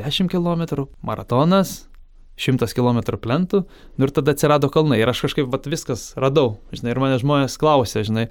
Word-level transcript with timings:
10 0.00 0.32
km, 0.32 0.86
maratonas, 1.06 1.90
100 2.40 2.72
km 2.74 3.18
plentų, 3.20 3.64
nu 3.98 4.06
ir 4.06 4.14
tada 4.16 4.34
atsirado 4.34 4.70
kalnai. 4.72 5.00
Ir 5.02 5.10
aš 5.12 5.26
kažkaip 5.28 5.50
vat, 5.52 5.68
viskas 5.68 6.12
radau, 6.20 6.60
žinai, 6.72 6.94
ir 6.94 7.02
mane 7.02 7.18
žmonės 7.20 7.58
klausė, 7.60 8.04
žinai, 8.06 8.30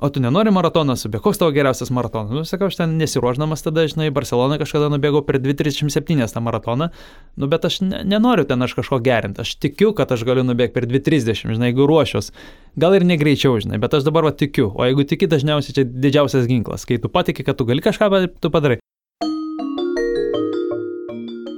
o 0.00 0.08
tu 0.10 0.22
nenori 0.24 0.50
maratoną 0.54 0.96
subėgti, 0.98 1.22
koks 1.26 1.38
tavo 1.38 1.52
geriausias 1.54 1.92
maratonas? 1.94 2.32
Nu, 2.34 2.42
sakau, 2.48 2.70
aš 2.72 2.80
ten 2.80 2.96
nesiruoždamas 2.98 3.62
tada, 3.62 3.84
žinai, 3.90 4.08
Barceloną 4.16 4.58
kažkada 4.62 4.88
nubėgau 4.90 5.22
per 5.28 5.38
2.37 5.44 6.26
tą 6.34 6.42
maratoną, 6.42 6.90
nu, 7.36 7.50
bet 7.52 7.68
aš 7.68 7.82
ne, 7.84 8.02
nenoriu 8.08 8.48
ten 8.48 8.66
aš 8.66 8.74
kažko 8.80 8.98
gerinti, 9.04 9.44
aš 9.44 9.54
tikiu, 9.62 9.92
kad 9.94 10.10
aš 10.10 10.26
galiu 10.26 10.46
nubėgti 10.48 10.74
per 10.80 10.88
2.30, 10.90 11.54
žinai, 11.54 11.70
jeigu 11.70 11.86
ruošiuos, 11.90 12.32
gal 12.80 12.98
ir 12.98 13.06
negreičiau, 13.06 13.60
žinai, 13.62 13.78
bet 13.82 13.94
aš 14.00 14.08
dabar 14.08 14.26
va 14.26 14.34
tikiu, 14.34 14.72
o 14.72 14.88
jeigu 14.88 15.06
tiki, 15.06 15.30
dažniausiai 15.30 15.78
čia 15.78 15.86
didžiausias 15.86 16.50
ginklas, 16.50 16.88
kai 16.88 16.98
tu 16.98 17.12
patiki, 17.12 17.46
kad 17.46 17.60
tu 17.60 17.68
gali 17.68 17.84
kažką, 17.84 18.10
tu 18.40 18.50
padarai. 18.50 18.80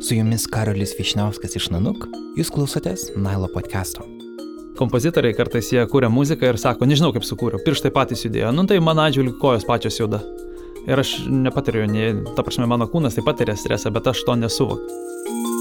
Su 0.02 0.14
jumis 0.14 0.46
Karolis 0.50 0.96
Višniauskas 0.98 1.54
iš 1.56 1.70
Nanuk, 1.70 2.08
jūs 2.38 2.50
klausotės 2.50 3.12
Nailo 3.14 3.46
podcast'o 3.54 4.08
kompozitoriai 4.82 5.36
kartais 5.36 5.68
jie 5.70 5.84
kūrė 5.86 6.08
muziką 6.10 6.48
ir 6.50 6.58
sako, 6.58 6.88
nežinau 6.90 7.12
kaip 7.14 7.26
sukūriau, 7.28 7.60
pirštai 7.62 7.92
patys 7.94 8.24
judėjo, 8.26 8.50
nu 8.56 8.64
tai 8.66 8.80
mano 8.82 9.04
atžvilgiu 9.06 9.36
kojos 9.38 9.66
pačios 9.68 10.00
juda. 10.00 10.22
Ir 10.88 10.98
aš 10.98 11.14
nepatiriu, 11.30 11.86
nei, 11.86 12.10
ta 12.34 12.42
prasme, 12.42 12.66
mano 12.66 12.88
kūnas 12.90 13.14
tai 13.14 13.22
patiria 13.26 13.54
stresą, 13.54 13.92
bet 13.94 14.10
aš 14.10 14.24
to 14.26 14.34
nesuvokiu. 14.40 15.51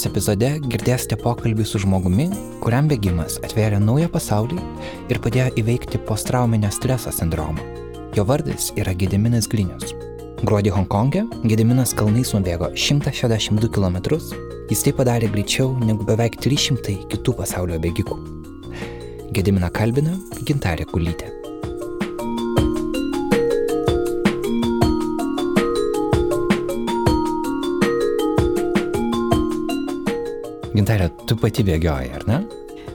Šiandienos 0.00 0.16
epizode 0.16 0.48
girdėsite 0.64 1.16
pokalbį 1.20 1.64
su 1.68 1.78
žmogumi, 1.82 2.30
kuriam 2.64 2.86
bėgimas 2.88 3.34
atvėrė 3.44 3.76
naują 3.82 4.08
pasaulį 4.08 4.56
ir 5.12 5.18
padėjo 5.20 5.50
įveikti 5.60 5.98
postrauminio 6.08 6.70
streso 6.72 7.12
sindromą. 7.12 7.60
Jo 8.16 8.24
vardas 8.24 8.70
yra 8.80 8.94
Gediminas 8.96 9.48
Glinius. 9.50 9.92
Gruodį 10.40 10.72
Hongkonge 10.72 11.26
Gediminas 11.44 11.92
kalnais 11.92 12.32
nubėgo 12.32 12.70
162 12.72 13.68
km, 13.68 13.98
jis 14.70 14.86
tai 14.86 14.94
padarė 14.96 15.28
greičiau 15.34 15.74
negu 15.84 16.08
beveik 16.08 16.40
300 16.40 16.96
kitų 17.12 17.36
pasaulio 17.42 17.76
bėgikų. 17.84 18.16
Gediminą 19.36 19.68
kalbina 19.68 20.16
Gintarė 20.48 20.88
Kulytė. 20.88 21.39
Gintarė, 30.80 31.10
tu 31.28 31.36
pati 31.36 31.60
bėgioji, 31.60 32.08
ar 32.16 32.22
ne? 32.24 32.36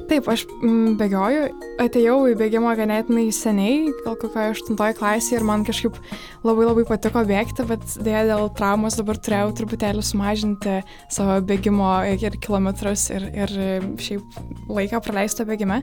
Taip, 0.10 0.26
aš 0.32 0.48
mm, 0.50 0.96
bėgioju, 0.98 1.44
atėjau 1.82 2.18
į 2.32 2.36
bėgimą 2.40 2.72
ganėtinai 2.80 3.26
seniai, 3.36 3.90
gal 4.06 4.16
kokioje 4.20 4.54
8 4.56 4.96
klasėje 4.96 5.40
ir 5.40 5.46
man 5.48 5.66
kažkaip 5.68 5.98
labai 6.46 6.68
labai 6.70 6.86
patiko 6.88 7.24
bėgti, 7.28 7.66
bet 7.68 7.84
dėja 8.06 8.24
dėl 8.30 8.48
traumos 8.56 8.96
dabar 9.00 9.20
turėjau 9.20 9.52
truputėlį 9.60 10.04
sumažinti 10.06 10.78
savo 11.12 11.38
bėgimo 11.46 11.90
ir 12.08 12.38
kilometrus 12.44 13.10
ir, 13.16 13.28
ir 13.36 13.56
šiaip 14.00 14.40
laiką 14.72 15.02
praleistą 15.04 15.48
bėgime. 15.50 15.82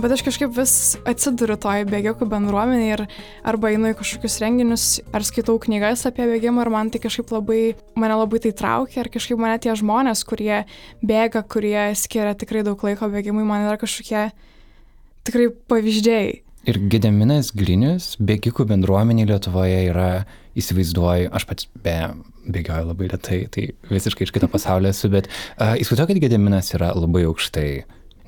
Bet 0.00 0.12
aš 0.14 0.24
kažkaip 0.28 0.52
vis 0.56 0.76
atsiduriu 1.08 1.56
toj 1.60 1.86
bėgiokų 1.88 2.28
bendruomenė 2.28 2.86
ir 2.90 3.06
arba 3.48 3.72
einu 3.72 3.92
į 3.92 3.98
kažkokius 3.98 4.38
renginius, 4.44 4.86
ar 5.16 5.24
skaitau 5.24 5.58
knygas 5.62 6.06
apie 6.08 6.28
bėgimą 6.28 6.66
ir 6.66 6.72
man 6.72 6.92
tai 6.92 7.00
kažkaip 7.02 7.32
labai, 7.32 7.74
mane 7.96 8.20
labai 8.20 8.40
tai 8.44 8.54
traukia 8.56 9.02
ir 9.04 9.12
kažkaip 9.12 9.40
mane 9.40 9.58
tie 9.62 9.74
žmonės, 9.76 10.24
kurie 10.28 10.64
bėga, 11.04 11.44
kurie 11.44 11.92
skiria 11.98 12.36
tikrai 12.36 12.64
daug 12.66 12.80
laiko 12.84 13.08
bėgimui, 13.12 13.44
man 13.48 13.68
yra 13.68 13.80
kažkokie 13.80 14.30
tikrai 15.26 15.50
pavyzdžiai. 15.70 16.32
Ir 16.70 16.78
Gedeminas 16.86 17.50
Glinius, 17.58 18.12
bėgikų 18.22 18.68
bendruomenė 18.70 19.24
Lietuvoje 19.26 19.80
yra, 19.88 20.10
įsivaizduoju, 20.58 21.32
aš 21.34 21.46
pats 21.48 21.66
be 21.82 21.96
bėgioju 22.52 22.86
labai 22.86 23.08
lietai, 23.10 23.40
tai 23.50 23.64
visiškai 23.90 24.28
iš 24.28 24.32
kito 24.34 24.46
pasaulio 24.50 24.92
esu, 24.94 25.10
bet 25.10 25.26
uh, 25.30 25.74
įsivaizduoju, 25.74 26.12
kad 26.12 26.22
Gedeminas 26.22 26.70
yra 26.76 26.92
labai 26.94 27.24
aukštai, 27.26 27.70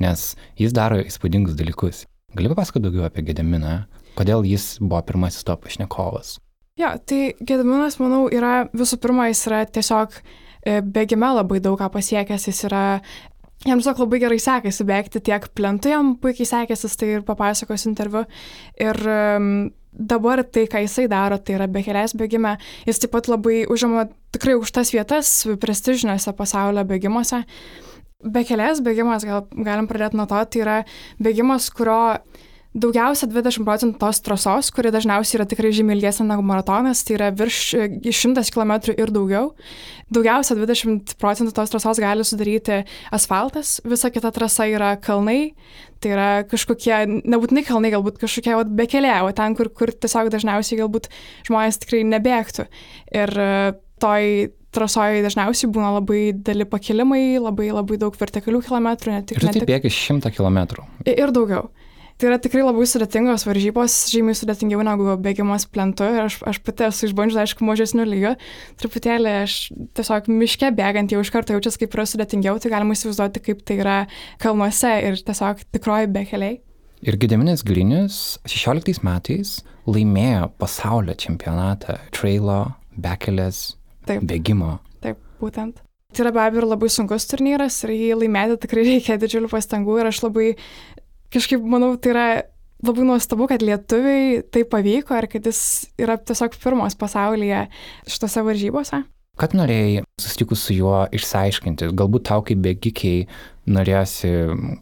nes 0.03 0.25
jis 0.59 0.75
daro 0.75 0.99
įspūdingus 1.03 1.55
dalykus. 1.59 2.05
Gali 2.35 2.51
papasakoti 2.51 2.89
daugiau 2.89 3.07
apie 3.07 3.23
Gedeminą, 3.29 3.85
kodėl 4.19 4.43
jis 4.47 4.81
buvo 4.83 5.03
pirmasis 5.07 5.47
to 5.47 5.55
pašnekovas? 5.55 6.41
Jo, 6.81 6.97
tai 7.07 7.37
Gediminas, 7.39 8.01
manau, 8.03 8.25
yra 8.35 8.65
visų 8.75 8.99
pirma, 9.03 9.29
jis 9.31 9.45
yra 9.47 9.63
tiesiog 9.71 10.19
e, 10.19 10.81
bėgime 10.83 11.31
labai 11.39 11.61
daug 11.63 11.79
ką 11.79 11.87
pasiekęs, 11.95 12.49
jis 12.51 12.65
yra 12.67 12.85
Jam 13.65 13.81
tiesiog 13.81 14.03
labai 14.03 14.19
gerai 14.21 14.37
sekėsi 14.43 14.85
bėgti 14.85 15.23
tiek 15.25 15.47
plentu, 15.57 15.89
jam 15.89 16.13
puikiai 16.21 16.49
sekėsi, 16.49 16.91
tai 17.01 17.15
ir 17.15 17.23
papasakos 17.25 17.87
interviu. 17.89 18.27
Ir 18.77 18.99
um, 19.09 19.47
dabar 19.95 20.43
tai, 20.45 20.67
ką 20.69 20.83
jisai 20.85 21.07
daro, 21.09 21.39
tai 21.41 21.57
yra 21.57 21.69
bekelės 21.73 22.13
bėgime. 22.19 22.59
Jis 22.85 23.01
taip 23.01 23.15
pat 23.15 23.31
labai 23.33 23.63
užima 23.73 24.09
tikrai 24.35 24.59
aukštas 24.59 24.93
vietas 24.93 25.33
prestižiniuose 25.63 26.35
pasaulio 26.37 26.85
bėgimuose. 26.91 27.41
Bekelės 28.25 28.85
bėgimas, 28.85 29.25
gal 29.29 29.47
galim 29.53 29.89
pradėti 29.89 30.21
nuo 30.21 30.29
to, 30.29 30.45
tai 30.45 30.61
yra 30.61 30.77
bėgimas, 31.25 31.71
kurio 31.73 32.21
Daugiausia 32.75 33.29
20 33.31 33.63
procentų 33.63 34.01
tos 34.03 34.19
trasos, 34.27 34.69
kuri 34.75 34.91
dažniausiai 34.91 35.39
yra 35.39 35.45
tikrai 35.47 35.71
žymiai 35.77 35.95
ilgesnė 35.95 36.25
negu 36.27 36.43
maratonas, 36.43 37.05
tai 37.07 37.15
yra 37.15 37.29
virš 37.31 37.59
100 38.03 38.43
km 38.51 38.73
ir 38.97 39.13
daugiau. 39.15 39.53
Daugiausia 40.11 40.57
20 40.59 41.15
procentų 41.21 41.55
tos 41.55 41.71
trasos 41.71 42.01
gali 42.03 42.27
sudaryti 42.27 42.81
asfaltas, 43.15 43.77
visa 43.87 44.11
kita 44.11 44.33
trasa 44.35 44.67
yra 44.67 44.97
kalnai, 44.99 45.55
tai 46.03 46.17
yra 46.17 46.27
kažkokie, 46.51 46.97
nebūtinai 47.23 47.63
kalnai, 47.69 47.93
galbūt 47.95 48.19
kažkokie 48.25 48.59
vat, 48.59 48.75
bekelė, 48.83 49.15
o 49.23 49.31
ten, 49.39 49.55
kur, 49.55 49.71
kur 49.71 49.95
tiesiog 49.95 50.33
dažniausiai 50.35 50.83
galbūt 50.83 51.07
žmonės 51.47 51.79
tikrai 51.79 52.03
nebėgtų. 52.11 52.67
Ir 53.15 53.35
e, 53.39 53.49
toj 54.03 54.29
trasoje 54.75 55.23
dažniausiai 55.23 55.71
būna 55.71 55.95
labai 56.01 56.25
dideli 56.35 56.67
pakilimai, 56.67 57.39
labai 57.39 57.71
labai 57.71 58.03
daug 58.03 58.19
vertikalių 58.19 58.67
kilometrų. 58.67 59.17
Tik, 59.31 59.39
ir 59.39 59.47
tu 59.47 59.57
taip 59.61 59.71
bėgi 59.71 59.95
100 59.95 60.35
km. 60.35 60.83
Ir 61.07 61.31
daugiau. 61.31 61.71
Tai 62.15 62.29
yra 62.31 62.37
tikrai 62.39 62.63
labai 62.63 62.85
sudėtingos 62.87 63.43
varžybos, 63.49 63.95
žymiai 64.13 64.37
sudėtingiau 64.39 64.85
negu 64.87 65.17
bėgimas 65.19 65.65
plentu 65.67 66.07
ir 66.07 66.29
aš, 66.29 66.37
aš 66.47 66.61
pati 66.63 66.87
esu 66.87 67.09
išbandžius, 67.09 67.41
aišku, 67.43 67.67
mažesnių 67.67 68.05
lygio. 68.07 68.35
Truputėlį 68.79 69.33
aš 69.41 69.57
tiesiog 69.99 70.31
miške 70.31 70.71
bėgant 70.79 71.11
jau 71.11 71.25
iš 71.25 71.33
karto 71.35 71.57
jaučiasi, 71.57 71.81
kaip 71.83 71.97
yra 71.99 72.07
sudėtingiau, 72.07 72.61
tai 72.63 72.71
galima 72.71 72.95
įsivaizduoti, 72.95 73.43
kaip 73.49 73.65
tai 73.67 73.81
yra 73.83 73.97
kalnuose 74.43 74.93
ir 75.09 75.19
tiesiog 75.27 75.67
tikroji 75.75 76.13
bekeliai. 76.15 76.61
Ir 77.05 77.19
Gediminas 77.21 77.65
Glinius 77.67 78.21
16 78.49 79.03
metais 79.05 79.59
laimėjo 79.91 80.53
pasaulio 80.63 81.17
čempionatą 81.19 81.99
trailo, 82.15 82.61
bekelės, 82.95 83.75
Taip. 84.07 84.23
bėgimo. 84.23 84.79
Taip, 85.03 85.19
būtent. 85.43 85.83
Tai 86.15 86.23
yra 86.23 86.31
be 86.31 86.41
abejo 86.45 86.69
labai 86.71 86.87
sunkus 86.95 87.27
turnyras 87.27 87.81
ir 87.83 87.91
jį 87.91 88.11
laimėti 88.21 88.61
tikrai 88.63 88.85
reikia 88.87 89.17
didžiulių 89.19 89.49
pastangų 89.51 89.97
ir 89.99 90.09
aš 90.13 90.21
labai 90.23 90.47
kažkaip 91.35 91.65
manau, 91.69 91.95
tai 92.01 92.15
yra 92.15 92.27
labai 92.85 93.07
nuostabu, 93.09 93.49
kad 93.51 93.65
lietuviai 93.65 94.43
tai 94.53 94.65
pavyko 94.69 95.17
ir 95.19 95.29
kad 95.33 95.49
jis 95.49 95.61
yra 96.01 96.19
tiesiog 96.21 96.57
pirmas 96.61 96.97
pasaulyje 96.99 97.67
šitose 98.11 98.45
varžybose. 98.47 99.05
Ką 99.35 99.49
norėjai 99.59 100.05
susitikus 100.23 100.61
su 100.63 100.77
juo 100.77 101.01
išsiaiškinti? 101.11 101.89
Galbūt 101.99 102.29
tau 102.29 102.45
kaip 102.47 102.61
bėgikiai 102.63 103.25
norėsi 103.67 104.31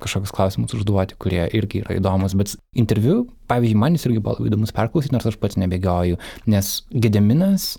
kažkokius 0.03 0.35
klausimus 0.35 0.75
užduoti, 0.77 1.17
kurie 1.23 1.47
irgi 1.57 1.81
yra 1.81 1.97
įdomus, 1.97 2.35
bet 2.37 2.53
interviu, 2.77 3.23
pavyzdžiui, 3.49 3.79
man 3.81 3.97
jis 3.97 4.05
irgi 4.11 4.21
buvo 4.25 4.45
įdomus 4.51 4.75
perklausyti, 4.77 5.15
nors 5.15 5.31
aš 5.31 5.39
pats 5.41 5.57
nebėgioju, 5.63 6.19
nes 6.53 6.73
Gedeminas 6.93 7.71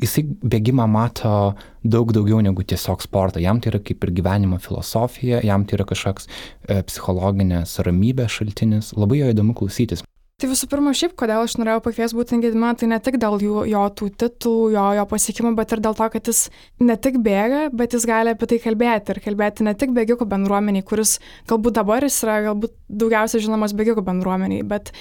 jisai 0.00 0.24
bėgimą 0.26 0.86
mato 0.90 1.54
daug 1.84 2.12
daugiau 2.14 2.42
negu 2.44 2.64
tiesiog 2.66 3.04
sportą. 3.04 3.40
Jam 3.42 3.60
tai 3.60 3.72
yra 3.74 3.82
kaip 3.84 4.04
ir 4.04 4.12
gyvenimo 4.16 4.58
filosofija, 4.62 5.40
jam 5.46 5.64
tai 5.64 5.78
yra 5.78 5.88
kažkoks 5.88 6.28
e, 6.28 6.82
psichologinės 6.88 7.78
ramybės 7.86 8.40
šaltinis. 8.40 8.92
Labai 8.98 9.22
jo 9.22 9.32
įdomu 9.32 9.56
klausytis. 9.56 10.04
Tai 10.36 10.50
visų 10.50 10.66
pirma, 10.68 10.90
šiaip, 10.92 11.14
kodėl 11.16 11.46
aš 11.46 11.54
norėjau 11.56 11.80
pakviesti 11.86 12.16
būtent 12.18 12.44
Gedimą, 12.44 12.74
tai 12.76 12.90
ne 12.90 12.98
tik 13.00 13.14
dėl 13.22 13.38
jų, 13.40 13.62
jo 13.70 13.84
tų 13.96 14.10
titulų, 14.20 14.66
jo, 14.74 14.82
jo 14.98 15.04
pasiekimų, 15.08 15.54
bet 15.56 15.70
ir 15.72 15.80
dėl 15.86 15.96
to, 15.96 16.08
kad 16.12 16.28
jis 16.28 16.40
ne 16.84 16.96
tik 17.00 17.16
bėga, 17.24 17.62
bet 17.72 17.96
jis 17.96 18.04
gali 18.04 18.34
apie 18.34 18.50
tai 18.50 18.58
kalbėti 18.60 19.14
ir 19.14 19.22
kalbėti 19.24 19.64
ne 19.64 19.72
tik 19.80 19.94
bėgikų 19.96 20.28
bendruomeniai, 20.28 20.84
kuris 20.84 21.14
galbūt 21.48 21.78
dabar 21.80 22.04
jis 22.04 22.20
yra 22.26 22.34
galbūt 22.50 22.76
daugiausiai 23.00 23.46
žinomas 23.46 23.72
bėgikų 23.80 24.04
bendruomeniai, 24.04 24.66
bet 24.68 24.92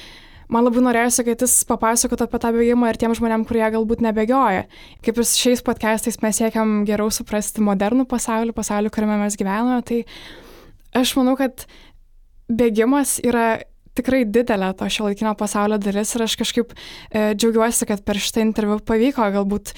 man 0.51 0.67
labai 0.67 0.83
norėjosi, 0.85 1.25
kad 1.27 1.45
jis 1.45 1.55
papasakotų 1.69 2.27
apie 2.27 2.41
tą 2.43 2.51
bėgimą 2.55 2.91
ir 2.91 2.99
tiem 3.01 3.15
žmonėm, 3.17 3.45
kurie 3.49 3.65
galbūt 3.75 4.03
nebėgioja. 4.05 4.65
Kaip 5.05 5.21
ir 5.21 5.29
šiais 5.29 5.63
podcastais 5.65 6.19
mes 6.23 6.41
siekiam 6.41 6.81
geriau 6.87 7.11
suprasti 7.13 7.63
modernų 7.65 8.07
pasaulį, 8.11 8.55
pasaulį, 8.57 8.93
kuriame 8.93 9.19
mes 9.23 9.37
gyvename, 9.39 9.81
tai 9.87 10.03
aš 10.95 11.15
manau, 11.19 11.35
kad 11.39 11.67
bėgimas 12.51 13.17
yra 13.25 13.63
tikrai 13.95 14.23
didelė 14.27 14.73
to 14.77 14.87
šio 14.91 15.09
laikinio 15.09 15.35
pasaulio 15.39 15.79
dalis 15.81 16.11
ir 16.15 16.25
aš 16.25 16.35
kažkaip 16.41 16.73
e, 16.75 17.31
džiaugiuosi, 17.35 17.87
kad 17.87 18.03
per 18.05 18.19
šitą 18.19 18.43
interviu 18.43 18.79
pavyko 18.83 19.29
galbūt 19.37 19.71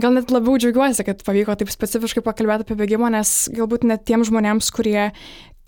gal 0.00 0.14
net 0.16 0.32
labiau 0.32 0.58
džiaugiuosi, 0.60 1.04
kad 1.06 1.22
pavyko 1.26 1.54
taip 1.58 1.70
specifiškai 1.72 2.22
pakalbėti 2.26 2.66
apie 2.66 2.78
bėgimą, 2.78 3.10
nes 3.14 3.34
galbūt 3.54 3.86
net 3.88 4.04
tiems 4.08 4.30
žmonėms, 4.30 4.70
kurie 4.74 5.10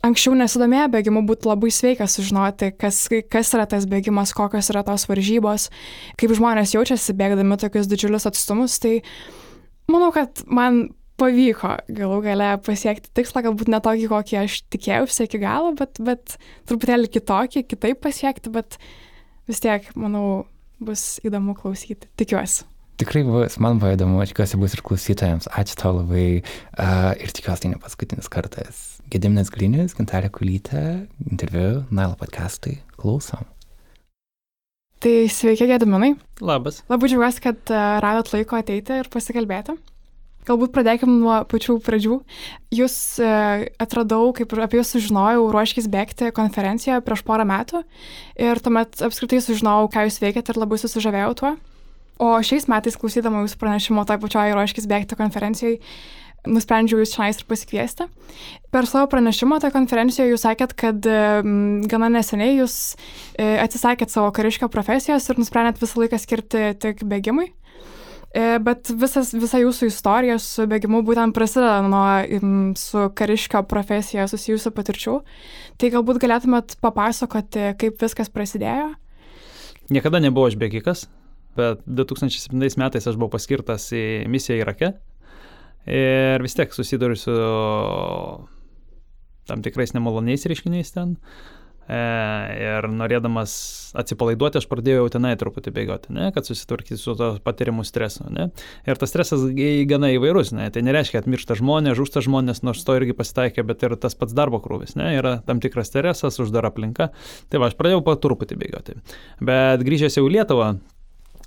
anksčiau 0.06 0.34
nesidomėję 0.38 0.88
bėgimu, 0.92 1.22
būtų 1.28 1.52
labai 1.52 1.70
sveika 1.74 2.08
sužinoti, 2.10 2.72
kas, 2.78 3.04
kas 3.30 3.52
yra 3.56 3.66
tas 3.70 3.86
bėgimas, 3.90 4.34
kokios 4.36 4.70
yra 4.72 4.82
tos 4.86 5.06
varžybos, 5.10 5.68
kaip 6.20 6.34
žmonės 6.38 6.74
jaučiasi 6.76 7.14
bėgdami 7.18 7.58
tokius 7.62 7.90
didžiulius 7.90 8.26
atstumus. 8.30 8.78
Tai 8.82 8.98
manau, 9.92 10.10
kad 10.14 10.44
man 10.46 10.88
pavyko 11.20 11.76
galų 11.92 12.18
gale 12.24 12.50
pasiekti 12.66 13.12
tikslą, 13.14 13.44
galbūt 13.46 13.70
ne 13.70 13.82
tokį, 13.84 14.08
kokį 14.10 14.40
aš 14.42 14.58
tikėjausi 14.74 15.28
iki 15.28 15.42
galo, 15.42 15.74
bet, 15.78 16.00
bet 16.02 16.36
truputėlį 16.70 17.12
kitokį, 17.12 17.66
kitaip 17.70 18.02
pasiekti, 18.02 18.52
bet 18.54 18.80
vis 19.50 19.62
tiek, 19.62 19.86
manau, 19.98 20.44
bus 20.82 21.20
įdomu 21.22 21.54
klausyti. 21.58 22.10
Tikiuosi. 22.18 22.66
Tikrai 23.02 23.24
bus, 23.26 23.56
man 23.58 23.80
buvo 23.82 23.96
įdomu, 23.96 24.20
tikiuosi 24.30 24.58
bus 24.60 24.76
ir 24.76 24.80
klausytojams. 24.86 25.48
Ačiū 25.58 25.74
tau 25.80 25.96
labai 25.96 26.26
uh, 26.38 27.08
ir 27.18 27.32
tikiuosi 27.34 27.64
tai 27.64 27.70
ne 27.72 27.78
paskutinis 27.82 28.28
kartas. 28.30 28.82
Gediminas 29.10 29.50
Grinis, 29.50 29.96
Gintarė 29.98 30.28
Kulytė, 30.30 30.82
interviu, 31.26 31.82
Nailo 31.90 32.14
podcastai, 32.20 32.76
klausom. 32.94 33.48
Tai 35.02 35.14
sveiki, 35.34 35.66
Gediminai. 35.66 36.12
Labas. 36.38 36.84
Labai 36.86 37.10
džiaugiuosi, 37.10 37.42
kad 37.42 37.74
radot 38.06 38.30
laiko 38.36 38.60
ateiti 38.60 39.00
ir 39.02 39.10
pasikalbėti. 39.10 39.74
Galbūt 40.46 40.70
pradėkim 40.74 41.10
nuo 41.24 41.40
pačių 41.50 41.80
pradžių. 41.82 42.20
Jūs 42.78 42.94
e, 43.18 43.34
atradau, 43.82 44.30
kaip 44.34 44.54
apie 44.62 44.78
jūs 44.78 44.94
sužinojau, 44.94 45.50
ruoškis 45.54 45.90
bėgti 45.90 46.30
konferencijoje 46.34 47.02
prieš 47.02 47.26
porą 47.26 47.50
metų 47.50 47.82
ir 48.46 48.62
tuomet 48.62 49.02
apskritai 49.10 49.42
sužinojau, 49.42 49.90
ką 49.90 50.06
jūs 50.06 50.22
veikiate 50.22 50.54
ir 50.54 50.62
labai 50.62 50.78
susižavėjau 50.82 51.36
tuo. 51.42 51.54
O 52.22 52.32
šiais 52.44 52.68
metais, 52.70 52.94
klausydama 52.98 53.42
jūsų 53.42 53.58
pranešimo 53.58 54.04
toj 54.06 54.20
pačioj 54.22 54.52
ruoškis 54.54 54.86
bėgti 54.90 55.16
konferencijai, 55.18 55.78
nusprendžiau 56.46 57.00
jūs 57.02 57.14
čia 57.14 57.30
ir 57.32 57.40
pasikviesti. 57.48 58.06
Per 58.74 58.86
savo 58.86 59.08
pranešimą 59.10 59.58
toje 59.62 59.74
konferencijoje 59.74 60.34
jūs 60.34 60.44
sakėt, 60.46 60.74
kad 60.78 61.08
gana 61.90 62.10
neseniai 62.14 62.60
jūs 62.60 62.76
e, 63.34 63.56
atsisakėt 63.62 64.14
savo 64.14 64.30
kariškio 64.34 64.70
profesijos 64.70 65.26
ir 65.30 65.40
nusprendėt 65.42 65.82
visą 65.82 66.02
laiką 66.02 66.20
skirti 66.22 66.70
tik 66.82 67.02
bėgimui. 67.10 67.48
E, 68.32 68.44
bet 68.64 68.88
visas, 68.96 69.34
visa 69.36 69.58
jūsų 69.60 69.90
istorija 69.90 70.38
su 70.40 70.64
bėgimu 70.70 71.02
būtent 71.04 71.34
prasideda 71.36 71.82
nuo 71.84 72.72
su 72.80 73.08
kariškio 73.18 73.64
profesija 73.68 74.28
susijusių 74.30 74.72
patirčių. 74.78 75.16
Tai 75.76 75.90
galbūt 75.96 76.22
galėtumėt 76.22 76.78
papasakoti, 76.80 77.72
kaip 77.82 77.98
viskas 78.00 78.32
prasidėjo? 78.32 78.92
Niekada 79.92 80.22
nebuvau 80.22 80.48
aš 80.48 80.56
bėgikas, 80.56 81.04
bet 81.58 81.82
2007 81.86 82.80
metais 82.80 83.06
aš 83.08 83.18
buvau 83.18 83.32
paskirtas 83.36 83.88
į 83.96 84.28
misiją 84.32 84.60
Irake 84.62 84.92
ir 85.86 86.42
vis 86.44 86.54
tiek 86.54 86.74
susiduriu 86.74 87.18
su 87.18 87.34
tam 89.50 89.64
tikrais 89.64 89.94
nemaloniais 89.96 90.46
reiškiniais 90.46 90.94
ten. 90.94 91.16
E, 91.90 91.98
ir 92.62 92.86
norėdamas 92.94 93.52
atsipalaiduoti, 93.98 94.60
aš 94.60 94.68
pradėjau 94.70 95.08
tenai 95.10 95.32
truputį 95.36 95.72
bėgioti, 95.74 96.12
ne, 96.14 96.28
kad 96.34 96.46
susitvarkyti 96.46 96.96
su 97.00 97.16
to 97.18 97.32
patiriamu 97.42 97.82
stresu. 97.84 98.28
Ne. 98.32 98.46
Ir 98.86 99.00
tas 99.00 99.10
stresas 99.10 99.42
gana 99.90 100.12
įvairus, 100.14 100.54
ne. 100.54 100.68
tai 100.72 100.84
nereiškia, 100.86 101.18
kad 101.18 101.28
miršta 101.32 101.58
žmonės, 101.58 101.98
žūsta 101.98 102.22
žmonės, 102.24 102.62
nors 102.62 102.86
to 102.86 102.96
irgi 103.00 103.18
pasitaikė, 103.18 103.66
bet 103.66 103.82
ir 103.82 103.98
tas 104.00 104.14
pats 104.16 104.36
darbo 104.38 104.62
krūvis, 104.62 104.94
ne. 105.00 105.10
yra 105.18 105.40
tam 105.48 105.60
tikras 105.64 105.90
stresas, 105.90 106.38
uždara 106.42 106.70
aplinka. 106.70 107.10
Tai 107.50 107.60
va, 107.60 107.72
aš 107.72 107.76
pradėjau 107.80 108.06
po 108.06 108.14
truputį 108.14 108.62
bėgioti. 108.62 108.98
Bet 109.42 109.82
grįžęs 109.82 110.20
jau 110.20 110.28
į 110.30 110.36
Lietuvą, 110.38 110.76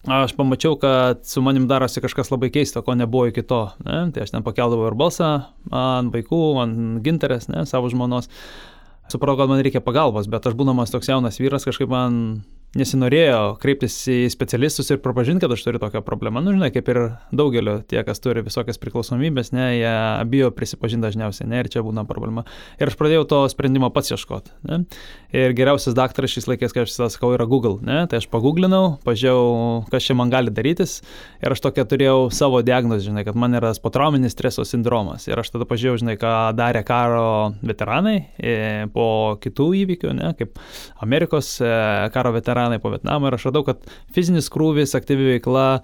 aš 0.07 0.35
pamačiau, 0.37 0.77
kad 0.81 1.25
su 1.25 1.41
manim 1.41 1.67
darosi 1.67 2.01
kažkas 2.03 2.31
labai 2.33 2.51
keisto, 2.53 2.83
ko 2.85 2.95
nebuvo 2.97 3.29
iki 3.31 3.43
to. 3.45 3.65
Ne? 3.85 4.05
Tai 4.13 4.25
aš 4.25 4.35
ten 4.35 4.45
pakeldavau 4.45 4.89
ir 4.89 4.97
balsą 4.99 5.31
ant 5.71 6.13
vaikų, 6.13 6.41
ant 6.61 7.03
ginterės, 7.05 7.49
ne, 7.51 7.65
savo 7.69 7.89
žmonos 7.93 8.29
supratau, 9.11 9.37
kad 9.41 9.51
man 9.51 9.61
reikia 9.65 9.83
pagalbos, 9.85 10.29
bet 10.31 10.45
aš 10.47 10.57
būdamas 10.57 10.93
toks 10.93 11.09
jaunas 11.11 11.39
vyras 11.41 11.67
kažkaip 11.67 11.89
man 11.91 12.43
nesinorėjo 12.75 13.55
kreiptis 13.61 13.95
į 14.11 14.17
specialistus 14.33 14.91
ir 14.91 14.99
pripažinti, 15.03 15.43
kad 15.45 15.55
aš 15.55 15.63
turiu 15.65 15.79
tokią 15.81 16.01
problemą. 16.05 16.43
Nu, 16.43 16.53
žinai, 16.55 16.71
kaip 16.75 16.89
ir 16.91 16.99
daugelio 17.35 17.77
tie, 17.87 18.01
kas 18.07 18.21
turi 18.23 18.43
visokias 18.45 18.79
priklausomybės, 18.81 19.53
ne, 19.55 19.67
jie 19.79 19.93
bijo 20.31 20.51
prisipažinti 20.55 21.07
dažniausiai, 21.07 21.47
ne, 21.51 21.61
ir 21.63 21.69
čia 21.71 21.83
būna 21.85 22.05
problema. 22.07 22.43
Ir 22.79 22.91
aš 22.91 22.97
pradėjau 22.99 23.23
to 23.31 23.41
sprendimo 23.51 23.89
pats 23.95 24.11
ieškoti. 24.11 24.53
Ne. 24.67 24.81
Ir 25.35 25.55
geriausias 25.55 25.95
daktaras 25.97 26.35
šis 26.35 26.49
laikais, 26.51 26.75
kai 26.75 26.83
aš 26.83 26.91
visada 26.91 27.09
sakau, 27.13 27.31
yra 27.35 27.47
Google. 27.49 27.79
Ne. 27.85 28.03
Tai 28.11 28.19
aš 28.19 28.27
paguglinau, 28.31 28.97
pažiūrėjau, 29.07 29.87
kas 29.91 30.09
čia 30.09 30.17
man 30.19 30.33
gali 30.33 30.53
darytis. 30.55 30.99
Ir 31.43 31.55
aš 31.55 31.63
tokia 31.63 31.87
turėjau 31.87 32.27
savo 32.35 32.61
diagnozę, 32.65 33.07
žinai, 33.07 33.25
kad 33.27 33.39
man 33.39 33.55
yra 33.55 33.71
potrauminis 33.81 34.35
streso 34.35 34.65
sindromas. 34.67 35.29
Ir 35.29 35.39
aš 35.39 35.53
tada 35.55 35.67
pažiūrėjau, 35.69 36.03
žinai, 36.03 36.17
ką 36.19 36.35
darė 36.59 36.83
karo 36.87 37.55
veteranai 37.65 38.17
e, 38.35 38.55
po 38.93 39.07
kitų 39.41 39.71
įvykių, 39.83 40.13
ne, 40.17 40.31
kaip 40.39 40.59
Amerikos 41.05 41.55
e, 41.63 41.71
karo 42.15 42.35
veteranai 42.35 42.64
veteranai 42.65 42.81
po 42.81 42.89
Vietnamo 42.89 43.27
ir 43.27 43.35
aš 43.35 43.45
radau, 43.49 43.63
kad 43.65 43.81
fizinis 44.13 44.49
krūvis, 44.49 44.95
aktyvi 44.97 45.35
veikla 45.35 45.81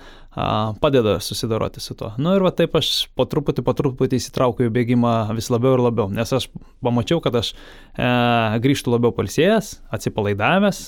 padeda 0.81 1.19
susidoroti 1.19 1.81
su 1.81 1.95
tuo. 1.95 2.13
Na 2.17 2.31
nu, 2.31 2.35
ir 2.35 2.45
va 2.45 2.51
taip 2.51 2.75
aš 2.75 3.07
po 3.15 3.25
truputį, 3.25 3.63
po 3.63 3.73
truputį 3.73 4.17
įsitraukiu 4.17 4.69
į 4.69 4.73
bėgimą 4.73 5.33
vis 5.35 5.49
labiau 5.51 5.75
ir 5.75 5.83
labiau, 5.85 6.09
nes 6.09 6.31
aš 6.33 6.49
pamačiau, 6.81 7.21
kad 7.21 7.35
aš 7.35 7.53
e, 7.53 8.09
grįžtų 8.63 8.95
labiau 8.95 9.11
palsėjęs, 9.15 9.73
atsipalaidavęs, 9.91 10.83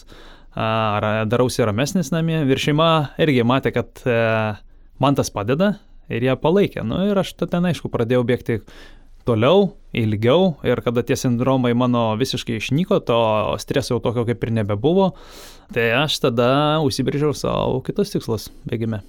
ar 0.56 1.26
darausi 1.28 1.66
ramesnis 1.66 2.14
namie. 2.14 2.44
Ir 2.48 2.62
šeima 2.62 3.10
irgi 3.22 3.44
matė, 3.48 3.74
kad 3.76 4.06
e, 4.06 4.18
man 5.04 5.20
tas 5.20 5.34
padeda 5.34 5.76
ir 6.10 6.24
jie 6.24 6.36
palaikė. 6.40 6.84
Na 6.84 7.04
nu, 7.04 7.12
ir 7.12 7.20
aš 7.20 7.36
ten 7.44 7.70
aišku 7.70 7.92
pradėjau 7.92 8.24
bėgti 8.28 8.62
toliau, 9.28 9.74
ilgiau 9.94 10.56
ir 10.66 10.82
kada 10.86 11.04
tie 11.06 11.18
sindromai 11.20 11.74
mano 11.78 12.12
visiškai 12.20 12.58
išnyko, 12.60 13.00
to 13.08 13.20
streso 13.62 13.96
jau 13.96 14.04
tokio 14.04 14.26
kaip 14.28 14.44
ir 14.44 14.54
nebebuvo, 14.60 15.14
tai 15.74 15.92
aš 15.98 16.20
tada 16.26 16.50
užsibrėžiau 16.86 17.36
savo 17.38 17.82
kitus 17.86 18.14
tikslus 18.14 18.50
bėgime. 18.70 19.04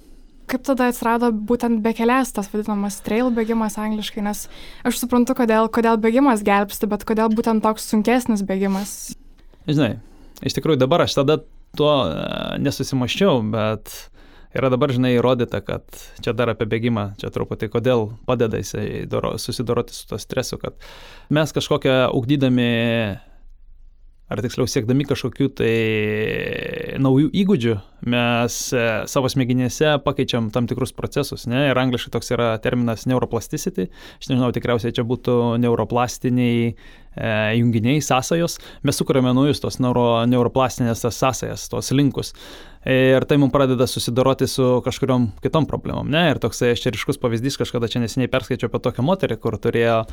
Kaip 0.45 0.61
tada 0.61 0.91
atsirado 0.91 1.31
būtent 1.33 1.81
bekelės, 1.81 2.29
tas 2.35 2.51
vadinamas 2.51 2.99
trail 3.01 3.31
bėgimas 3.33 3.79
angliškai, 3.81 4.21
nes 4.27 4.43
aš 4.85 4.99
suprantu, 5.01 5.33
kodėl, 5.37 5.71
kodėl 5.73 5.97
bėgimas 5.97 6.45
gelbsti, 6.45 6.89
bet 6.91 7.05
kodėl 7.07 7.33
būtent 7.33 7.65
toks 7.65 7.87
sunkesnis 7.89 8.45
bėgimas. 8.45 9.15
Žinai, 9.65 9.95
iš 10.45 10.53
tikrųjų 10.53 10.83
dabar 10.83 11.07
aš 11.07 11.17
tada 11.17 11.39
tuo 11.75 11.95
e, 12.05 12.59
nesusimaščiau, 12.61 13.41
bet 13.55 13.89
yra 14.55 14.71
dabar, 14.73 14.93
žinai, 14.95 15.13
įrodyta, 15.17 15.61
kad 15.65 15.85
čia 16.23 16.33
dar 16.37 16.53
apie 16.53 16.67
bėgimą, 16.71 17.09
čia 17.21 17.31
truputį 17.33 17.69
kodėl 17.73 18.09
padeda 18.27 18.61
jisai 18.61 19.05
doro, 19.11 19.35
susidoroti 19.41 19.95
su 19.95 20.07
to 20.09 20.19
stresu, 20.21 20.59
kad 20.61 20.79
mes 21.33 21.55
kažkokią 21.55 22.05
ugdydami 22.15 22.69
ar 24.25 24.41
tiksliau 24.41 24.65
siekdami 24.69 25.05
kažkokių 25.05 25.47
tai 25.59 25.73
naujų 27.01 27.29
įgūdžių, 27.43 27.73
mes 28.09 28.55
e, 28.73 28.85
savo 29.09 29.29
smegenėse 29.29 29.95
pakeičiam 30.05 30.49
tam 30.53 30.65
tikrus 30.69 30.95
procesus, 30.97 31.45
ne? 31.49 31.67
Ir 31.69 31.77
angliškai 31.77 32.13
toks 32.15 32.33
yra 32.33 32.49
terminas 32.61 33.05
neuroplasticity, 33.09 33.89
aš 34.17 34.31
nežinau, 34.31 34.49
tikriausiai 34.55 34.95
čia 34.97 35.05
būtų 35.05 35.37
neuroplastiniai 35.61 36.71
e, 36.71 36.75
junginiai, 37.59 38.01
sąsajos, 38.05 38.57
mes 38.85 39.01
sukūrėme 39.01 39.35
naujus 39.37 39.61
tos 39.61 39.77
neuro, 39.83 40.07
neuroplastinės 40.31 41.05
sąsajas, 41.05 41.69
tos 41.69 41.93
linkus 41.93 42.33
ir 42.85 43.25
tai 43.25 43.37
mums 43.41 43.53
pradeda 43.53 43.87
susidoroti 43.89 44.47
su 44.47 44.81
kažkuriom 44.85 45.29
kitom 45.43 45.65
problemom. 45.69 46.09
Ne? 46.11 46.27
Ir 46.31 46.41
toksai 46.41 46.73
aš 46.75 46.85
čia 46.85 46.93
ryškus 46.93 47.19
pavyzdys, 47.21 47.57
kažkada 47.61 47.89
čia 47.91 48.03
neseniai 48.03 48.31
perskaičiau 48.31 48.69
apie 48.69 48.83
tokią 48.85 49.05
moterį, 49.05 49.39
kur 49.41 49.57
turėjo, 49.61 50.03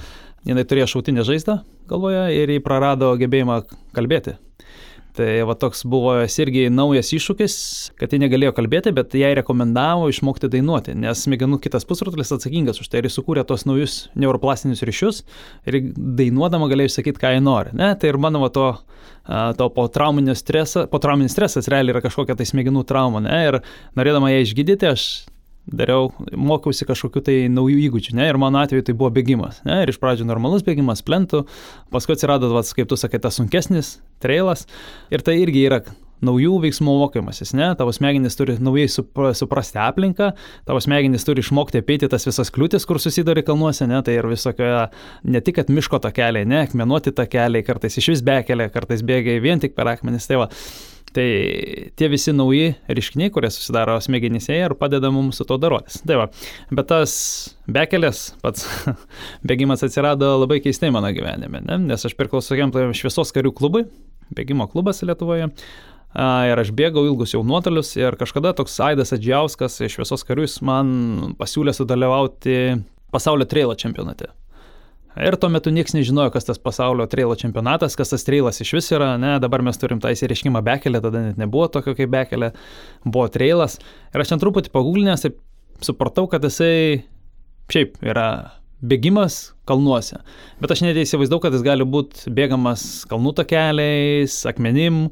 jinai 0.48 0.64
turėjo 0.68 0.88
šautinę 0.94 1.26
žaizdą 1.28 1.60
galvoje 1.90 2.24
ir 2.38 2.54
jį 2.54 2.62
prarado 2.64 3.12
gebėjimą 3.20 3.62
kalbėti. 3.96 4.38
Tai 5.12 5.28
va 5.45 5.52
toks 5.61 5.83
buvo 5.92 6.14
irgi 6.25 6.71
naujas 6.73 7.11
iššūkis, 7.12 7.54
kad 8.00 8.14
ji 8.14 8.21
negalėjo 8.23 8.54
kalbėti, 8.57 8.95
bet 8.97 9.12
jai 9.19 9.35
rekomendavo 9.37 10.07
išmokti 10.09 10.49
dainuoti, 10.52 10.95
nes 10.97 11.26
smegenų 11.26 11.59
kitas 11.61 11.85
pusrutulis 11.88 12.33
atsakingas 12.33 12.81
už 12.81 12.88
tai 12.88 13.02
ir 13.02 13.11
sukūrė 13.12 13.45
tos 13.49 13.66
naujus 13.69 14.07
neuroplastinius 14.16 14.81
ryšius 14.88 15.21
ir 15.69 15.78
dainuodama 15.92 16.71
galėjo 16.73 16.95
išsakyti, 16.95 17.21
ką 17.21 17.35
ji 17.37 17.45
nori. 17.45 17.75
Ne? 17.76 17.90
Tai 17.92 18.09
ir 18.09 18.21
mano 18.25 18.40
va, 18.47 18.49
to, 18.57 18.71
to 19.61 19.69
potrauminis 19.76 20.40
stresas, 20.40 20.88
potrauminis 20.92 21.37
stresas 21.37 21.69
realiai 21.69 21.99
yra 21.99 22.04
kažkokia 22.07 22.38
tai 22.38 22.49
smegenų 22.49 22.87
trauma. 22.88 23.21
Ne? 23.21 23.42
Ir 23.50 23.61
norėdama 24.00 24.33
ją 24.33 24.47
išgydyti, 24.47 24.95
aš 24.95 25.07
dariau, 25.66 26.11
mokiausi 26.35 26.87
kažkokiu 26.88 27.23
tai 27.25 27.37
naujų 27.52 27.87
įgūdžių, 27.87 28.16
ne, 28.19 28.28
ir 28.31 28.38
mano 28.40 28.62
atveju 28.62 28.88
tai 28.88 28.95
buvo 28.99 29.12
bėgimas, 29.14 29.62
ne, 29.69 29.83
ir 29.85 29.92
iš 29.92 30.00
pradžių 30.02 30.26
normalus 30.28 30.64
bėgimas, 30.66 31.04
plentų, 31.07 31.45
paskui 31.95 32.16
atsirado, 32.16 32.50
vas, 32.54 32.73
kaip 32.76 32.90
tu 32.90 32.99
sakai, 32.99 33.23
tas 33.23 33.38
sunkesnis 33.38 33.97
trailas, 34.23 34.66
ir 35.14 35.23
tai 35.25 35.38
irgi 35.42 35.66
yra 35.69 35.83
naujų 36.23 36.59
veiksmų 36.62 36.95
mokymasis, 37.00 37.50
ne, 37.59 37.73
tavo 37.78 37.92
smegenys 37.95 38.38
turi 38.38 38.54
naujai 38.62 38.87
suprasti 38.90 39.81
aplinką, 39.83 40.31
tavo 40.69 40.83
smegenys 40.83 41.26
turi 41.26 41.42
išmokti 41.42 41.83
apeiti 41.83 42.11
tas 42.11 42.26
visas 42.28 42.52
kliūtis, 42.54 42.87
kur 42.87 43.00
susidari 43.02 43.42
kalnuose, 43.47 43.88
ne, 43.90 43.99
tai 44.07 44.19
ir 44.21 44.31
visokioje, 44.31 44.87
ne 45.26 45.42
tik, 45.42 45.59
kad 45.59 45.73
miško 45.75 46.02
takeliai, 46.04 46.47
ne, 46.49 46.62
akmenuoti 46.69 47.14
takeliai, 47.19 47.66
kartais 47.66 47.99
iš 47.99 48.12
vis 48.14 48.25
bekelė, 48.26 48.71
kartais 48.75 49.02
bėgiai 49.07 49.42
vien 49.42 49.62
tik 49.62 49.78
per 49.78 49.90
akmenis, 49.95 50.31
tai 50.31 50.42
va. 50.45 50.50
Tai 51.12 51.28
tie 51.99 52.09
visi 52.09 52.33
nauji 52.33 52.73
reiškiniai, 52.88 53.33
kurie 53.35 53.50
susidaro 53.52 53.99
smegenyse 54.00 54.57
ir 54.57 54.73
padeda 54.81 55.11
mums 55.12 55.37
su 55.40 55.45
to 55.49 55.59
darotis. 55.61 56.00
Tai 56.09 56.23
va, 56.23 56.26
bet 56.73 56.88
tas 56.88 57.14
bekelės, 57.69 58.31
pats 58.45 58.64
bėgimas 59.49 59.85
atsirado 59.85 60.35
labai 60.40 60.62
keistai 60.64 60.92
mano 60.95 61.12
gyvenime, 61.12 61.61
ne? 61.66 61.78
nes 61.92 62.09
aš 62.09 62.16
priklausau 62.16 62.57
tokiam 62.57 62.95
šviesos 62.97 63.35
karių 63.37 63.52
klubui, 63.59 63.87
bėgimo 64.33 64.69
klubas 64.73 65.04
Lietuvoje. 65.04 65.50
Ir 66.12 66.61
aš 66.61 66.73
bėgau 66.76 67.07
ilgus 67.09 67.33
jau 67.33 67.40
nuotolius 67.45 67.95
ir 67.97 68.19
kažkada 68.21 68.52
toks 68.57 68.75
Aidas 68.85 69.14
Adžiauskas 69.16 69.78
iš 69.81 69.97
šviesos 69.97 70.26
karius 70.28 70.59
man 70.61 71.33
pasiūlė 71.38 71.73
sudalyvauti 71.76 72.57
pasaulio 73.12 73.49
treilo 73.49 73.76
čempionate. 73.81 74.28
Ir 75.21 75.37
tuo 75.37 75.50
metu 75.52 75.69
niekas 75.75 75.92
nežinojo, 75.92 76.31
kas 76.33 76.47
tas 76.49 76.61
pasaulio 76.62 77.04
trailo 77.11 77.35
čempionatas, 77.37 77.99
kas 77.99 78.14
tas 78.14 78.25
trailas 78.25 78.62
iš 78.64 78.71
vis 78.78 78.88
yra, 78.97 79.11
ne, 79.21 79.35
dabar 79.42 79.61
mes 79.64 79.76
turim 79.76 80.00
tą 80.00 80.12
įsireiškimą 80.14 80.62
bekelę, 80.64 81.02
tada 81.04 81.21
net 81.26 81.40
nebuvo 81.40 81.66
tokio 81.73 81.92
kaip 81.99 82.09
bekelė, 82.14 82.52
buvo 83.04 83.26
trailas. 83.33 83.76
Ir 84.14 84.25
aš 84.25 84.33
ten 84.33 84.40
truputį 84.40 84.73
paguglinęs, 84.73 85.26
tai 85.26 85.35
supratau, 85.85 86.25
kad 86.33 86.45
jisai 86.49 87.02
šiaip 87.73 88.00
yra 88.09 88.26
bėgimas 88.83 89.52
kalnuose. 89.69 90.23
Bet 90.62 90.73
aš 90.75 90.83
net 90.87 90.99
įsivaizdavau, 91.04 91.45
kad 91.45 91.54
jis 91.54 91.66
gali 91.66 91.87
būti 91.87 92.33
bėgamas 92.35 93.04
kalnų 93.11 93.35
takeliais, 93.42 94.40
akmenim, 94.49 95.04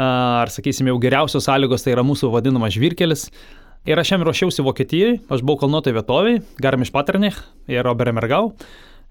ar 0.00 0.50
sakysim 0.52 0.90
jau 0.90 0.96
geriausios 1.02 1.46
sąlygos 1.46 1.84
tai 1.84 1.94
yra 1.94 2.04
mūsų 2.06 2.32
vadinamas 2.32 2.74
žvirkelis. 2.76 3.28
Ir 3.86 4.00
aš 4.02 4.16
jam 4.16 4.24
ruošiausi 4.26 4.64
Vokietijai, 4.66 5.12
aš 5.30 5.44
buvau 5.46 5.60
kalnuotoje 5.60 5.94
vietoviai, 5.94 6.42
Garmiš 6.58 6.90
Paternich 6.94 7.38
ir 7.70 7.86
Oberemergau. 7.86 8.56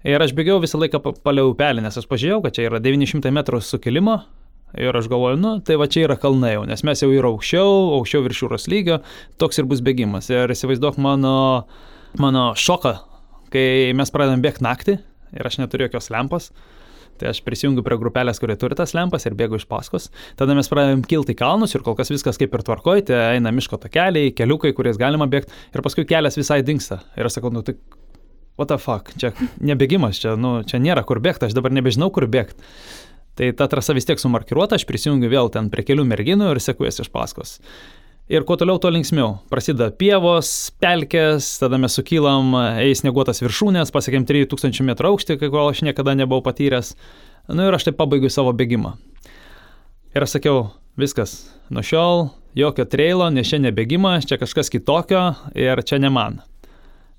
Ir 0.06 0.22
aš 0.22 0.30
bėgiau 0.38 0.60
visą 0.62 0.78
laiką 0.78 1.00
palei 1.26 1.42
upelį, 1.42 1.82
nes 1.82 1.96
aš 1.98 2.04
pažiūrėjau, 2.06 2.42
kad 2.44 2.54
čia 2.54 2.68
yra 2.68 2.78
900 2.82 3.32
metrų 3.34 3.58
sukilimo. 3.64 4.20
Ir 4.78 4.94
aš 4.94 5.08
galvoju, 5.10 5.38
nu, 5.40 5.52
tai 5.66 5.78
va 5.80 5.88
čia 5.90 6.04
yra 6.04 6.16
kalnai 6.20 6.52
jau, 6.52 6.62
nes 6.68 6.82
mes 6.86 7.02
jau 7.02 7.08
yra 7.10 7.30
aukščiau, 7.32 7.72
aukščiau 7.96 8.22
virš 8.26 8.42
jūros 8.44 8.66
lygio, 8.70 9.00
toks 9.40 9.58
ir 9.58 9.66
bus 9.66 9.82
bėgimas. 9.82 10.28
Ir 10.30 10.52
įsivaizduok 10.52 10.98
mano, 11.02 11.34
mano 12.22 12.48
šoką, 12.58 12.92
kai 13.54 13.66
mes 13.98 14.12
pradedam 14.14 14.42
bėgti 14.44 14.66
naktį 14.66 14.96
ir 15.34 15.50
aš 15.50 15.58
neturiu 15.62 15.88
jokios 15.88 16.10
lempos. 16.14 16.50
Tai 17.16 17.30
aš 17.30 17.40
prisijungiu 17.46 17.80
prie 17.82 17.96
grupelės, 17.96 18.38
kurie 18.42 18.58
turi 18.60 18.76
tas 18.76 18.92
lempas 18.94 19.24
ir 19.24 19.34
bėgu 19.38 19.56
iš 19.56 19.64
paskos. 19.70 20.10
Tada 20.36 20.54
mes 20.54 20.68
pradedam 20.68 21.00
kilti 21.08 21.32
į 21.32 21.40
kalnus 21.40 21.72
ir 21.74 21.82
kol 21.86 21.96
kas 21.96 22.12
viskas 22.12 22.36
kaip 22.38 22.52
ir 22.52 22.64
tvarkojate, 22.66 23.16
eina 23.38 23.54
miško 23.56 23.80
takeliai, 23.80 24.34
keliukai, 24.36 24.74
kuriais 24.76 25.00
galima 25.00 25.24
bėgti 25.30 25.56
ir 25.72 25.84
paskui 25.86 26.04
kelias 26.06 26.36
visai 26.36 26.60
dinksta. 26.66 27.00
Ir 27.16 27.30
aš 27.30 27.38
sakau, 27.38 27.54
nu 27.54 27.64
tai 27.64 27.78
what 28.56 28.70
the 28.72 28.78
fuck, 28.80 29.12
čia 29.20 29.32
nebėgimas, 29.60 30.20
čia, 30.22 30.36
nu, 30.40 30.58
čia 30.66 30.80
nėra 30.82 31.04
kur 31.06 31.20
bėgti, 31.22 31.48
aš 31.48 31.56
dabar 31.56 31.74
nebežinau, 31.76 32.10
kur 32.12 32.28
bėgti. 32.30 32.60
Tai 33.36 33.50
ta 33.52 33.66
trasa 33.68 33.92
vis 33.92 34.08
tiek 34.08 34.20
sumarkiruota, 34.20 34.78
aš 34.78 34.86
prisijungiu 34.88 35.28
vėl 35.28 35.50
ten 35.52 35.68
prie 35.72 35.84
kelių 35.84 36.06
merginų 36.08 36.54
ir 36.54 36.60
sekuosi 36.64 37.04
iš 37.04 37.12
paskos. 37.12 37.58
Ir 38.32 38.42
kuo 38.42 38.56
toliau, 38.58 38.80
tuo 38.82 38.90
linksmiau. 38.90 39.36
Prasideda 39.52 39.92
pievos, 39.94 40.48
pelkės, 40.82 41.50
tada 41.60 41.78
mes 41.78 41.94
sukylam, 41.94 42.56
eis 42.82 43.04
neguotas 43.06 43.38
viršūnės, 43.44 43.92
pasiekėm 43.94 44.24
3000 44.26 44.82
m 44.82 44.96
aukštį, 44.96 45.36
kai 45.38 45.50
kol 45.52 45.68
aš 45.68 45.84
niekada 45.86 46.16
nebuvau 46.18 46.42
patyręs. 46.48 46.96
Nu, 47.52 47.68
ir 47.68 47.76
aš 47.76 47.86
taip 47.86 48.00
pabaigiu 48.00 48.32
savo 48.32 48.56
bėgimą. 48.56 48.96
Ir 50.16 50.26
aš 50.26 50.38
sakiau, 50.38 50.64
viskas, 50.98 51.36
nuo 51.70 51.84
šiol 51.86 52.30
jokio 52.56 52.88
trailo, 52.88 53.28
nes 53.30 53.46
čia 53.46 53.60
nebėgimas, 53.62 54.26
čia 54.26 54.40
kažkas 54.40 54.72
kitokio 54.72 55.22
ir 55.54 55.84
čia 55.86 56.00
ne 56.02 56.10
man. 56.10 56.40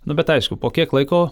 Nu, 0.05 0.15
bet 0.17 0.29
aišku, 0.29 0.59
po 0.61 0.69
kiek 0.73 0.93
laiko 0.95 1.29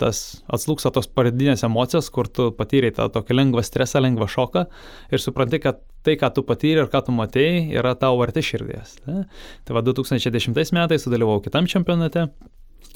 tas 0.00 0.42
atslūksa 0.52 0.92
tos 0.92 1.08
pradinės 1.08 1.64
emocijos, 1.66 2.10
kur 2.12 2.28
tu 2.28 2.50
patyrei 2.56 2.92
tą 2.94 3.08
tokį 3.12 3.36
lengvą 3.38 3.64
stresą, 3.64 4.02
lengvą 4.04 4.28
šoką 4.28 4.66
ir 5.12 5.22
supranti, 5.22 5.60
kad 5.62 5.80
tai, 6.06 6.18
ką 6.20 6.30
tu 6.36 6.44
patyrei 6.46 6.84
ir 6.84 6.90
ką 6.92 7.02
tu 7.06 7.16
matėjai, 7.16 7.64
yra 7.80 7.96
tau 7.98 8.20
arti 8.24 8.44
širdies. 8.44 8.98
Ne? 9.08 9.24
Tai 9.66 9.78
va 9.78 9.82
2010 9.86 10.74
metais 10.76 11.04
sudalyvau 11.06 11.40
kitam 11.44 11.68
čempionate 11.70 12.28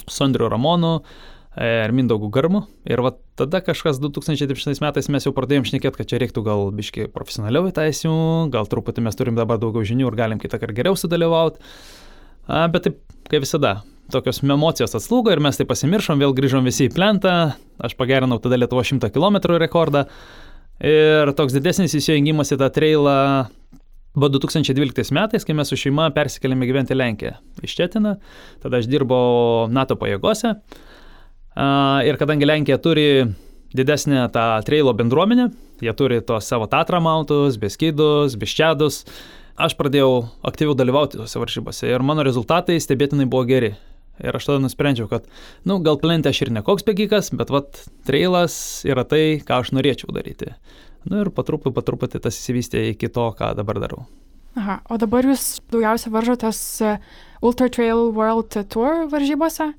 su 0.07 0.25
Andriu 0.25 0.50
Ramonu 0.53 0.99
e, 1.00 1.67
ir 1.87 1.95
Mindaugu 1.97 2.31
Garmu. 2.33 2.67
Ir 2.89 3.03
va 3.05 3.15
tada 3.41 3.62
kažkas 3.65 4.00
2010 4.03 4.85
metais 4.85 5.11
mes 5.11 5.27
jau 5.27 5.33
pradėjom 5.37 5.67
šnekėti, 5.73 6.03
kad 6.03 6.12
čia 6.12 6.21
reiktų 6.23 6.45
gal 6.47 6.69
biški 6.77 7.09
profesionaliau 7.15 7.71
į 7.71 7.75
tą 7.77 7.89
įsijungti, 7.91 8.53
gal 8.55 8.69
truputį 8.71 9.09
mes 9.09 9.19
turim 9.19 9.41
dabar 9.41 9.61
daugiau 9.62 9.89
žinių 9.89 10.12
ir 10.12 10.21
galim 10.21 10.43
kitą 10.43 10.61
kartą 10.61 10.77
geriau 10.77 11.00
sudalyvauti. 11.00 11.65
Bet 12.50 12.87
taip, 12.87 13.03
kaip 13.31 13.45
visada, 13.45 13.81
tokios 14.11 14.43
emocijos 14.43 14.97
atslūgo 14.99 15.33
ir 15.33 15.43
mes 15.43 15.59
tai 15.59 15.67
pasimiršom, 15.69 16.19
vėl 16.21 16.35
grįžom 16.35 16.67
visi 16.67 16.89
į 16.89 16.95
plentą, 16.95 17.55
aš 17.79 17.95
pagerinau 17.99 18.41
tada 18.43 18.59
Lietuvo 18.59 18.83
100 18.87 19.13
km 19.15 19.39
rekordą 19.63 20.07
ir 20.83 21.31
toks 21.39 21.55
didesnis 21.55 21.95
įsijungimas 21.99 22.51
į 22.55 22.61
tą 22.61 22.71
trailą 22.75 23.17
buvo 24.17 24.33
2012 24.35 25.15
metais, 25.15 25.47
kai 25.47 25.55
mes 25.55 25.71
su 25.71 25.79
šeima 25.79 26.09
persikėlėme 26.15 26.67
gyventi 26.67 26.97
Lenkiją 26.97 27.37
iš 27.63 27.77
Četiną, 27.79 28.17
tada 28.63 28.81
aš 28.81 28.91
dirbau 28.91 29.69
NATO 29.71 29.95
pajėgose 30.01 30.57
ir 32.11 32.19
kadangi 32.19 32.49
Lenkija 32.49 32.81
turi 32.83 33.07
didesnę 33.77 34.27
tą 34.35 34.47
trailo 34.67 34.95
bendruomenę, 34.99 35.51
jie 35.81 35.93
turi 35.95 36.19
tos 36.27 36.49
savo 36.51 36.67
tatramautus, 36.71 37.61
beskydus, 37.63 38.35
biščiadus, 38.41 39.05
aš 39.61 39.76
pradėjau 39.79 40.11
aktyviau 40.47 40.75
dalyvauti 40.79 41.21
tose 41.21 41.40
varžybose 41.40 41.88
ir 41.90 42.05
mano 42.07 42.25
rezultatai 42.26 42.79
stebėtinai 42.81 43.29
buvo 43.31 43.47
geri. 43.49 43.75
Ir 44.21 44.37
aš 44.37 44.50
tada 44.50 44.61
nusprendžiau, 44.61 45.09
kad, 45.09 45.25
na, 45.64 45.73
nu, 45.73 45.79
gal 45.85 45.97
plentė 46.00 46.29
aš 46.29 46.43
ir 46.45 46.50
ne 46.52 46.61
koks 46.64 46.85
bėgikas, 46.85 47.31
bet 47.40 47.52
vat 47.52 47.79
trailas 48.05 48.55
yra 48.85 49.07
tai, 49.09 49.40
ką 49.40 49.62
aš 49.62 49.73
norėčiau 49.73 50.12
daryti. 50.12 50.52
Na 51.07 51.14
nu, 51.14 51.23
ir 51.25 51.31
patruputį, 51.33 51.73
patruputį 51.79 52.21
tas 52.26 52.37
įsivystė 52.37 52.90
iki 52.90 53.09
to, 53.09 53.31
ką 53.38 53.55
dabar 53.57 53.81
darau. 53.81 54.05
Aha, 54.61 54.81
o 54.90 54.99
dabar 55.00 55.25
jūs 55.25 55.62
daugiausia 55.73 56.11
varžotės 56.12 56.61
e, 56.83 56.95
Ultra 57.47 57.71
Trail 57.73 58.11
World 58.12 58.59
Tour 58.69 59.07
varžybose. 59.09 59.71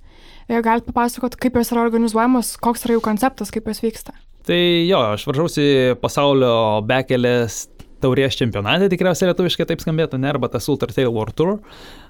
E, 0.47 0.61
galite 0.63 0.88
papasakoti, 0.89 1.38
kaip 1.43 1.59
jos 1.59 1.73
yra 1.75 1.83
organizuojamos, 1.85 2.55
koks 2.63 2.88
yra 2.88 2.97
jų 2.97 3.03
konceptas, 3.05 3.51
kaip 3.53 3.69
jos 3.69 3.83
vyksta. 3.83 4.15
Tai 4.47 4.57
jo, 4.57 5.03
aš 5.13 5.27
varžausi 5.29 5.65
pasaulio 6.01 6.81
bekelės 6.89 7.67
taurės 8.01 8.38
čempionate, 8.39 8.89
tikriausiai 8.91 9.31
lietuviškai 9.31 9.67
taip 9.70 9.84
skambėtų, 9.84 10.20
ne, 10.22 10.31
arba 10.34 10.50
tas 10.51 10.67
Ultra 10.72 10.91
Trail 10.91 11.12
World 11.13 11.38
Tour 11.38 11.60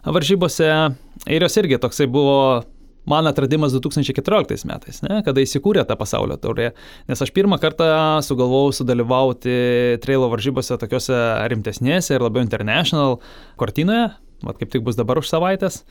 varžybose. 0.05 0.69
Ir 1.29 1.45
jos 1.45 1.57
irgi 1.61 1.79
toksai 1.81 2.07
buvo 2.11 2.37
man 3.05 3.27
atradimas 3.27 3.73
2014 3.73 4.65
metais, 4.69 5.01
ne, 5.05 5.21
kada 5.25 5.41
įsikūrė 5.41 5.83
ta 5.89 5.97
pasaulio 5.99 6.37
taurė. 6.41 6.71
Nes 7.09 7.21
aš 7.21 7.33
pirmą 7.35 7.57
kartą 7.61 7.89
sugalvojau 8.25 8.75
sudalyvauti 8.81 9.55
trailo 10.03 10.29
varžybose 10.31 10.77
tokiuose 10.81 11.19
rimtesnėse 11.51 12.15
ir 12.15 12.25
labiau 12.25 12.45
international 12.45 13.19
kortinoje, 13.61 14.11
mat 14.45 14.61
kaip 14.61 14.73
tik 14.73 14.85
bus 14.85 14.99
dabar 14.99 15.21
už 15.21 15.31
savaitės. 15.31 15.81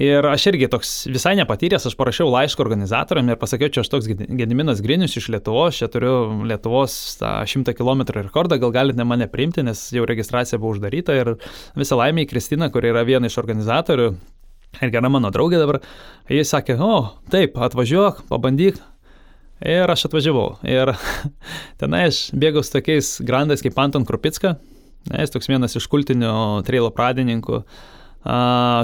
Ir 0.00 0.24
aš 0.24 0.46
irgi 0.48 0.70
toks 0.72 0.90
visai 1.12 1.34
nepatyręs, 1.36 1.84
aš 1.90 1.96
parašiau 2.00 2.30
laišką 2.32 2.64
organizatoriam 2.64 3.28
ir 3.28 3.36
pasakiau, 3.40 3.68
čia 3.74 3.82
aš 3.84 3.90
toks 3.92 4.08
Gediminas 4.08 4.80
Grinius 4.80 5.18
iš 5.20 5.28
Lietuvos, 5.34 5.76
čia 5.76 5.90
turiu 5.92 6.44
Lietuvos 6.48 6.94
tą 7.20 7.34
100 7.44 7.74
km 7.76 8.06
rekordą, 8.16 8.56
gal 8.62 8.72
galite 8.72 9.04
mane 9.04 9.28
priimti, 9.28 9.64
nes 9.66 9.90
jau 9.92 10.06
registracija 10.08 10.60
buvo 10.62 10.72
uždaryta 10.78 11.18
ir 11.18 11.34
visą 11.76 12.00
laimę 12.00 12.24
į 12.24 12.30
Kristiną, 12.32 12.70
kuri 12.72 12.88
yra 12.94 13.04
viena 13.04 13.28
iš 13.28 13.36
organizatorių 13.44 14.08
ir 14.80 14.94
gera 14.96 15.12
mano 15.12 15.28
draugė 15.34 15.60
dabar, 15.60 15.82
jis 16.32 16.54
sakė, 16.54 16.78
o, 16.80 16.96
taip, 17.32 17.60
atvažiuok, 17.60 18.24
pabandyk. 18.32 18.80
Ir 19.62 19.86
aš 19.92 20.08
atvažiavau. 20.08 20.56
Ir 20.66 20.90
tenai 21.80 22.06
aš 22.08 22.30
bėgau 22.34 22.64
su 22.64 22.72
tokiais 22.74 23.18
grandais 23.22 23.62
kaip 23.62 23.76
Anton 23.78 24.08
Krupicka, 24.08 24.56
jis 25.12 25.30
toks 25.30 25.52
vienas 25.52 25.76
iš 25.78 25.86
kultinių 25.92 26.32
trailo 26.66 26.88
pradininkų 26.96 27.60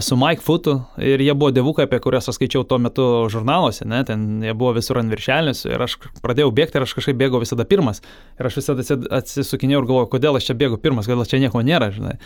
su 0.00 0.16
Mike 0.16 0.42
Footu 0.42 0.80
ir 0.98 1.22
jie 1.22 1.34
buvo 1.34 1.52
devukai, 1.54 1.86
apie 1.86 2.00
kuriuos 2.02 2.26
aš 2.28 2.34
skaičiau 2.40 2.64
tuo 2.66 2.80
metu 2.82 3.04
žurnaluose, 3.30 3.86
ne, 3.86 4.02
ten 4.04 4.42
jie 4.42 4.54
buvo 4.58 4.72
visur 4.80 4.98
ant 4.98 5.12
viršelės 5.14 5.62
ir 5.68 5.84
aš 5.84 5.94
pradėjau 6.24 6.50
bėgti 6.54 6.80
ir 6.80 6.86
aš 6.86 6.96
kažkaip 6.98 7.20
bėgau 7.20 7.38
visada 7.44 7.66
pirmas. 7.68 8.02
Ir 8.40 8.48
aš 8.50 8.58
visada 8.58 8.86
atsisukinėjau 9.20 9.84
ir 9.84 9.90
galvojau, 9.90 10.10
kodėl 10.16 10.40
aš 10.40 10.50
čia 10.50 10.58
bėgu 10.58 10.80
pirmas, 10.82 11.06
kodėl 11.06 11.28
čia 11.30 11.38
nieko 11.44 11.62
nėra, 11.62 11.92
žinai. 11.94 12.16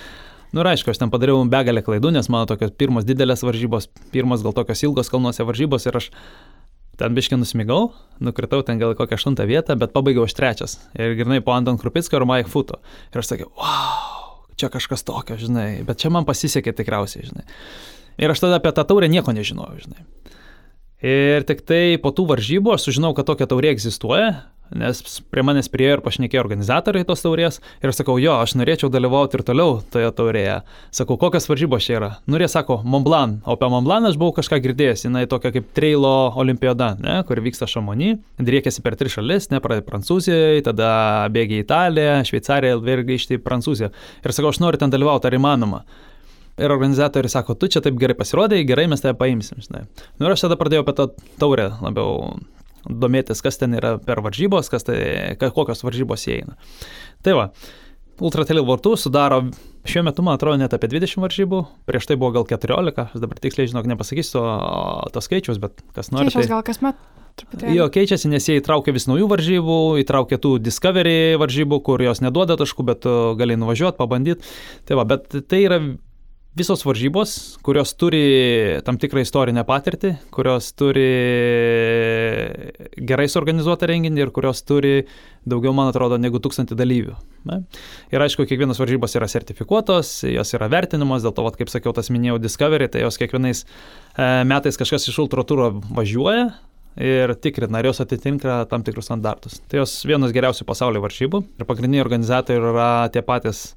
Nu 0.52 0.64
ir 0.64 0.73
aišku, 0.73 0.92
aš 0.92 1.00
ten 1.00 1.12
padariau 1.12 1.45
begalę 1.49 1.85
klaidų, 1.85 2.14
nes 2.16 2.28
mano 2.33 2.49
tokios 2.49 2.73
pirmos 2.76 3.04
didelės 3.09 3.45
varžybos, 3.45 3.90
pirmos 4.12 4.45
gal 4.45 4.57
tokios 4.57 4.85
ilgos 4.85 5.12
kalnuose 5.12 5.45
varžybos 5.49 5.88
ir 5.88 6.00
aš 6.00 6.11
ten 7.00 7.16
biškai 7.16 7.40
nusmigau, 7.40 7.92
nukritau 8.25 8.61
ten 8.64 8.81
gal 8.81 8.97
kokią 8.97 9.16
aštuntą 9.21 9.49
vietą, 9.49 9.76
bet 9.81 9.92
pabaigiau 9.97 10.28
aš 10.28 10.37
trečias. 10.37 10.76
Ir 10.97 11.16
grinai 11.21 11.40
po 11.45 11.57
Anton 11.57 11.81
Krupicko 11.81 12.21
ir 12.21 12.28
Mike 12.28 12.52
Futo. 12.52 12.81
Ir 13.12 13.25
aš 13.25 13.33
sakiau, 13.33 13.49
wow, 13.57 14.22
čia 14.62 14.71
kažkas 14.73 15.04
tokio, 15.07 15.37
žinai, 15.40 15.83
bet 15.87 16.00
čia 16.02 16.12
man 16.14 16.26
pasisekė 16.28 16.75
tikriausiai, 16.78 17.26
žinai. 17.28 17.47
Ir 18.23 18.33
aš 18.33 18.45
tada 18.45 18.61
apie 18.61 18.73
tą 18.76 18.85
taurę 18.87 19.09
nieko 19.11 19.35
nežinojau, 19.35 19.83
žinai. 19.83 20.07
Ir 21.02 21.42
tik 21.49 21.64
tai 21.66 21.99
po 22.02 22.12
tų 22.14 22.28
varžybų 22.31 22.76
aš 22.76 22.87
sužinau, 22.87 23.11
kad 23.16 23.26
tokia 23.26 23.49
taurė 23.50 23.73
egzistuoja 23.75 24.51
nes 24.75 25.00
prie 25.31 25.45
manęs 25.45 25.69
priejo 25.73 25.99
ir 25.99 26.02
pašnekėjo 26.04 26.42
organizatoriai 26.42 27.07
tos 27.09 27.23
taurės 27.25 27.61
ir 27.85 27.92
sakau, 27.95 28.16
jo, 28.23 28.35
aš 28.40 28.54
norėčiau 28.59 28.90
dalyvauti 28.92 29.38
ir 29.38 29.45
toliau 29.47 29.81
toje 29.92 30.11
taurėje. 30.16 30.59
Sakau, 30.95 31.19
kokios 31.21 31.49
varžybos 31.50 31.85
čia 31.87 31.97
yra? 31.99 32.11
Nu, 32.26 32.38
jie 32.40 32.49
sako, 32.50 32.81
Montblanc, 32.85 33.42
o 33.45 33.57
apie 33.57 33.69
Montblanc 33.73 34.09
aš 34.11 34.19
buvau 34.21 34.37
kažką 34.38 34.61
girdėjęs, 34.64 35.07
jinai 35.07 35.26
tokia 35.31 35.52
kaip 35.57 35.73
trailo 35.76 36.14
olimpiada, 36.40 36.92
ne, 37.02 37.19
kur 37.28 37.42
vyksta 37.45 37.69
šamony, 37.71 38.14
driekiasi 38.40 38.85
per 38.85 38.97
tris 39.00 39.19
šalis, 39.19 39.50
ne, 39.52 39.61
pradė 39.64 39.85
Prancūzijoje, 39.88 40.64
tada 40.71 40.92
bėgia 41.33 41.61
į 41.61 41.66
Italiją, 41.66 42.16
Šveicariją 42.28 42.81
ir 42.81 43.04
grįžti 43.09 43.38
į 43.38 43.45
Prancūziją. 43.45 43.92
Ir 44.25 44.35
sakau, 44.35 44.54
aš 44.54 44.62
noriu 44.62 44.81
ten 44.81 44.92
dalyvauti, 44.92 45.28
ar 45.28 45.38
įmanoma. 45.38 45.85
Ir 46.61 46.73
organizatoriai 46.73 47.33
sako, 47.33 47.57
tu 47.57 47.69
čia 47.73 47.81
taip 47.85 47.97
gerai 48.00 48.16
pasirodai, 48.16 48.61
gerai 48.69 48.85
mes 48.92 49.00
tave 49.00 49.16
paimsim, 49.19 49.62
žinai. 49.64 49.87
Nu 50.21 50.28
ir 50.28 50.35
aš 50.35 50.45
tada 50.45 50.59
pradėjau 50.61 50.85
apie 50.85 50.95
tą 50.99 51.07
taurę 51.40 51.71
labiau 51.81 52.35
domėtis, 52.89 53.43
kas 53.45 53.61
ten 53.61 53.77
yra 53.79 53.97
per 54.03 54.23
varžybos, 54.25 54.71
kas 54.73 54.87
tai, 54.89 54.99
kokios 55.41 55.85
varžybos 55.87 56.27
įeina. 56.31 56.59
Tai 57.23 57.39
va, 57.39 57.47
Ultratrail 58.23 58.62
vartų 58.67 58.93
sudaro 59.01 59.41
šiuo 59.89 60.05
metu, 60.07 60.23
man 60.23 60.37
atrodo, 60.37 60.61
net 60.61 60.75
apie 60.77 60.91
20 60.93 61.23
varžybų, 61.25 61.62
prieš 61.89 62.07
tai 62.11 62.19
buvo 62.21 62.35
gal 62.37 62.47
14, 62.47 63.01
aš 63.03 63.23
dabar 63.23 63.41
tiksliai 63.43 63.71
žinok 63.71 63.89
nepasakysiu 63.95 64.45
to 65.15 65.25
skaičius, 65.25 65.59
bet 65.62 65.83
kas 65.97 66.12
nori. 66.15 66.29
Keičiasi 66.29 66.47
tai... 66.47 66.53
gal 66.55 66.65
kasmet. 66.67 67.03
Truputėlį. 67.41 67.73
Jo, 67.79 67.87
keičiasi, 67.89 68.29
nes 68.29 68.45
jie 68.45 68.59
įtraukia 68.61 68.93
vis 68.93 69.07
naujų 69.09 69.25
varžybų, 69.31 69.77
įtraukia 70.03 70.37
tų 70.43 70.59
Discovery 70.61 71.39
varžybų, 71.41 71.79
kur 71.87 72.03
jos 72.05 72.21
neduoda 72.21 72.59
taškų, 72.61 72.85
bet 72.91 73.09
gali 73.41 73.57
nuvažiuoti, 73.57 73.97
pabandyti. 73.97 74.53
Tai 74.85 74.99
va, 75.01 75.07
bet 75.09 75.33
tai 75.49 75.62
yra 75.65 75.79
visos 76.59 76.85
varžybos, 76.85 77.59
kurios 77.64 77.94
turi 77.97 78.80
tam 78.85 78.99
tikrą 79.00 79.23
istorinę 79.25 79.64
patirtį, 79.64 80.12
kurios 80.35 80.68
turi 80.76 81.06
gerai 83.09 83.28
suorganizuotą 83.32 83.88
renginį 83.88 84.26
ir 84.26 84.32
kurios 84.37 84.61
turi 84.68 85.06
daugiau, 85.49 85.73
man 85.76 85.88
atrodo, 85.88 86.18
negu 86.21 86.42
tūkstantį 86.42 86.76
dalyvių. 86.78 87.14
Ne? 87.49 87.62
Ir 88.12 88.25
aišku, 88.25 88.44
kiekvienos 88.50 88.82
varžybos 88.82 89.16
yra 89.18 89.30
sertifikuotos, 89.32 90.11
jos 90.28 90.52
yra 90.59 90.68
vertinamos, 90.73 91.25
dėl 91.25 91.32
to, 91.37 91.47
vat, 91.47 91.56
kaip 91.59 91.73
sakiau, 91.73 91.94
tas 91.97 92.12
minėjau 92.12 92.37
Discovery, 92.42 92.90
tai 92.92 93.06
jos 93.06 93.18
kiekvienais 93.21 93.64
e, 93.64 94.28
metais 94.49 94.78
kažkas 94.78 95.09
iš 95.09 95.23
ultratūro 95.25 95.73
važiuoja, 95.88 96.52
ir 97.00 97.32
tikrina, 97.40 97.80
ar 97.80 97.88
jos 97.88 98.02
atitinka 98.04 98.62
tam 98.68 98.85
tikrus 98.85 99.09
standartus. 99.09 99.61
Tai 99.73 99.80
jos 99.80 99.97
vienos 100.04 100.35
geriausių 100.37 100.68
pasaulio 100.68 101.00
varžybų 101.04 101.40
ir 101.56 101.68
pagrindiniai 101.68 102.04
organizatoriai 102.04 102.73
yra 102.73 102.92
tie 103.12 103.25
patys 103.25 103.71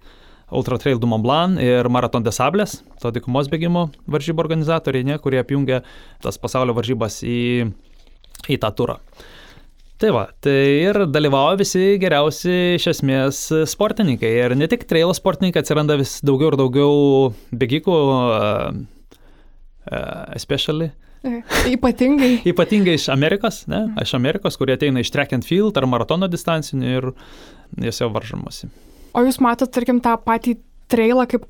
Ultra 0.52 0.78
Trail 0.78 1.00
du 1.02 1.08
Mont 1.10 1.24
Blanc 1.26 1.62
ir 1.62 1.90
Maraton 1.90 2.26
de 2.26 2.34
Sablės, 2.34 2.80
to 3.02 3.10
dykumos 3.14 3.50
bėgimo 3.50 3.88
varžybų 4.12 4.44
organizatoriai, 4.46 5.08
ne, 5.08 5.18
kurie 5.22 5.40
apjungia 5.42 5.82
tas 6.22 6.38
pasaulio 6.42 6.76
varžybas 6.78 7.24
į, 7.26 7.72
į 8.52 8.60
tą 8.62 8.72
turą. 8.78 9.00
Tai 9.96 10.10
va, 10.12 10.26
tai 10.44 10.58
ir 10.84 10.98
dalyvauja 11.08 11.56
visi 11.62 11.84
geriausi 12.02 12.76
iš 12.76 12.90
esmės 12.92 13.40
sportininkai. 13.72 14.28
Ir 14.44 14.56
ne 14.60 14.68
tik 14.68 14.84
trailo 14.90 15.16
sportininkai, 15.16 15.64
atsiranda 15.64 15.96
vis 15.98 16.18
daugiau 16.26 16.52
ir 16.52 16.58
daugiau 16.60 16.98
bėgikų, 17.56 17.96
uh, 17.96 18.76
uh, 19.88 20.26
especially. 20.36 20.92
Ypatingai. 21.78 22.42
Ypatingai 22.52 22.98
iš 23.00 23.08
Amerikos, 23.14 23.64
ne? 23.72 23.86
Iš 24.04 24.14
Amerikos, 24.20 24.60
kurie 24.60 24.76
ateina 24.76 25.00
iš 25.02 25.14
track 25.16 25.34
and 25.34 25.48
field 25.48 25.80
ar 25.80 25.88
maratono 25.90 26.28
distancinių 26.30 26.92
ir 27.00 27.10
jas 27.88 28.04
jau 28.04 28.12
varžomosi. 28.14 28.70
O 29.16 29.24
jūs 29.24 29.40
matot, 29.44 29.72
tarkim, 29.72 30.02
tą 30.04 30.18
patį 30.20 30.58
trailą 30.92 31.26
kaip 31.30 31.48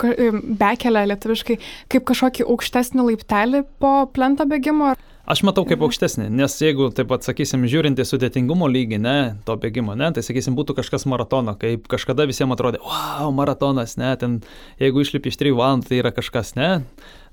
bekelę 0.60 1.04
lietuviškai, 1.12 1.58
kaip 1.92 2.06
kažkokį 2.08 2.46
aukštesnį 2.54 3.10
laiptelį 3.10 3.66
po 3.82 3.98
plento 4.16 4.46
bėgimo? 4.48 4.94
Aš 5.26 5.42
matau 5.42 5.64
kaip 5.66 5.82
aukštesnį, 5.82 6.28
nes 6.38 6.54
jeigu, 6.62 6.92
taip 6.94 7.08
pat 7.10 7.26
sakysim, 7.26 7.64
žiūrint 7.66 7.98
į 7.98 8.04
sudėtingumo 8.06 8.68
lygį, 8.70 9.00
ne, 9.02 9.18
to 9.48 9.56
bėgimo, 9.58 9.96
ne, 9.98 10.12
tai 10.14 10.22
sakysim, 10.22 10.54
būtų 10.54 10.76
kažkas 10.78 11.08
maratono, 11.10 11.56
kaip 11.58 11.88
kažkada 11.90 12.28
visiems 12.30 12.54
atrodė, 12.54 12.78
wow, 12.86 13.32
maratonas, 13.34 13.96
ne, 13.98 14.12
ten, 14.22 14.36
jeigu 14.78 15.02
išlipi 15.02 15.34
iš 15.34 15.40
3 15.42 15.56
valandų, 15.58 15.90
tai 15.90 15.98
yra 16.04 16.14
kažkas, 16.14 16.54
ne. 16.60 16.70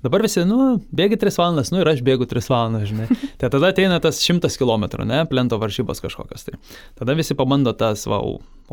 Dabar 0.01 0.25
visi, 0.25 0.41
nu, 0.49 0.81
bėgi 0.89 1.21
3 1.21 1.37
valandas, 1.37 1.69
nu 1.69 1.83
ir 1.83 1.93
aš 1.93 2.01
bėgu 2.09 2.25
3 2.33 2.49
valandas, 2.49 2.89
žinai. 2.89 3.05
Tai 3.39 3.53
tada 3.53 3.69
ateina 3.69 4.01
tas 4.01 4.17
100 4.25 4.49
km, 4.57 4.89
ne, 5.05 5.21
plento 5.29 5.61
varžybos 5.61 6.01
kažkokios. 6.03 6.49
Tai. 6.49 6.57
Tada 6.97 7.13
visi 7.15 7.37
pabando 7.37 7.71
tas, 7.77 8.07
va, 8.09 8.19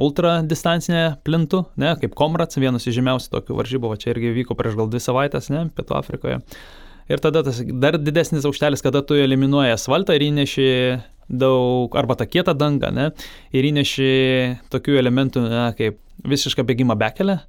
ultra 0.00 0.38
distancinę 0.40 1.20
plintų, 1.28 1.66
ne, 1.78 1.92
kaip 2.00 2.16
Komrats, 2.18 2.58
vienas 2.58 2.88
iš 2.88 2.96
žymiausių 2.98 3.36
tokių 3.36 3.60
varžybų, 3.60 3.92
va 3.92 4.00
čia 4.00 4.14
irgi 4.14 4.32
vyko 4.40 4.56
prieš 4.58 4.80
gal 4.80 4.88
2 4.90 5.10
savaitės, 5.10 5.52
ne, 5.52 5.68
Pietų 5.76 6.00
Afrikoje. 6.00 6.40
Ir 7.10 7.22
tada 7.22 7.42
tas 7.46 7.58
dar 7.82 7.98
didesnis 7.98 8.46
aukštelis, 8.46 8.84
kada 8.86 9.02
tu 9.02 9.18
eliminuoji 9.18 9.74
asfaltą 9.74 10.14
ir 10.14 10.28
įneši 10.28 10.68
daug, 11.30 11.94
arba 11.98 12.16
tą 12.18 12.26
kietą 12.30 12.54
dangą, 12.58 12.90
ne, 12.94 13.10
ir 13.54 13.66
įneši 13.70 14.10
tokių 14.70 14.98
elementų, 15.02 15.42
ne, 15.50 15.64
kaip 15.78 15.98
visišką 16.30 16.66
bėgimą 16.66 16.96
bekelę, 16.98 17.40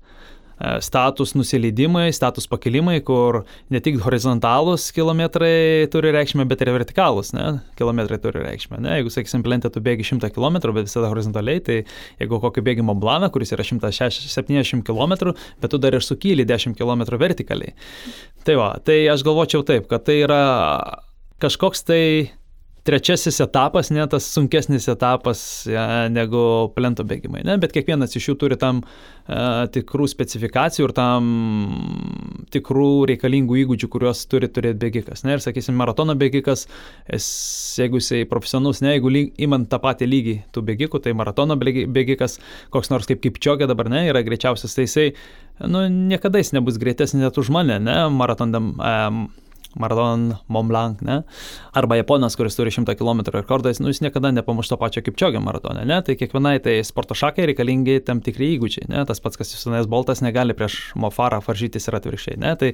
E, 0.62 0.82
status 0.82 1.34
nusileidimai, 1.34 2.12
status 2.13 2.45
pakilimai, 2.50 3.00
kur 3.06 3.39
ne 3.74 3.80
tik 3.82 3.97
horizontalūs 4.04 4.91
kilometrai 4.93 5.88
turi 5.93 6.12
reikšmę, 6.13 6.45
bet 6.50 6.62
ir 6.62 6.69
vertikalūs 6.76 7.32
ne, 7.34 7.45
kilometrai 7.80 8.19
turi 8.21 8.43
reikšmę. 8.45 8.78
Ne. 8.84 9.00
Jeigu, 9.00 9.13
sakysim, 9.13 9.41
plentė 9.45 9.71
tu 9.74 9.82
bėgi 9.82 10.06
100 10.06 10.30
km, 10.36 10.60
bet 10.76 10.86
visada 10.86 11.10
horizontaliai, 11.10 11.63
tai 11.65 11.80
jeigu 12.21 12.41
kokį 12.43 12.65
bėgimo 12.67 12.93
planą, 13.02 13.32
kuris 13.34 13.56
yra 13.56 13.65
170 13.65 14.86
km, 14.86 15.34
bet 15.63 15.74
tu 15.74 15.82
dar 15.82 15.97
ir 15.97 16.06
sukyli 16.06 16.45
10 16.45 16.78
km 16.78 17.08
vertikaliai. 17.24 17.74
Tai 18.47 18.56
va, 18.58 18.69
tai 18.82 19.04
aš 19.12 19.21
galvočiau 19.25 19.65
taip, 19.65 19.86
kad 19.91 20.06
tai 20.08 20.21
yra 20.25 20.41
kažkoks 21.41 21.86
tai 21.86 22.04
trečiasis 22.84 23.39
etapas, 23.44 23.91
ne 23.94 24.04
tas 24.10 24.26
sunkesnis 24.34 24.88
etapas 24.89 25.41
ja, 25.70 26.08
negu 26.10 26.72
plento 26.76 27.06
bėgimai. 27.08 27.44
Ne? 27.46 27.58
Bet 27.62 27.76
kiekvienas 27.76 28.15
iš 28.17 28.32
jų 28.32 28.36
turi 28.41 28.58
tam 28.62 28.82
uh, 28.82 29.67
tikrų 29.74 30.08
specifikacijų 30.10 30.88
ir 30.89 30.94
tam 30.98 31.28
tikrų 32.54 32.89
reikalingų 33.12 33.60
įgūdžių, 33.63 33.89
kuriuos 33.91 34.24
turi 34.32 34.50
turėti 34.50 34.82
bėgikas. 34.82 35.26
Ne? 35.28 35.38
Ir 35.38 35.44
sakysim, 35.46 35.78
maratono 35.78 36.15
bėgikas, 36.17 36.65
es, 37.06 37.28
jeigu 37.78 38.02
jisai 38.02 38.24
profesionalus, 38.30 38.82
ne, 38.82 38.96
jeigu 38.96 39.13
lyg, 39.13 39.30
imant 39.46 39.70
tą 39.70 39.82
patį 39.84 40.10
lygį 40.10 40.36
tų 40.56 40.65
bėgikų, 40.72 41.04
tai 41.06 41.13
maratono 41.17 41.60
bėgikas, 41.62 42.39
koks 42.74 42.89
nors 42.94 43.10
kaip 43.12 43.38
čiogė 43.41 43.70
dabar, 43.70 43.91
ne, 43.94 44.08
yra 44.10 44.26
greičiausias, 44.26 44.74
tai 44.78 44.88
jisai, 44.88 45.08
nu, 45.62 45.86
niekada 46.12 46.41
jis 46.41 46.56
nebus 46.58 46.82
greitesnis 46.82 47.22
net 47.22 47.38
už 47.38 47.54
mane, 47.54 47.78
ne, 47.84 48.02
maratondam. 48.15 48.74
Um, 48.82 49.24
Maraton 49.80 50.32
Mont 50.52 50.70
Blanc, 50.70 51.02
ne? 51.06 51.22
Arba 51.78 51.98
Japonas, 52.00 52.36
kuris 52.40 52.58
turi 52.58 52.74
100 52.74 52.96
km 53.00 53.24
rekordą, 53.36 53.72
nu, 53.80 53.92
jis 53.92 54.02
niekada 54.04 54.32
nepamuš 54.36 54.72
to 54.72 54.78
pačio 54.82 55.04
kaip 55.06 55.20
čiogio 55.20 55.42
maratone, 55.44 55.86
ne? 55.88 56.02
Tai 56.06 56.18
kiekvienai 56.20 56.58
tai 56.64 56.80
sporto 56.88 57.18
šakai 57.18 57.48
reikalingi 57.52 58.02
tam 58.08 58.24
tikri 58.26 58.54
įgūdžiai, 58.58 58.90
ne? 58.92 59.06
Tas 59.10 59.24
pats, 59.24 59.40
kas 59.40 59.56
Jusinais 59.56 59.90
Boltas 59.92 60.24
negali 60.26 60.58
prieš 60.58 60.92
Mofarą 61.00 61.42
varžytis 61.46 61.88
ir 61.88 62.00
atvirkščiai, 62.02 62.42
ne? 62.42 62.54
Tai 62.60 62.74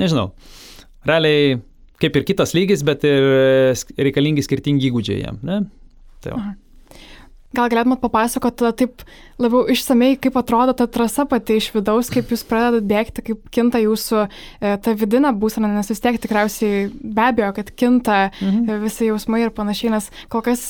nežinau. 0.00 0.30
Realiai 1.08 1.58
kaip 2.00 2.16
ir 2.16 2.26
kitas 2.28 2.54
lygis, 2.56 2.84
bet 2.86 3.04
ir 3.08 3.30
reikalingi 4.00 4.44
skirtingi 4.46 4.90
įgūdžiai 4.90 5.22
jam, 5.24 5.40
ne? 5.46 5.62
Tai. 6.24 6.36
Gal 7.56 7.66
galėtumėt 7.72 7.98
papasakoti 7.98 8.70
taip 8.78 9.02
labiau 9.42 9.64
išsamei, 9.72 10.14
kaip 10.22 10.36
atrodo 10.38 10.74
ta 10.78 10.86
trasa 10.86 11.24
pati 11.26 11.56
iš 11.58 11.72
vidaus, 11.74 12.10
kaip 12.12 12.30
jūs 12.30 12.44
pradedat 12.46 12.86
bėgti, 12.86 13.24
kaip 13.26 13.50
kinta 13.50 13.80
jūsų 13.82 14.20
e, 14.22 14.76
ta 14.84 14.94
vidinė 14.94 15.32
būsena, 15.34 15.70
nes 15.74 15.90
vis 15.90 16.02
tiek 16.04 16.20
tikriausiai 16.22 16.86
be 16.94 17.26
abejo, 17.26 17.50
kad 17.58 17.74
kinta 17.74 18.20
mhm. 18.38 18.68
E, 18.70 18.78
visi 18.84 19.10
jausmai 19.10 19.42
ir 19.42 19.54
panašiai, 19.56 19.96
nes 19.96 20.10
kol 20.30 20.44
kas 20.46 20.62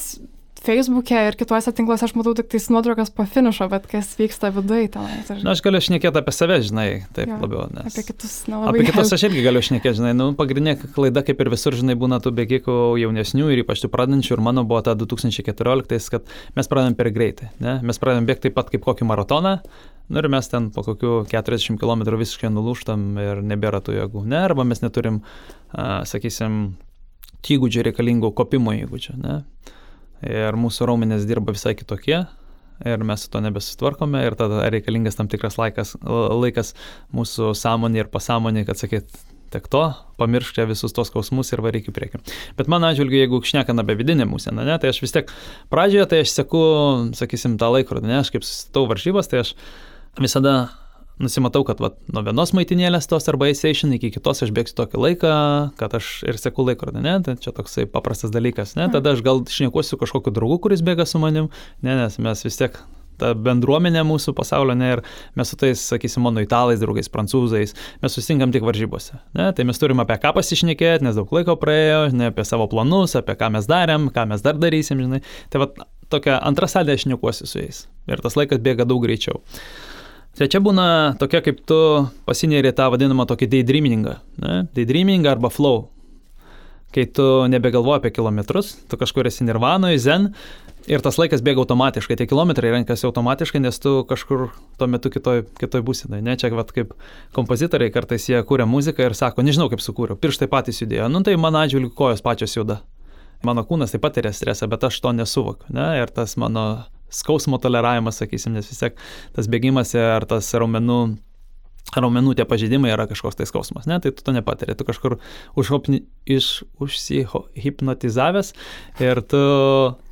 Facebook'e 0.61 1.21
ir 1.31 1.37
kituose 1.41 1.73
tinkluose 1.73 2.05
aš 2.05 2.13
matau 2.19 2.35
tik 2.37 2.51
tais 2.53 2.67
nuotraukas 2.69 3.09
po 3.17 3.25
finišo, 3.25 3.65
bet 3.73 3.87
kas 3.89 4.11
vyksta 4.19 4.51
viduje 4.53 4.91
tenai. 4.93 5.23
Tai... 5.25 5.39
Na, 5.41 5.55
aš 5.55 5.63
galiu 5.65 5.81
šnekėti 5.85 6.21
apie 6.21 6.35
save, 6.37 6.59
žinai, 6.67 6.87
taip 7.17 7.31
jo, 7.33 7.39
labiau. 7.41 7.65
Nes... 7.73 7.89
Apie 7.89 8.05
kitus, 8.11 8.35
nelabai. 8.51 8.75
Apie 8.75 8.91
kitus 8.91 9.15
aš 9.17 9.25
irgi 9.31 9.45
galiu 9.47 9.63
šnekėti, 9.65 9.97
žinai, 10.03 10.13
nu, 10.19 10.27
pagrindinė 10.37 10.77
klaida, 10.83 11.25
kaip 11.25 11.41
ir 11.41 11.53
visur, 11.55 11.77
žinai, 11.81 11.97
būna 12.01 12.21
tų 12.21 12.35
bėgikų 12.37 12.77
jaunesnių 13.01 13.49
ir 13.55 13.63
ypač 13.65 13.81
tų 13.85 13.89
pradedančių 13.95 14.37
ir 14.37 14.45
mano 14.51 14.67
buvo 14.69 14.83
ta 14.85 14.97
2014, 15.01 16.13
kad 16.13 16.29
mes 16.59 16.69
pradedam 16.69 16.99
per 16.99 17.09
greitai, 17.17 17.49
ne? 17.65 17.79
mes 17.81 18.03
pradedam 18.03 18.29
bėgti 18.29 18.51
taip 18.51 18.61
pat 18.61 18.75
kaip 18.75 18.85
kokį 18.85 19.09
maratoną, 19.09 19.57
Nu 20.11 20.19
ir 20.19 20.27
mes 20.27 20.49
ten 20.51 20.65
po 20.75 20.83
kokių 20.83 21.21
40 21.31 21.79
km 21.79 22.01
visiškai 22.19 22.49
nulūštam 22.51 23.03
ir 23.23 23.43
nebėra 23.47 23.79
tų 23.79 23.93
jėgų. 23.95 24.25
Ne, 24.27 24.41
arba 24.43 24.65
mes 24.67 24.83
neturim, 24.83 25.21
a, 25.71 26.01
sakysim, 26.03 26.57
įgūdžių 27.47 27.85
reikalingų 27.87 28.33
kopimo 28.35 28.75
įgūdžių. 28.75 29.15
Ne 29.23 29.37
ir 30.27 30.59
mūsų 30.61 30.91
raumenės 30.91 31.27
dirba 31.29 31.55
visai 31.57 31.77
kitokie. 31.79 32.25
Ir 32.81 33.03
mes 33.05 33.27
su 33.27 33.29
to 33.29 33.43
nebesitvarkome 33.45 34.23
ir 34.25 34.37
tada 34.41 34.63
reikalingas 34.73 35.19
tam 35.19 35.29
tikras 35.29 35.59
laikas, 35.61 35.99
laikas 36.01 36.73
mūsų 37.13 37.53
sąmonė 37.61 38.07
ir 38.07 38.09
pasąmonė, 38.09 38.65
kad 38.65 38.81
sakyt, 38.81 39.11
tiek 39.53 39.67
to, 39.69 39.83
pamirškite 40.21 40.65
visus 40.71 40.95
tos 40.97 41.11
skausmus 41.11 41.51
ir 41.53 41.61
varyk 41.65 41.91
į 41.91 41.95
priekį. 41.95 42.21
Bet 42.57 42.71
mano 42.73 42.89
atžvilgiu, 42.89 43.19
jeigu 43.21 43.43
šnekant 43.45 43.83
apie 43.83 43.99
vidinę 43.99 44.25
mūseną, 44.31 44.65
ne, 44.65 44.79
tai 44.81 44.95
aš 44.95 45.03
vis 45.05 45.13
tiek 45.13 45.33
pradžioje, 45.73 46.07
tai 46.09 46.23
aš 46.25 46.33
seku, 46.39 46.63
sakysim, 47.19 47.59
tą 47.61 47.69
laikrodį, 47.75 48.09
ne, 48.09 48.21
aš 48.23 48.33
kaip 48.33 48.47
susitau 48.47 48.87
varžybas, 48.89 49.29
tai 49.29 49.43
aš 49.43 49.53
visada 50.21 50.55
nusimatau, 51.21 51.65
kad 51.69 51.81
vat, 51.83 51.99
nuo 52.13 52.23
vienos 52.27 52.55
maitinėlės 52.57 53.09
tos 53.11 53.29
arba 53.31 53.51
A-Station 53.51 53.93
iki 53.97 54.13
kitos 54.15 54.45
aš 54.45 54.53
bėgsiu 54.57 54.79
tokį 54.81 55.03
laiką, 55.05 55.35
kad 55.81 55.97
aš 55.99 56.13
ir 56.29 56.39
seku 56.41 56.65
laikrodį, 56.67 57.03
ne, 57.05 57.19
tai 57.27 57.37
čia 57.41 57.53
toksai 57.57 57.87
paprastas 57.91 58.33
dalykas, 58.35 58.77
ne, 58.79 58.89
tada 58.93 59.15
aš 59.15 59.25
gal 59.27 59.45
šnekuosiu 59.45 60.01
kažkokiu 60.01 60.33
draugu, 60.37 60.61
kuris 60.65 60.85
bėga 60.87 61.07
su 61.09 61.21
manim, 61.23 61.51
ne, 61.85 61.99
nes 62.01 62.19
mes 62.23 62.47
vis 62.47 62.59
tiek 62.61 62.81
ta 63.21 63.35
bendruomenė 63.37 64.03
mūsų 64.09 64.33
pasaulio, 64.37 64.75
ne, 64.79 64.95
ir 64.97 65.03
mes 65.37 65.53
su 65.53 65.59
tais, 65.61 65.83
sakysim, 65.93 66.25
mano 66.25 66.41
italais, 66.45 66.81
draugais, 66.81 67.11
prancūzais, 67.13 67.77
mes 68.01 68.17
susitinkam 68.17 68.55
tik 68.55 68.65
varžybose. 68.65 69.21
Ne, 69.37 69.51
tai 69.57 69.67
mes 69.69 69.81
turim 69.81 70.01
apie 70.01 70.17
ką 70.23 70.33
pasišnekėti, 70.39 71.05
nes 71.05 71.19
daug 71.19 71.33
laiko 71.37 71.59
praėjo, 71.61 72.07
ne 72.17 72.31
apie 72.33 72.47
savo 72.49 72.65
planus, 72.73 73.19
apie 73.21 73.37
ką 73.37 73.53
mes 73.59 73.69
darėm, 73.69 74.09
ką 74.15 74.25
mes 74.33 74.45
dar 74.47 74.57
darysim, 74.61 75.05
žinai. 75.05 75.21
Tai 75.53 75.67
va 75.67 75.71
tokia 76.11 76.41
antra 76.41 76.69
salė 76.71 76.97
aš 76.97 77.07
šnekuosi 77.07 77.49
su 77.49 77.61
jais. 77.61 77.85
Ir 78.11 78.25
tas 78.25 78.41
laikas 78.41 78.63
bėga 78.65 78.89
daug 78.89 79.05
greičiau. 79.05 79.43
Trečia 80.39 80.61
būna 80.63 80.87
tokia, 81.21 81.43
kaip 81.45 81.63
tu 81.67 81.79
pasinėri 82.29 82.71
tą 82.77 82.87
vadinamą 82.93 83.27
tokį 83.29 83.49
daydreamingą. 83.51 84.19
Daydreamingą 84.77 85.35
arba 85.35 85.51
flow. 85.53 85.89
Kai 86.95 87.05
tu 87.07 87.25
nebegalvoji 87.51 88.01
apie 88.01 88.11
kilometrus, 88.15 88.73
tu 88.91 88.99
kažkur 88.99 89.29
esi 89.31 89.45
nirvanoje, 89.47 89.99
zen 90.03 90.31
ir 90.91 91.03
tas 91.05 91.19
laikas 91.21 91.43
bėga 91.45 91.63
automatiškai, 91.63 92.17
tie 92.19 92.27
kilometrai 92.31 92.73
renkasi 92.75 93.07
automatiškai, 93.07 93.61
nes 93.63 93.79
tu 93.83 94.01
kažkur 94.11 94.49
tuo 94.81 94.89
metu 94.91 95.13
kitoj, 95.13 95.45
kitoj 95.61 95.85
būsinai. 95.87 96.19
Ne, 96.25 96.35
čia 96.41 96.51
vat, 96.55 96.73
kaip 96.75 96.97
kompozitoriai 97.37 97.93
kartais 97.95 98.27
jie 98.31 98.41
kūrė 98.47 98.67
muziką 98.71 99.07
ir 99.07 99.15
sako, 99.19 99.45
nežinau 99.47 99.69
kaip 99.71 99.85
sukūriau, 99.85 100.19
pirštai 100.19 100.51
patys 100.51 100.83
judėjo, 100.83 101.07
nu 101.13 101.23
tai 101.27 101.37
man 101.39 101.59
atžvilgiu 101.61 101.93
kojos 101.95 102.25
pačios 102.27 102.57
juda. 102.59 102.81
Mano 103.47 103.63
kūnas 103.65 103.95
taip 103.95 104.03
pat 104.05 104.19
yra 104.21 104.35
stresą, 104.37 104.67
bet 104.69 104.83
aš 104.85 104.99
to 105.01 105.15
nesuvokiu. 105.17 105.71
Ne? 105.73 105.93
Ir 106.03 106.11
tas 106.13 106.35
mano 106.41 106.65
skausmo 107.15 107.59
toleravimas, 107.63 108.21
sakysim, 108.23 108.55
nes 108.57 108.69
vis 108.71 108.81
tiek 108.83 109.03
tas 109.37 109.51
bėgimas 109.51 109.95
ar 109.99 110.27
tas 110.31 110.53
raumenų 110.55 111.01
raumenų 111.97 112.37
tie 112.39 112.47
pažeidimai 112.47 112.93
yra 112.93 113.07
kažkoks 113.11 113.39
tai 113.39 113.47
skausmas, 113.49 113.89
ne, 113.91 113.99
tai 114.03 114.13
tu 114.15 114.23
to 114.23 114.35
nepatiri, 114.35 114.77
tu 114.79 114.87
kažkur 114.87 115.17
užhopni, 115.59 116.05
iš, 116.29 116.63
užsihipnotizavęs 116.83 118.53
ir 119.03 119.23
tu 119.27 119.41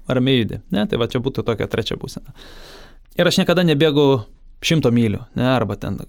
ramiai 0.09 0.43
judi, 0.43 0.63
ne, 0.75 0.87
tai 0.91 0.99
va 0.99 1.07
čia 1.13 1.23
būtų 1.23 1.45
tokia 1.47 1.69
trečia 1.71 1.99
būsena. 2.01 2.35
Ir 3.19 3.31
aš 3.31 3.41
niekada 3.43 3.63
nebėgu 3.69 4.09
šimto 4.65 4.91
mylių, 4.95 5.23
ne, 5.39 5.51
arba 5.53 5.79
ten 5.79 6.01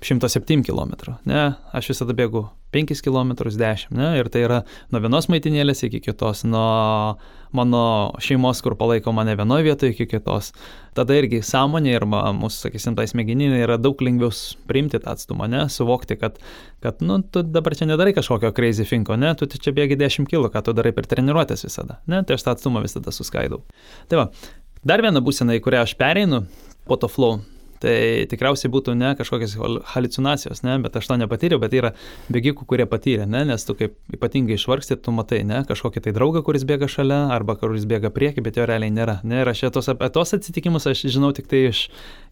107 0.00 0.64
km, 0.64 1.12
ne, 1.28 1.42
aš 1.76 1.90
visada 1.92 2.14
bėgu 2.16 2.46
5 2.72 3.02
km 3.04 3.34
10, 3.36 3.90
ne, 3.92 4.06
ir 4.16 4.30
tai 4.32 4.44
yra 4.46 4.60
nuo 4.94 5.02
vienos 5.02 5.26
maitinėlės 5.28 5.84
iki 5.84 6.00
kitos, 6.00 6.40
nuo 6.48 7.18
mano 7.52 7.82
šeimos, 8.22 8.62
kur 8.64 8.76
palaiko 8.80 9.12
mane 9.12 9.34
vienoje 9.36 9.66
vietoje 9.66 9.92
iki 9.92 10.06
kitos. 10.08 10.52
Tada 10.96 11.18
irgi 11.18 11.42
sąmonė 11.44 11.92
ir 11.98 12.06
mūsų, 12.06 12.56
sakysim, 12.64 12.96
tai 12.96 13.08
smegeninė 13.10 13.60
yra 13.66 13.76
daug 13.76 14.00
lengviau 14.00 14.32
priimti 14.70 15.02
tą 15.02 15.12
atstumą, 15.12 15.50
ne, 15.50 15.66
suvokti, 15.68 16.16
kad, 16.20 16.40
kad, 16.80 17.04
nu, 17.04 17.20
tu 17.20 17.44
dabar 17.44 17.76
čia 17.76 17.90
nedarai 17.90 18.16
kažkokio 18.16 18.54
crazy 18.56 18.88
finko, 18.88 19.18
ne, 19.20 19.34
tu 19.36 19.50
čia 19.50 19.74
bėgi 19.76 20.00
10 20.00 20.30
km, 20.30 20.48
ką 20.54 20.64
tu 20.64 20.76
darai 20.78 20.94
per 20.96 21.10
treniruotės 21.10 21.66
visada, 21.68 22.00
ne, 22.08 22.24
tai 22.24 22.38
aš 22.38 22.46
tą 22.46 22.56
atstumą 22.56 22.86
visada 22.86 23.12
suskaidau. 23.12 23.64
Tai 24.08 24.24
va, 24.24 24.28
dar 24.86 25.04
viena 25.04 25.20
būsena, 25.20 25.58
į 25.58 25.64
kurią 25.66 25.84
aš 25.84 25.98
pereinu 26.00 26.46
po 26.88 26.96
to 26.96 27.10
flow, 27.10 27.42
tai 27.80 28.26
tikriausiai 28.30 28.70
būtų 28.72 28.94
ne 28.98 29.12
kažkokios 29.18 29.54
halucinacijos, 29.94 30.62
ne, 30.66 30.76
bet 30.84 30.98
aš 31.00 31.08
to 31.08 31.16
nepatyriau, 31.20 31.60
bet 31.62 31.74
yra 31.76 31.92
bėgikų, 32.32 32.66
kurie 32.68 32.86
patyrė, 32.90 33.26
ne, 33.30 33.42
nes 33.48 33.64
tu 33.66 33.76
kaip 33.78 33.96
ypatingai 34.14 34.58
išvargsti, 34.58 34.98
tu 35.00 35.14
matai, 35.16 35.40
ne, 35.48 35.62
kažkokį 35.68 36.04
tai 36.04 36.14
draugą, 36.16 36.42
kuris 36.46 36.66
bėga 36.68 36.90
šalia, 36.90 37.22
arba 37.34 37.56
kuris 37.60 37.86
bėga 37.88 38.12
prieki, 38.14 38.44
bet 38.44 38.60
jo 38.60 38.66
realiai 38.68 38.92
nėra. 38.94 39.18
Ne, 39.24 39.40
ir 39.44 39.52
aš 39.52 39.64
tos, 39.74 39.88
tos 40.14 40.36
atsitikimus 40.36 40.88
aš 40.90 41.06
žinau 41.08 41.32
tik 41.36 41.48
tai 41.50 41.66
iš, 41.70 41.86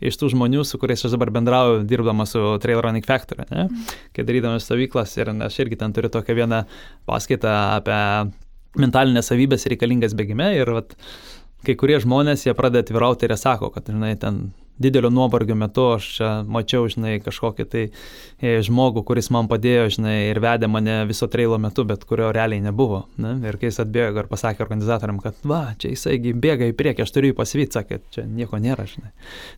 iš 0.05 0.21
tų 0.21 0.33
žmonių, 0.35 0.67
su 0.69 0.81
kuriais 0.81 1.07
aš 1.07 1.17
dabar 1.17 1.33
bendrauju, 1.39 1.87
dirbdamas 1.89 2.37
su 2.37 2.45
Trail 2.63 2.83
Running 2.85 3.09
Factory, 3.09 3.49
ne, 3.53 3.69
kai 4.17 4.27
darydamas 4.29 4.69
stovyklas 4.69 5.17
ir 5.17 5.33
aš 5.49 5.59
irgi 5.65 5.81
ten 5.81 5.97
turiu 5.97 6.13
tokią 6.13 6.37
vieną 6.43 6.63
paskaitą 7.09 7.57
apie 7.79 7.99
mentalinės 8.79 9.31
savybės 9.31 9.67
reikalingas 9.71 10.15
bėgime 10.19 10.53
ir 10.59 10.71
vat, 10.77 10.95
kai 11.67 11.75
kurie 11.79 11.99
žmonės 12.03 12.47
jie 12.47 12.55
pradeda 12.57 12.85
atvirauti 12.85 13.27
ir 13.27 13.35
jie 13.35 13.41
sako, 13.41 13.73
kad, 13.75 13.89
žinai, 13.91 14.15
ten 14.21 14.49
didelio 14.79 15.11
nuovargio 15.11 15.55
metu 15.59 15.85
aš 15.95 16.09
čia 16.17 16.29
mačiau, 16.47 16.87
žinai, 16.91 17.19
kažkokį 17.25 17.67
tai 17.71 17.85
e, 17.89 18.59
žmogų, 18.65 19.03
kuris 19.09 19.31
man 19.35 19.49
padėjo, 19.51 19.89
žinai, 19.99 20.17
ir 20.31 20.41
vedė 20.43 20.71
mane 20.71 21.01
viso 21.09 21.29
trailo 21.31 21.59
metu, 21.63 21.85
bet 21.89 22.05
kurio 22.09 22.31
realiai 22.35 22.63
nebuvo. 22.65 23.05
Ne? 23.21 23.35
Ir 23.49 23.59
kai 23.61 23.71
jis 23.71 23.81
atbėgo 23.85 24.23
ir 24.23 24.31
pasakė 24.31 24.65
organizatoriam, 24.65 25.21
kad 25.23 25.39
va, 25.49 25.61
čia 25.81 25.93
jisai 25.93 26.19
bėga 26.33 26.71
į 26.71 26.77
priekį, 26.79 27.05
aš 27.05 27.15
turiu 27.15 27.33
jį 27.33 27.39
pasivyti, 27.39 27.79
sakė, 27.79 28.01
čia 28.15 28.27
nieko 28.27 28.61
nėra, 28.63 28.87
žinai. 28.89 29.13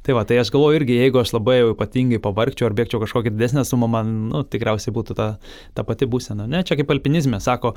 Tai 0.07 0.17
va, 0.19 0.25
tai 0.29 0.41
aš 0.43 0.53
galvoju 0.55 0.81
irgi, 0.81 0.99
jeigu 1.03 1.23
aš 1.23 1.35
labai 1.37 1.61
ypatingai 1.71 2.23
pavargčiau 2.25 2.71
ar 2.71 2.77
bėgčiau 2.79 3.03
kažkokią 3.05 3.35
didesnę 3.35 3.67
sumą, 3.69 3.91
man, 3.93 4.15
nu, 4.33 4.45
tikriausiai 4.49 4.95
būtų 4.97 5.19
ta, 5.19 5.31
ta 5.77 5.87
pati 5.87 6.09
būsena. 6.11 6.49
Ne, 6.51 6.65
čia 6.67 6.79
kaip 6.81 6.93
alpinizme, 6.95 7.43
sako, 7.45 7.77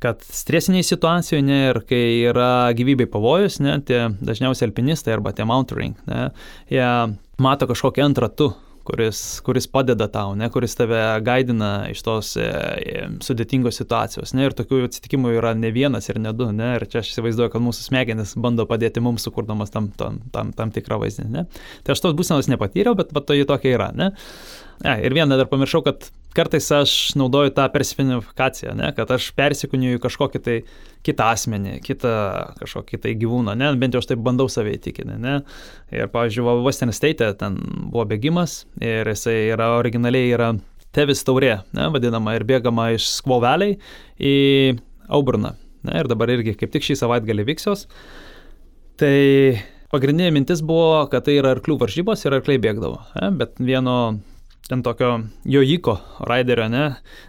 kad 0.00 0.22
stresiniai 0.24 0.86
situacijoje, 0.86 1.44
ne, 1.44 1.60
ir 1.70 1.82
kai 1.88 2.04
yra 2.30 2.72
gyvybei 2.76 3.08
pavojus, 3.10 3.60
ne, 3.64 3.76
tie 3.84 4.06
dažniausiai 4.24 4.70
alpinistai 4.70 5.12
arba 5.16 5.34
tie 5.36 5.44
mountering, 5.48 5.98
ne, 6.08 6.30
jie 6.72 6.88
mato 7.40 7.68
kažkokį 7.68 8.04
antrą 8.08 8.30
tu, 8.32 8.48
kuris, 8.90 9.40
kuris 9.44 9.66
padeda 9.70 10.08
tau, 10.10 10.34
ne, 10.38 10.48
kuris 10.52 10.74
tave 10.78 11.00
gaidina 11.24 11.70
iš 11.92 12.02
tos 12.06 12.32
e, 12.40 12.46
e, 12.46 13.02
sudėtingos 13.24 13.78
situacijos. 13.80 14.34
Ne, 14.36 14.48
ir 14.48 14.56
tokių 14.56 14.82
atsitikimų 14.88 15.34
yra 15.38 15.52
ne 15.58 15.72
vienas 15.74 16.08
ir 16.10 16.20
ne 16.22 16.32
du. 16.36 16.50
Ne, 16.56 16.72
ir 16.78 16.86
čia 16.90 17.02
aš 17.02 17.12
įsivaizduoju, 17.14 17.52
kad 17.54 17.64
mūsų 17.64 17.86
smegenis 17.86 18.34
bando 18.40 18.66
padėti 18.70 19.02
mums 19.04 19.26
sukurdamas 19.26 19.74
tam, 19.74 19.90
tam, 20.00 20.20
tam, 20.34 20.54
tam 20.56 20.72
tikrą 20.74 21.00
vaizdinį. 21.04 21.30
Ne. 21.34 21.46
Tai 21.84 21.94
aš 21.94 22.04
tos 22.06 22.16
būsenos 22.18 22.50
nepatyriau, 22.50 22.96
bet 22.98 23.14
va, 23.16 23.22
to 23.24 23.36
jį 23.36 23.46
tokia 23.50 23.76
yra. 23.76 23.90
Ne. 23.96 24.10
E, 24.82 24.96
ir 25.06 25.16
vieną 25.16 25.38
dar 25.38 25.50
pamiršau, 25.50 25.84
kad 25.86 26.10
kartais 26.36 26.68
aš 26.74 26.94
naudoju 27.18 27.52
tą 27.56 27.66
personifikaciją, 27.72 28.74
ne, 28.78 28.90
kad 28.96 29.10
aš 29.14 29.30
persikūniu 29.38 29.96
į 29.96 30.02
kažkokį 30.02 30.42
tai 30.44 30.56
kitą 31.06 31.30
asmenį, 31.34 31.78
kitą 31.84 32.12
kažkokį 32.60 33.00
tai 33.04 33.14
gyvūną, 33.20 33.56
ne, 33.58 33.70
bent 33.80 33.96
jau 33.96 34.02
aš 34.02 34.10
taip 34.12 34.22
bandau 34.24 34.48
save 34.52 34.74
įtikinti, 34.76 35.16
ne. 35.22 35.38
Ir, 35.94 36.10
pavyzdžiui, 36.12 36.60
Western 36.66 36.94
State 36.96 37.32
ten 37.40 37.58
buvo 37.88 38.06
bėgimas 38.12 38.64
ir 38.82 39.08
jisai 39.10 39.38
yra 39.54 39.72
originaliai 39.78 40.34
yra 40.36 40.52
tevis 40.94 41.24
taurė, 41.26 41.60
ne, 41.76 41.88
vadinama, 41.94 42.34
ir 42.36 42.46
bėgama 42.46 42.90
iš 42.96 43.08
skvoveliai 43.18 43.78
į 44.18 44.36
Auburną. 45.10 45.56
Ne, 45.86 45.96
ir 46.02 46.10
dabar 46.10 46.28
irgi 46.28 46.54
kaip 46.60 46.72
tik 46.74 46.84
šį 46.84 46.98
savaitgalį 47.00 47.46
vyksios. 47.54 47.86
Tai 49.00 49.14
pagrindinė 49.92 50.34
mintis 50.34 50.60
buvo, 50.66 51.06
kad 51.12 51.24
tai 51.26 51.38
yra 51.38 51.54
arklių 51.56 51.78
varžybos 51.80 52.26
ir 52.26 52.36
arkliai 52.36 52.60
bėgdavo. 52.60 53.00
Ne, 53.16 53.30
bet 53.40 53.56
vieno 53.62 53.96
ten 54.70 54.84
tokio 54.86 55.10
jojiko 55.44 55.96
raiderio, 56.30 56.68
ne, 56.70 56.84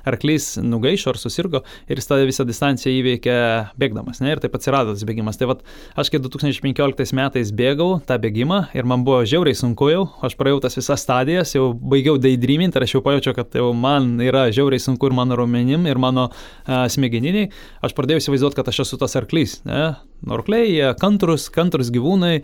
arklys 0.05 0.53
nugaišo 0.61 1.09
ar 1.11 1.17
susirgo 1.17 1.63
ir 1.89 1.97
jis 1.97 2.09
tą 2.09 2.19
visą 2.29 2.45
distanciją 2.45 2.93
įveikė 2.99 3.37
bėgdamas, 3.81 4.21
ne, 4.21 4.35
ir 4.35 4.41
taip 4.43 4.55
atsirado 4.57 4.93
tas 4.93 5.05
bėgimas. 5.07 5.39
Tai 5.41 5.49
vad, 5.49 5.63
aš 5.97 6.11
kai 6.13 6.21
2015 6.21 7.17
metais 7.17 7.53
bėgau 7.57 7.97
tą 8.05 8.19
bėgimą 8.21 8.61
ir 8.77 8.89
man 8.89 9.05
buvo 9.07 9.23
žiauriai 9.25 9.57
sunku 9.57 9.89
jau, 9.89 10.05
aš 10.21 10.37
praėjau 10.37 10.61
tas 10.67 10.77
visas 10.77 11.01
stadijas, 11.01 11.55
jau 11.57 11.71
baigiau 11.73 12.19
daydreamint 12.21 12.77
ir 12.77 12.85
aš 12.85 12.97
jau 12.97 13.03
pajaučiau, 13.05 13.35
kad 13.37 13.57
jau 13.57 13.71
man 13.73 14.13
yra 14.21 14.47
žiauriai 14.53 14.83
sunku 14.83 15.09
ir 15.09 15.17
mano 15.17 15.39
raumenim, 15.41 15.89
ir 15.89 16.01
mano 16.01 16.29
uh, 16.29 16.85
smegeniniai, 16.93 17.49
aš 17.81 17.97
pradėjau 17.97 18.21
įsivaizduoti, 18.21 18.61
kad 18.61 18.69
aš 18.69 18.83
esu 18.85 19.01
tas 19.01 19.17
arklys, 19.17 19.59
ne, 19.65 19.95
arkliai, 20.29 20.69
jie 20.69 20.91
kantrus, 21.01 21.49
kantrus 21.53 21.89
gyvūnai 21.93 22.35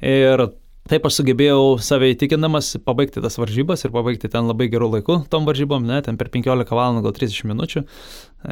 ir 0.00 0.48
Taip 0.86 1.06
aš 1.08 1.16
sugebėjau 1.18 1.80
save 1.82 2.12
įtikinamas 2.12 2.76
pabaigti 2.86 3.18
tas 3.18 3.34
varžybas 3.40 3.82
ir 3.82 3.90
pabaigti 3.90 4.28
ten 4.30 4.46
labai 4.46 4.68
gerų 4.70 4.92
laikų 4.92 5.16
tom 5.32 5.42
varžybom, 5.48 5.82
ne, 5.82 5.98
ten 6.06 6.14
per 6.20 6.30
15 6.30 6.70
valandų, 6.70 7.02
gal 7.02 7.16
30 7.16 7.48
minučių. 7.50 7.82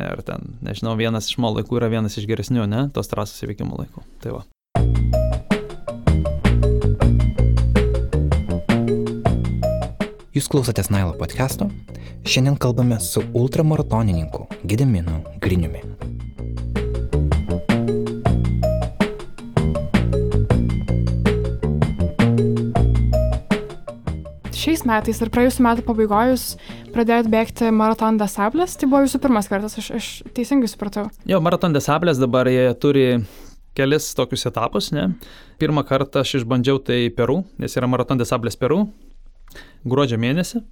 Ir 0.02 0.22
ten, 0.26 0.56
nežinau, 0.66 0.96
vienas 0.98 1.30
iš 1.30 1.38
mano 1.38 1.60
laikų 1.60 1.78
yra 1.78 1.92
vienas 1.92 2.18
iš 2.18 2.26
geresnių, 2.26 2.66
ne, 2.66 2.80
tos 2.90 3.12
trasos 3.12 3.38
įveikimo 3.46 3.78
laikų. 3.78 4.02
Tai 4.24 4.34
va. 4.34 4.42
Jūs 10.34 10.50
klausotės 10.50 10.90
Nailo 10.90 11.14
podcast'o. 11.14 11.70
Šiandien 12.26 12.58
kalbame 12.58 12.98
su 12.98 13.22
ultramaratonininku 13.30 14.48
Gediminu 14.66 15.20
Griniumi. 15.38 15.86
Šiais 24.64 24.84
metais 24.88 25.20
ir 25.20 25.30
praėjusiu 25.32 25.64
metu 25.66 25.84
pabaigoje 25.86 26.34
jūs 26.34 26.44
pradėjot 26.94 27.30
bėgti 27.32 27.70
maraton 27.74 28.18
desablės, 28.20 28.78
tai 28.80 28.88
buvo 28.90 29.04
jūsų 29.04 29.20
pirmas 29.24 29.50
kartas, 29.50 29.76
aš, 29.80 29.90
aš 29.98 30.10
teisingai 30.36 30.70
supratau. 30.70 31.08
Jo, 31.28 31.40
maraton 31.44 31.76
desablės 31.76 32.20
dabar 32.22 32.48
jie 32.50 32.70
turi 32.80 33.06
kelis 33.76 34.12
tokius 34.16 34.46
etapus, 34.48 34.92
ne. 34.94 35.10
Pirmą 35.60 35.84
kartą 35.86 36.22
aš 36.22 36.38
išbandžiau 36.40 36.80
tai 36.86 37.00
Peru, 37.14 37.42
nes 37.60 37.74
yra 37.76 37.90
maraton 37.90 38.20
desablės 38.20 38.56
Peru, 38.60 38.84
gruodžio 39.84 40.20
mėnesį. 40.22 40.62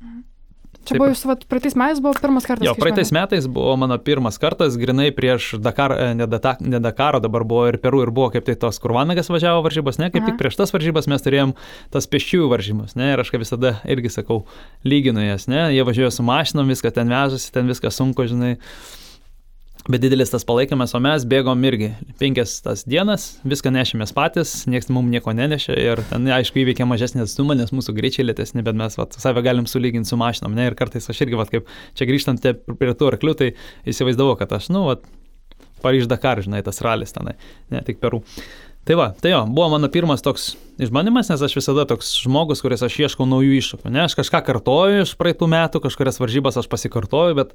Čia 0.82 0.96
buvo 0.98 1.10
jūsų, 1.12 1.28
vat, 1.30 1.42
praeitais 1.50 1.76
metais 1.78 2.00
buvo 2.02 2.14
pirmas 2.18 2.46
kartas. 2.48 2.66
Jo, 2.66 2.74
praeitais 2.78 3.12
metais 3.14 3.46
buvo 3.50 3.74
mano 3.78 3.98
pirmas 4.02 4.38
kartas, 4.42 4.74
grinai 4.80 5.10
prieš 5.14 5.52
Dakar, 5.62 5.94
e, 5.94 6.08
ne, 6.18 6.26
Data, 6.30 6.56
ne 6.58 6.80
Dakaro, 6.82 7.20
dabar 7.22 7.44
buvo 7.46 7.68
ir 7.70 7.78
Peru, 7.82 8.00
ir 8.02 8.10
buvo 8.14 8.32
kaip 8.34 8.46
tai 8.48 8.56
tos 8.58 8.80
Kurvanagas 8.82 9.30
važiavo 9.30 9.62
varžybos, 9.62 10.00
ne, 10.02 10.10
kaip 10.10 10.24
Aha. 10.24 10.32
tik 10.32 10.40
prieš 10.40 10.58
tas 10.58 10.74
varžybas 10.74 11.06
mes 11.12 11.22
turėjom 11.22 11.54
tas 11.94 12.10
pešiųjų 12.10 12.50
varžybos, 12.50 12.96
ne, 12.98 13.12
ir 13.14 13.22
aš 13.22 13.30
kaip 13.30 13.44
visada 13.44 13.76
irgi 13.86 14.10
sakau, 14.10 14.42
lyginu 14.82 15.22
jas, 15.22 15.46
ne, 15.50 15.68
jie 15.76 15.86
važiuoja 15.86 16.10
su 16.14 16.26
mašinom, 16.26 16.74
viską 16.74 16.90
ten 16.98 17.14
vežasi, 17.14 17.52
ten 17.54 17.70
viską 17.70 17.94
sunku, 17.94 18.26
žinai. 18.30 18.56
Bet 19.90 19.98
didelis 20.04 20.30
tas 20.30 20.44
palaikymas, 20.46 20.92
o 20.94 21.00
mes 21.02 21.24
bėgom 21.26 21.64
irgi 21.66 21.88
penkias 22.20 22.52
tas 22.62 22.84
dienas, 22.86 23.24
viską 23.42 23.72
nešėmės 23.74 24.12
patys, 24.14 24.52
niekas 24.70 24.92
mums 24.94 25.10
nieko 25.10 25.34
nenešė 25.34 25.74
ir 25.74 26.02
ten, 26.06 26.28
aišku, 26.36 26.60
įveikė 26.62 26.86
mažesnį 26.86 27.24
atstumą, 27.24 27.56
nes 27.58 27.74
mūsų 27.74 27.96
greičiai 27.96 28.28
lėtesni, 28.28 28.62
bet 28.62 28.78
mes 28.78 28.94
vat, 29.00 29.18
save 29.18 29.42
galim 29.42 29.66
sulyginti 29.66 30.12
su 30.12 30.18
mašinom, 30.20 30.54
ne, 30.54 30.68
ir 30.70 30.78
kartais 30.78 31.10
aš 31.10 31.24
irgi, 31.26 31.40
vat, 31.40 31.50
kaip 31.50 31.66
čia 31.98 32.06
grįžtant 32.06 32.46
prie 32.78 32.94
tų 32.94 33.10
arklių, 33.10 33.34
tai 33.40 33.50
įsivaizdavau, 33.90 34.38
kad 34.38 34.54
aš, 34.54 34.70
nu, 34.70 34.86
vat, 34.86 35.02
Paryž 35.82 36.06
Dakar, 36.06 36.38
žinai, 36.44 36.62
tas 36.62 36.78
ralis 36.84 37.10
tenai, 37.10 37.34
ne 37.74 37.82
tik 37.82 37.98
Peru. 37.98 38.22
Tai 38.82 38.96
va, 38.98 39.12
tai 39.14 39.30
jo, 39.30 39.44
buvo 39.46 39.68
mano 39.70 39.86
pirmas 39.86 40.24
toks 40.26 40.56
išbandymas, 40.82 41.28
nes 41.30 41.42
aš 41.46 41.52
visada 41.54 41.84
toks 41.86 42.08
žmogus, 42.24 42.58
kuris 42.64 42.80
aš 42.82 42.96
ieškau 43.04 43.28
naujų 43.30 43.54
iššūkių. 43.60 43.90
Ne, 43.94 44.00
aš 44.08 44.16
kažką 44.18 44.40
kartoju 44.42 45.04
iš 45.04 45.12
praeitų 45.20 45.46
metų, 45.52 45.78
kažkurias 45.84 46.18
varžybas 46.18 46.58
aš 46.58 46.66
pasikartoju, 46.72 47.36
bet 47.38 47.52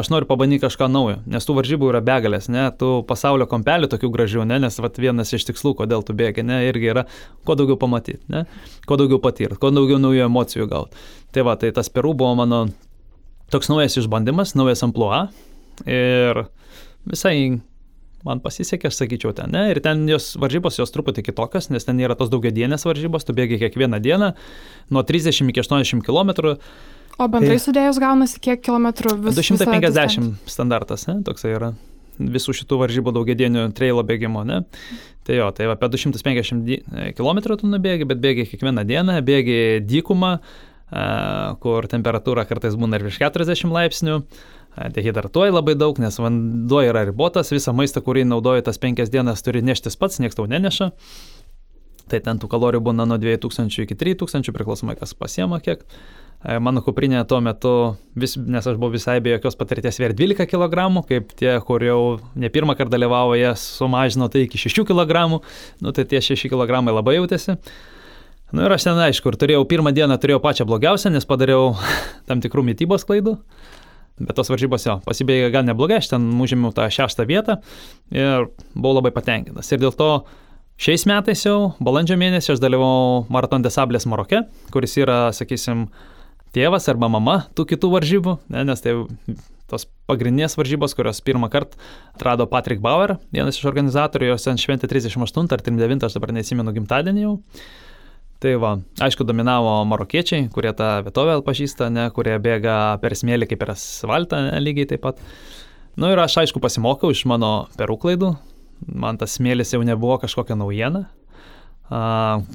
aš 0.00 0.08
noriu 0.08 0.30
pabandyti 0.30 0.62
kažką 0.62 0.88
naujo, 0.88 1.18
nes 1.28 1.44
tų 1.44 1.58
varžybų 1.58 1.90
yra 1.90 2.00
begalės, 2.06 2.48
ne, 2.48 2.64
tų 2.72 3.02
pasaulio 3.08 3.44
kampelių 3.50 3.90
tokių 3.92 4.08
gražių, 4.14 4.46
ne, 4.48 4.62
nes 4.64 4.80
vat, 4.80 4.96
vienas 4.96 5.34
iš 5.36 5.44
tikslų, 5.50 5.74
kodėl 5.82 6.06
tu 6.08 6.16
bėgi, 6.16 6.44
ne, 6.48 6.62
irgi 6.70 6.88
yra 6.94 7.04
kuo 7.44 7.58
daugiau 7.60 7.76
pamatyti, 7.76 8.22
ne, 8.32 8.46
kuo 8.88 8.96
daugiau 8.96 9.20
patirti, 9.20 9.60
kuo 9.60 9.74
daugiau 9.76 10.00
naujų 10.00 10.24
emocijų 10.24 10.70
gauti. 10.72 11.04
Tai 11.36 11.44
va, 11.50 11.58
tai 11.60 11.74
tas 11.76 11.92
Peru 11.92 12.14
buvo 12.16 12.32
mano 12.40 12.62
toks 13.52 13.68
naujas 13.68 13.98
išbandymas, 14.00 14.56
naujas 14.56 14.80
ampluo 14.88 15.26
ir 15.84 16.46
visai 17.04 17.60
man 18.26 18.42
pasisekė, 18.44 18.90
aš 18.90 19.02
sakyčiau, 19.02 19.34
ten, 19.36 19.52
ne, 19.54 19.66
ir 19.72 19.80
ten 19.84 20.04
jos 20.10 20.32
varžybos 20.40 20.78
jos 20.80 20.94
truputį 20.94 21.24
kitokios, 21.28 21.70
nes 21.74 21.86
ten 21.86 22.00
yra 22.02 22.16
tos 22.18 22.32
daugiadienės 22.32 22.86
varžybos, 22.88 23.26
tu 23.28 23.36
bėgi 23.36 23.60
kiekvieną 23.62 24.00
dieną 24.02 24.32
nuo 24.94 25.04
30 25.06 25.52
iki 25.52 25.64
80 25.64 26.04
km. 26.06 26.56
O 27.20 27.28
bendrai 27.28 27.58
tai, 27.58 27.64
sudėjus 27.66 28.00
gaunasi 28.02 28.40
kiek 28.42 28.62
kilometrų 28.64 29.16
vis, 29.26 29.38
250 29.38 30.50
standartas, 30.50 31.06
ne, 31.10 31.20
toksai 31.26 31.56
yra 31.58 31.72
visų 32.18 32.54
šitų 32.60 32.78
varžybų 32.82 33.14
daugiadienių 33.16 33.68
trailo 33.76 34.04
bėgimo, 34.06 34.44
ne. 34.48 34.62
Tai 35.26 35.38
jo, 35.38 35.46
tai 35.54 35.68
apie 35.70 35.88
250 35.92 37.14
km 37.16 37.40
tu 37.54 37.70
nubėgi, 37.70 38.06
bet 38.08 38.20
bėgi 38.22 38.46
kiekvieną 38.50 38.84
dieną, 38.88 39.20
bėgi 39.24 39.58
dykumą, 39.86 40.32
kur 41.62 41.88
temperatūra 41.88 42.44
kartais 42.48 42.74
būna 42.76 42.98
ir 42.98 43.06
virš 43.06 43.22
40 43.22 43.72
laipsnių 43.72 44.18
dehidratuoji 44.76 45.52
labai 45.52 45.74
daug, 45.76 45.98
nes 46.00 46.16
vanduo 46.20 46.80
yra 46.84 47.04
ribotas, 47.08 47.52
visą 47.52 47.74
maistą, 47.76 48.02
kurį 48.04 48.24
naudoji 48.28 48.64
tas 48.66 48.80
penkias 48.80 49.12
dienas, 49.12 49.44
turi 49.44 49.62
neštis 49.64 49.98
pats, 50.00 50.20
niekas 50.22 50.38
tau 50.38 50.48
neneša. 50.48 50.92
Tai 52.10 52.20
ten 52.24 52.40
tų 52.40 52.48
kalorijų 52.52 52.82
būna 52.88 53.06
nuo 53.08 53.18
2000 53.20 53.84
iki 53.84 53.96
3000, 53.96 54.52
priklausomai 54.52 54.96
kas 54.98 55.14
pasiema 55.16 55.60
kiek. 55.64 55.84
Mano 56.42 56.80
kuprinė 56.82 57.20
tuo 57.30 57.38
metu, 57.38 57.72
vis, 58.18 58.34
nes 58.34 58.66
aš 58.66 58.74
buvau 58.74 58.96
visai 58.96 59.20
be 59.22 59.30
jokios 59.30 59.54
patirties, 59.54 60.00
vėl 60.02 60.10
12 60.18 60.48
kg, 60.50 60.88
kaip 61.06 61.30
tie, 61.38 61.52
kur 61.62 61.84
jau 61.86 62.00
ne 62.34 62.50
pirmą 62.50 62.74
kartą 62.74 62.96
dalyvavo, 62.96 63.36
jie 63.38 63.52
sumažino 63.60 64.26
tai 64.32 64.48
iki 64.48 64.58
6 64.58 64.82
kg, 64.88 65.38
nu 65.84 65.94
tai 65.94 66.04
tie 66.10 66.18
6 66.18 66.50
kg 66.50 66.82
labai 66.90 67.20
jautėsi. 67.20 67.54
Na 68.52 68.58
nu, 68.58 68.64
ir 68.66 68.74
aš 68.74 68.84
ten, 68.84 68.98
aišku, 69.00 69.30
turėjau 69.40 69.62
pirmą 69.64 69.94
dieną 69.96 70.18
turėjau 70.20 70.42
pačią 70.44 70.66
blogiausią, 70.68 71.14
nes 71.14 71.24
padariau 71.24 71.70
tam 72.28 72.42
tikrų 72.44 72.66
mytybos 72.66 73.06
klaidų. 73.08 73.38
Bet 74.20 74.36
tos 74.36 74.50
varžybos 74.52 74.84
jo 74.86 74.98
pasibėgė 75.06 75.50
gan 75.54 75.68
neblogai, 75.70 76.00
aš 76.02 76.12
ten 76.12 76.26
užėmiau 76.44 76.74
tą 76.76 76.88
šeštą 76.92 77.24
vietą 77.28 77.58
ir 78.12 78.48
buvau 78.74 78.98
labai 78.98 79.12
patenkintas. 79.14 79.70
Ir 79.72 79.80
dėl 79.82 79.94
to 79.96 80.10
šiais 80.82 81.06
metais 81.08 81.44
jau, 81.46 81.72
balandžio 81.82 82.18
mėnesį, 82.20 82.54
aš 82.54 82.62
dalyvau 82.62 83.24
Maraton 83.32 83.64
Desablės 83.64 84.06
Maroke, 84.10 84.44
kuris 84.74 84.98
yra, 85.00 85.24
sakysim, 85.36 85.86
tėvas 86.52 86.90
arba 86.92 87.08
mama 87.12 87.42
tų 87.56 87.66
kitų 87.72 87.92
varžybų, 87.96 88.36
ne, 88.52 88.66
nes 88.68 88.84
tai 88.84 88.98
tos 89.72 89.86
pagrindinės 90.10 90.58
varžybos, 90.60 90.92
kurios 90.96 91.22
pirmą 91.24 91.48
kartą 91.52 91.80
atrado 92.12 92.46
Patrick 92.50 92.82
Bauer, 92.84 93.16
vienas 93.32 93.56
iš 93.56 93.68
organizatorių, 93.70 94.34
jos 94.34 94.44
ten 94.44 94.60
šventė 94.60 94.90
38 94.90 95.48
ar 95.48 95.64
39, 95.64 96.04
aš 96.08 96.18
dabar 96.18 96.34
neatsimenu 96.36 96.74
gimtadienį 96.76 97.24
jau. 97.24 97.38
Tai 98.42 98.56
va, 98.58 98.72
aišku, 99.06 99.22
dominavo 99.22 99.70
marokiečiai, 99.86 100.48
kurie 100.50 100.72
tą 100.74 100.96
vietovę 101.06 101.36
pažįsta, 101.46 101.86
ne, 101.94 102.08
kurie 102.10 102.34
bėga 102.42 102.98
per 102.98 103.14
smėlį 103.14 103.46
kaip 103.52 103.60
per 103.60 103.70
asfaltą, 103.76 104.40
ne, 104.48 104.56
lygiai 104.58 104.88
taip 104.90 105.04
pat. 105.04 105.20
Na 105.94 106.08
nu, 106.08 106.10
ir 106.10 106.18
aš 106.18 106.40
aišku 106.42 106.58
pasimokiau 106.64 107.14
iš 107.14 107.22
mano 107.30 107.68
perų 107.78 108.00
klaidų, 108.02 108.32
man 108.90 109.20
tas 109.20 109.36
smėlis 109.38 109.76
jau 109.76 109.82
nebuvo 109.86 110.16
kažkokia 110.24 110.56
naujiena, 110.58 111.04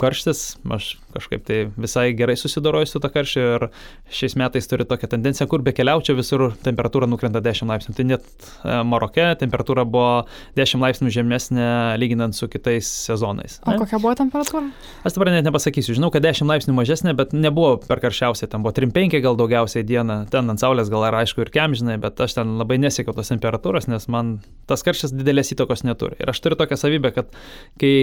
karštis, 0.01 0.57
aš 0.71 0.95
kažkaip 1.13 1.43
tai 1.45 1.57
visai 1.77 2.11
gerai 2.17 2.35
susidoroju 2.37 2.87
su 2.89 3.01
tą 3.01 3.09
karščiu 3.13 3.43
ir 3.43 3.65
šiais 4.13 4.35
metais 4.39 4.69
turiu 4.69 4.85
tokią 4.87 5.09
tendenciją, 5.11 5.47
kur 5.49 5.63
be 5.65 5.73
keliaučiau 5.75 6.17
visur 6.17 6.43
temperatūra 6.65 7.09
nukrenta 7.09 7.41
10 7.43 7.69
laipsnių. 7.71 7.95
Tai 7.97 8.05
net 8.07 8.27
e, 8.27 8.77
Maroke 8.87 9.25
temperatūra 9.41 9.85
buvo 9.89 10.27
10 10.57 10.81
laipsnių 10.83 11.13
žemesnė 11.13 11.67
lyginant 12.01 12.37
su 12.37 12.49
kitais 12.51 12.89
sezonais. 13.07 13.59
O 13.65 13.73
ne? 13.73 13.81
kokia 13.81 13.99
buvo 14.03 14.13
temperatūra? 14.19 14.69
Aš 15.07 15.17
dabar 15.17 15.33
net 15.35 15.49
nepasakysiu, 15.49 15.97
žinau, 15.97 16.11
kad 16.13 16.25
10 16.25 16.49
laipsnių 16.49 16.77
mažesnė, 16.77 17.15
bet 17.17 17.35
nebuvo 17.35 17.75
per 17.83 18.01
karščiausia, 18.03 18.49
ten 18.51 18.65
buvo 18.65 18.75
3-5 18.77 19.19
gal 19.25 19.37
daugiausiai 19.39 19.85
dieną, 19.87 20.23
ten 20.33 20.53
ant 20.53 20.63
saulės 20.63 20.91
gal 20.93 21.05
yra 21.09 21.25
aišku 21.25 21.45
ir 21.45 21.53
kemžinai, 21.53 21.99
bet 22.01 22.21
aš 22.23 22.39
ten 22.39 22.57
labai 22.61 22.79
nesiekiau 22.81 23.17
tos 23.17 23.33
temperatūros, 23.33 23.89
nes 23.91 24.09
man 24.13 24.37
tas 24.69 24.85
karštis 24.85 25.15
didelės 25.15 25.53
įtakos 25.55 25.85
neturi. 25.87 26.19
Ir 26.21 26.33
aš 26.33 26.41
turiu 26.43 26.59
tokią 26.59 26.79
savybę, 26.79 27.13
kad 27.15 27.37
kai 27.81 27.95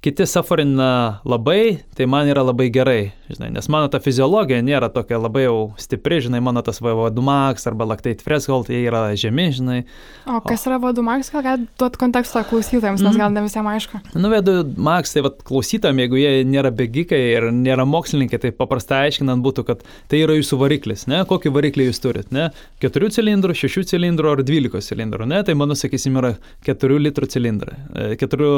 kiti 0.00 0.26
suferina 0.26 1.20
labai, 1.28 1.78
tai 1.96 2.06
man 2.08 2.28
yra 2.32 2.40
labai 2.40 2.70
gerai, 2.72 3.10
žinai, 3.28 3.50
nes 3.52 3.66
mano 3.68 3.90
ta 3.92 3.98
fiziologija 4.00 4.62
nėra 4.64 4.88
tokia 4.94 5.18
labai 5.20 5.42
jau 5.44 5.56
stipri, 5.80 6.22
žinai, 6.24 6.40
mano 6.40 6.62
tas 6.64 6.80
VO2 6.80 7.24
max 7.24 7.68
arba 7.68 7.84
lactate 7.90 8.24
threshold, 8.24 8.70
jie 8.72 8.80
yra 8.88 9.02
žemi, 9.20 9.50
žinai. 9.58 9.82
O 10.24 10.38
kas 10.46 10.64
o... 10.64 10.70
yra 10.70 10.78
VO2 10.80 11.04
max, 11.04 11.28
gal 11.34 11.44
galite 11.44 11.68
duoti 11.76 12.00
kontekstą 12.00 12.46
klausytojams, 12.48 13.04
nes 13.04 13.12
mm. 13.12 13.20
gal 13.20 13.34
ne 13.34 13.42
visiems 13.44 13.72
aišku. 13.74 14.00
Nu, 14.14 14.30
VO2 14.32 14.78
max, 14.80 15.12
tai 15.12 15.24
vad 15.26 15.36
klausytam, 15.44 16.00
jeigu 16.00 16.16
jie 16.22 16.32
nėra 16.48 16.72
bėgikai 16.78 17.20
ir 17.34 17.50
nėra 17.52 17.84
mokslininkai, 17.88 18.40
tai 18.40 18.54
paprastai 18.56 19.02
aiškinant 19.10 19.44
būtų, 19.44 19.66
kad 19.68 19.84
tai 20.08 20.22
yra 20.24 20.38
jūsų 20.38 20.62
variklis, 20.62 21.04
ne, 21.12 21.20
kokį 21.28 21.52
variklį 21.58 21.90
jūs 21.90 22.00
turit, 22.00 22.32
ne, 22.32 22.48
4 22.80 23.12
cilindrų, 23.18 23.58
6 23.66 23.92
cilindrų 23.92 24.32
ar 24.32 24.44
12 24.48 24.80
cilindrų, 24.88 25.28
ne, 25.28 25.42
tai 25.44 25.58
mano, 25.60 25.76
sakysim, 25.76 26.16
yra 26.22 26.32
4 26.64 27.04
litrų 27.04 27.28
cilindrai, 27.36 27.76
4 28.24 28.48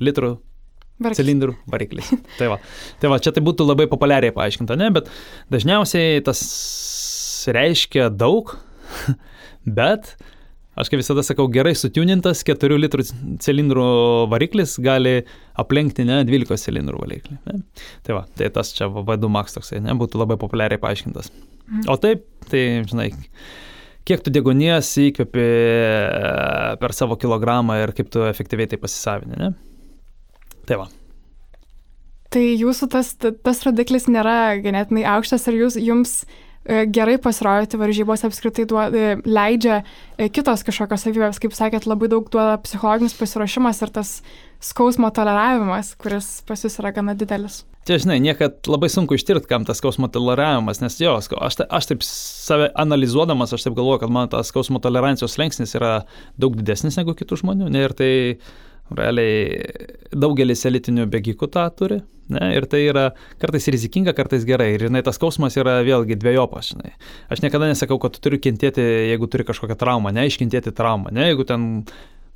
litrų 0.00 0.36
Variklis. 1.02 1.20
cilindrų 1.20 1.54
variklis. 1.70 2.10
tai, 2.38 2.50
va. 2.52 2.58
tai 3.00 3.10
va, 3.12 3.18
čia 3.22 3.32
tai 3.34 3.42
būtų 3.44 3.66
labai 3.66 3.88
populiariai 3.90 4.34
paaiškinta, 4.34 4.76
ne, 4.78 4.90
bet 4.94 5.08
dažniausiai 5.52 6.22
tas 6.26 6.42
reiškia 7.52 8.08
daug, 8.14 8.54
bet 9.78 10.14
aš 10.78 10.88
kaip 10.88 11.02
visada 11.02 11.24
sakau, 11.26 11.48
gerai 11.52 11.74
sutūnintas 11.76 12.44
4 12.48 12.78
litrų 12.80 13.04
cilindrų 13.44 13.88
variklis 14.32 14.78
gali 14.82 15.18
aplenkti 15.60 16.06
ne 16.08 16.22
12 16.28 16.62
cilindrų 16.62 17.02
variklį. 17.02 17.40
Ne? 17.48 17.58
Tai 18.06 18.20
va, 18.20 18.22
tai 18.38 18.48
tas 18.54 18.72
čia 18.76 18.88
vadu 18.92 19.28
max 19.32 19.58
toksai, 19.58 19.82
ne, 19.84 19.96
būtų 19.98 20.22
labai 20.22 20.38
populiariai 20.40 20.80
paaiškintas. 20.82 21.32
Mhm. 21.66 21.84
O 21.92 21.98
taip, 22.00 22.24
tai 22.48 22.62
žinai, 22.88 23.10
kiek 24.08 24.24
tu 24.24 24.32
degonies 24.34 24.94
įkvepi 25.02 25.50
per 26.80 26.96
savo 26.96 27.18
kilogramą 27.20 27.82
ir 27.82 27.92
kaip 27.96 28.08
tu 28.12 28.24
efektyviai 28.28 28.70
tai 28.70 28.80
pasisavini, 28.80 29.38
ne? 29.38 29.52
Tai 30.68 30.82
va. 30.84 30.88
Tai 32.32 32.42
jūsų 32.42 32.88
tas, 32.92 33.12
tas 33.18 33.60
rodiklis 33.66 34.08
nėra 34.08 34.56
ganėtinai 34.64 35.04
aukštas 35.18 35.44
ir 35.50 35.58
jūs, 35.58 35.76
jums 35.76 36.14
e, 36.64 36.86
gerai 36.88 37.18
pasirodyti 37.20 37.80
varžybos 37.80 38.24
apskritai 38.24 38.64
duoda, 38.70 38.88
e, 38.96 39.18
leidžia 39.28 39.82
e, 40.16 40.30
kitos 40.32 40.64
kažkokios 40.64 41.04
savybės, 41.04 41.42
kaip 41.42 41.52
sakėt, 41.56 41.88
labai 41.90 42.08
daug 42.12 42.30
duoda 42.32 42.56
psichologinis 42.64 43.18
pasiruošimas 43.18 43.84
ir 43.84 43.92
tas 43.92 44.14
skausmo 44.64 45.12
toleravimas, 45.12 45.92
kuris 46.00 46.38
pas 46.48 46.64
jūs 46.64 46.80
yra 46.80 46.94
gana 46.96 47.16
didelis. 47.18 47.66
Čia, 47.82 47.98
žinai, 47.98 48.20
niekad 48.22 48.60
labai 48.70 48.86
sunku 48.94 49.16
ištirti, 49.18 49.48
kam 49.50 49.64
tas 49.66 49.80
skausmo 49.82 50.06
toleravimas, 50.14 50.78
nes 50.80 51.00
jo, 51.02 51.16
aš, 51.18 51.56
aš 51.66 51.88
taip 51.90 52.04
save 52.06 52.68
analizuodamas, 52.78 53.52
aš 53.52 53.66
taip 53.66 53.74
galvoju, 53.74 54.04
kad 54.04 54.12
man 54.14 54.30
tas 54.30 54.54
skausmo 54.54 54.78
tolerancijos 54.80 55.34
lengsnis 55.42 55.74
yra 55.76 56.04
daug 56.40 56.54
didesnis 56.56 56.96
negu 57.00 57.16
kitų 57.18 57.42
žmonių. 57.42 57.72
Ne, 57.74 57.82
ir 57.88 57.96
tai 57.98 58.12
Realiai 58.98 59.60
daugelis 60.12 60.64
elitinių 60.68 61.08
bėgikų 61.12 61.48
tą 61.52 61.66
turi. 61.76 62.00
Ne, 62.32 62.52
ir 62.56 62.64
tai 62.70 62.84
yra 62.86 63.08
kartais 63.42 63.66
rizikinga, 63.72 64.14
kartais 64.16 64.46
gerai. 64.48 64.70
Ir 64.76 64.86
žinai, 64.86 65.02
tas 65.04 65.18
skausmas 65.18 65.56
yra 65.60 65.80
vėlgi 65.84 66.16
dviejopas. 66.20 66.70
Žinai. 66.72 66.94
Aš 67.32 67.42
niekada 67.44 67.68
nesakau, 67.68 67.98
kad 68.00 68.14
tu 68.14 68.22
turi 68.24 68.40
kentėti, 68.40 68.84
jeigu 69.10 69.28
turi 69.32 69.46
kažkokią 69.48 69.76
traumą, 69.80 70.14
ne, 70.14 70.28
iškentėti 70.30 70.72
traumą. 70.76 71.12
Ne, 71.12 71.28
jeigu 71.32 71.46
ten 71.48 71.66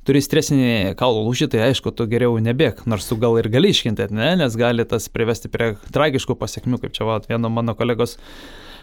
turi 0.07 0.21
stresinį 0.23 0.93
kaulo 0.99 1.25
lūžį, 1.25 1.49
tai 1.51 1.65
aišku, 1.67 1.91
tu 1.95 2.07
geriau 2.09 2.37
nebėg, 2.43 2.85
nors 2.87 3.09
tu 3.09 3.17
gal 3.19 3.35
ir 3.41 3.49
gali 3.51 3.73
iškentėti, 3.73 4.15
ne, 4.15 4.35
nes 4.39 4.55
gali 4.59 4.85
tas 4.87 5.09
privesti 5.11 5.51
prie 5.51 5.73
tragiškų 5.91 6.37
pasiekmių, 6.39 6.79
kaip 6.83 6.95
čia 6.95 7.07
va, 7.07 7.17
vieno 7.27 7.51
mano 7.51 7.75
kolegos 7.75 8.15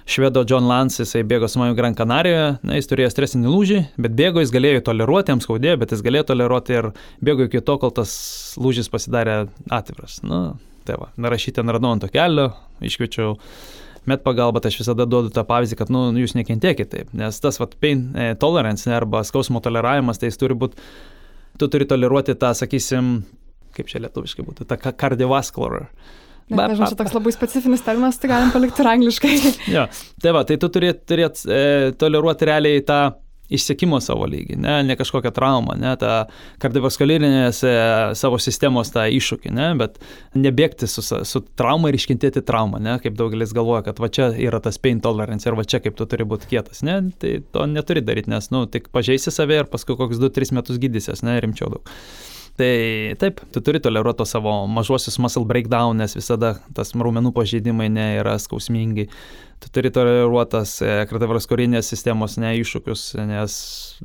švedo 0.06 0.44
John 0.48 0.66
Lance, 0.68 1.02
jisai 1.02 1.22
bėgo 1.26 1.48
su 1.48 1.60
manimi 1.60 1.76
Gran 1.78 1.96
Canarijoje, 1.96 2.48
na, 2.62 2.76
jis 2.78 2.90
turėjo 2.90 3.10
stresinį 3.12 3.50
lūžį, 3.50 3.78
bet 4.04 4.16
bėgo, 4.18 4.42
jis 4.42 4.52
galėjo 4.54 4.82
toleruoti, 4.88 5.32
jam 5.32 5.40
skaudėjo, 5.44 5.78
bet 5.80 5.94
jis 5.94 6.04
galėjo 6.04 6.26
toleruoti 6.32 6.76
ir 6.76 6.90
bėgo 7.24 7.48
iki 7.48 7.62
to, 7.64 7.78
kol 7.80 7.94
tas 7.96 8.12
lūžis 8.60 8.90
pasidarė 8.92 9.38
atviras. 9.72 10.20
Nu, 10.26 10.58
tai 10.84 10.98
va, 11.00 11.08
narašyti 11.16 11.62
ant 11.62 11.72
radau 11.72 11.94
ant 11.94 12.04
to 12.04 12.10
kelio, 12.12 12.50
iškviečiau 12.84 13.38
met 14.10 14.20
pagalba, 14.24 14.60
tai 14.60 14.72
aš 14.72 14.82
visada 14.82 15.06
duodu 15.08 15.32
tą 15.32 15.46
pavyzdį, 15.48 15.78
kad, 15.80 15.92
nu, 15.92 16.06
jūs 16.20 16.36
nekentėkite 16.36 16.90
taip, 16.92 17.14
nes 17.16 17.40
tas, 17.40 17.56
va, 17.60 17.70
pain 17.80 18.10
e, 18.12 18.34
tolerance 18.40 18.84
ne, 18.90 18.98
arba 18.98 19.22
skausmo 19.24 19.64
toleravimas, 19.64 20.20
tai 20.20 20.28
jis 20.28 20.40
turi 20.42 20.56
būti, 20.60 20.84
tu 21.56 21.70
turi 21.72 21.88
toleruoti 21.88 22.36
tą, 22.36 22.52
sakysim, 22.58 23.14
kaip 23.74 23.88
čia 23.88 24.04
lietuviškai 24.04 24.44
būtų, 24.44 24.68
tą 24.68 24.76
cardiovascular. 24.92 25.88
Bet 26.50 26.74
dažnai 26.74 26.90
čia 26.92 26.98
toks 26.98 27.14
labai 27.16 27.32
specifinis 27.32 27.84
terminas, 27.84 28.20
tai 28.20 28.28
galim 28.34 28.50
palikti 28.52 28.84
ir 28.84 28.90
angliškai. 28.90 29.34
jo, 29.76 29.84
tai 30.20 30.32
va, 30.36 30.44
tai 30.48 30.58
tu 30.60 30.68
turi 30.72 30.92
turėti 30.92 31.48
e, 31.48 31.92
toleruoti 32.00 32.50
realiai 32.50 32.82
tą 32.84 33.02
išsiekimo 33.52 33.98
savo 34.00 34.26
lygį, 34.28 34.56
ne, 34.60 34.78
ne 34.88 34.96
kažkokią 34.96 35.30
traumą, 35.36 35.76
ne, 35.80 35.92
tą 36.00 36.12
kardiovaskulinės 36.62 37.60
e, 37.68 37.72
savo 38.16 38.38
sistemos 38.40 38.92
tą 38.94 39.04
iššūkį, 39.12 39.52
ne, 39.54 39.66
bet 39.80 39.98
nebėgti 40.38 40.88
su, 40.88 41.04
su 41.04 41.42
trauma 41.58 41.90
ir 41.90 41.98
iškentėti 41.98 42.44
traumą, 42.46 42.80
ne, 42.82 42.96
kaip 43.04 43.18
daugelis 43.18 43.52
galvoja, 43.56 43.84
kad 43.88 44.00
va 44.00 44.08
čia 44.12 44.30
yra 44.32 44.62
tas 44.64 44.80
pain 44.80 45.02
tolerance 45.04 45.48
ir 45.48 45.58
va 45.58 45.66
čia 45.68 45.82
kaip 45.84 45.98
tu 45.98 46.08
turi 46.08 46.26
būti 46.28 46.48
kietas, 46.54 46.80
ne, 46.86 47.00
tai 47.20 47.36
to 47.54 47.68
neturi 47.68 48.04
daryti, 48.04 48.32
nes, 48.32 48.48
nu, 48.54 48.64
tik 48.70 48.88
pažeisi 48.94 49.34
save 49.34 49.60
ir 49.60 49.68
paskui 49.72 49.98
kokius 50.00 50.22
2-3 50.24 50.56
metus 50.60 50.80
gydysies, 50.80 51.24
ne, 51.26 51.36
rimčiau 51.44 51.74
daug. 51.76 51.92
Tai 52.54 53.14
taip, 53.18 53.40
tu 53.50 53.58
turi 53.66 53.80
toleruoti 53.82 54.20
to 54.20 54.26
savo 54.30 54.52
mažuosius 54.70 55.18
muscle 55.18 55.42
breakdown, 55.48 55.98
nes 55.98 56.14
visada 56.14 56.52
tas 56.76 56.92
raumenų 56.94 57.32
pažeidimai 57.34 57.88
nėra 57.90 58.36
skausmingi. 58.38 59.08
Tu 59.58 59.72
turi 59.74 59.90
toleruotas 59.94 60.76
kardiovaskulinės 61.10 61.90
sistemos 61.90 62.38
ne 62.38 62.52
iššūkius, 62.60 63.08
nes 63.26 63.56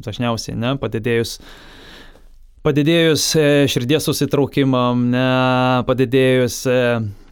dažniausiai 0.01 0.57
ne, 0.57 0.73
padidėjus 0.81 1.37
padidėjus 2.65 3.25
e, 3.39 3.45
širdies 3.71 4.09
susitraukimam, 4.09 5.05
ne, 5.13 5.27
padidėjus 5.87 6.59
e, 6.67 6.79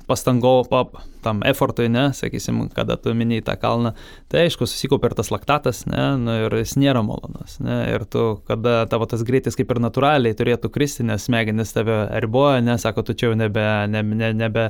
pastango, 0.08 0.62
pap, 0.70 1.02
tam 1.28 1.44
effortui, 1.48 1.90
ne, 1.92 2.08
sakysim, 2.16 2.64
kada 2.76 2.98
tu 3.02 3.14
minėjai 3.18 3.46
tą 3.50 3.58
kalną, 3.60 3.94
tai 4.32 4.46
aišku, 4.48 4.68
susikaupia 4.70 5.12
ir 5.12 5.18
tas 5.20 5.32
laktatas, 5.34 5.84
ne, 5.90 6.06
nu, 6.22 6.38
ir 6.48 6.56
jis 6.62 6.78
nėra 6.80 7.04
malonus, 7.06 7.60
ne, 7.64 7.82
ir 7.94 8.08
tu, 8.08 8.26
kada 8.48 8.80
tavo 8.92 9.10
tas 9.10 9.26
greitis 9.28 9.60
kaip 9.60 9.74
ir 9.74 9.84
natūraliai 9.84 10.38
turėtų 10.38 10.72
kristi, 10.74 11.06
nes 11.08 11.28
smegenis 11.28 11.76
tave 11.76 12.06
riboja, 12.24 12.64
ne, 12.66 12.80
sako, 12.82 13.06
tu 13.08 13.18
čia 13.18 13.32
jau 13.32 13.38
nebe, 13.40 13.68
nebe, 13.92 14.32
nebe, 14.38 14.70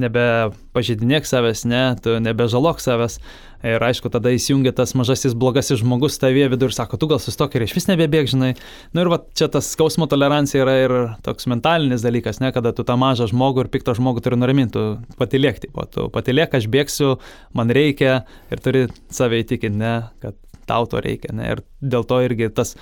nebe 0.00 0.28
pažydinėk 0.76 1.28
savęs, 1.28 1.64
ne, 1.70 1.84
tu 2.04 2.18
nebe 2.22 2.48
žalok 2.52 2.84
savęs, 2.84 3.20
Ir 3.64 3.80
aišku, 3.80 4.10
tada 4.12 4.28
įsijungia 4.34 4.74
tas 4.76 4.92
mažasis 4.92 5.32
blogasis 5.40 5.80
žmogus 5.80 6.18
tavyje 6.20 6.50
vidur 6.52 6.68
ir 6.68 6.76
sako, 6.76 6.98
tu 7.00 7.08
gal 7.08 7.20
sustok 7.22 7.54
ir 7.56 7.64
iš 7.64 7.72
vis 7.72 7.86
nebebėg, 7.88 8.28
žinai. 8.28 8.50
Na 8.92 8.98
nu 8.98 9.04
ir 9.06 9.10
va, 9.14 9.18
čia 9.32 9.48
tas 9.48 9.70
skausmo 9.72 10.04
tolerancija 10.10 10.60
yra 10.66 10.74
ir 10.82 10.94
toks 11.24 11.48
mentalinis 11.48 12.04
dalykas, 12.04 12.42
ne, 12.44 12.52
kada 12.52 12.74
tu 12.76 12.84
tą 12.84 12.98
mažą 13.00 13.30
žmogų 13.32 13.64
ir 13.64 13.70
piktą 13.72 13.94
žmogų 13.96 14.20
turi 14.26 14.36
nuraminti, 14.36 14.82
patilėkti, 15.16 15.72
o 15.72 15.86
tu 15.94 16.08
patilėk, 16.12 16.56
aš 16.58 16.68
bėgsiu, 16.72 17.16
man 17.56 17.72
reikia 17.74 18.22
ir 18.52 18.62
turi 18.64 18.86
save 19.14 19.42
įtikinti, 19.44 19.80
ne, 19.80 19.96
kad 20.22 20.38
tau 20.68 20.88
to 20.90 21.02
reikia. 21.04 21.34
Ne, 21.36 21.54
ir 21.54 21.64
dėl 21.84 22.06
to 22.08 22.20
irgi 22.24 22.50
tas 22.54 22.74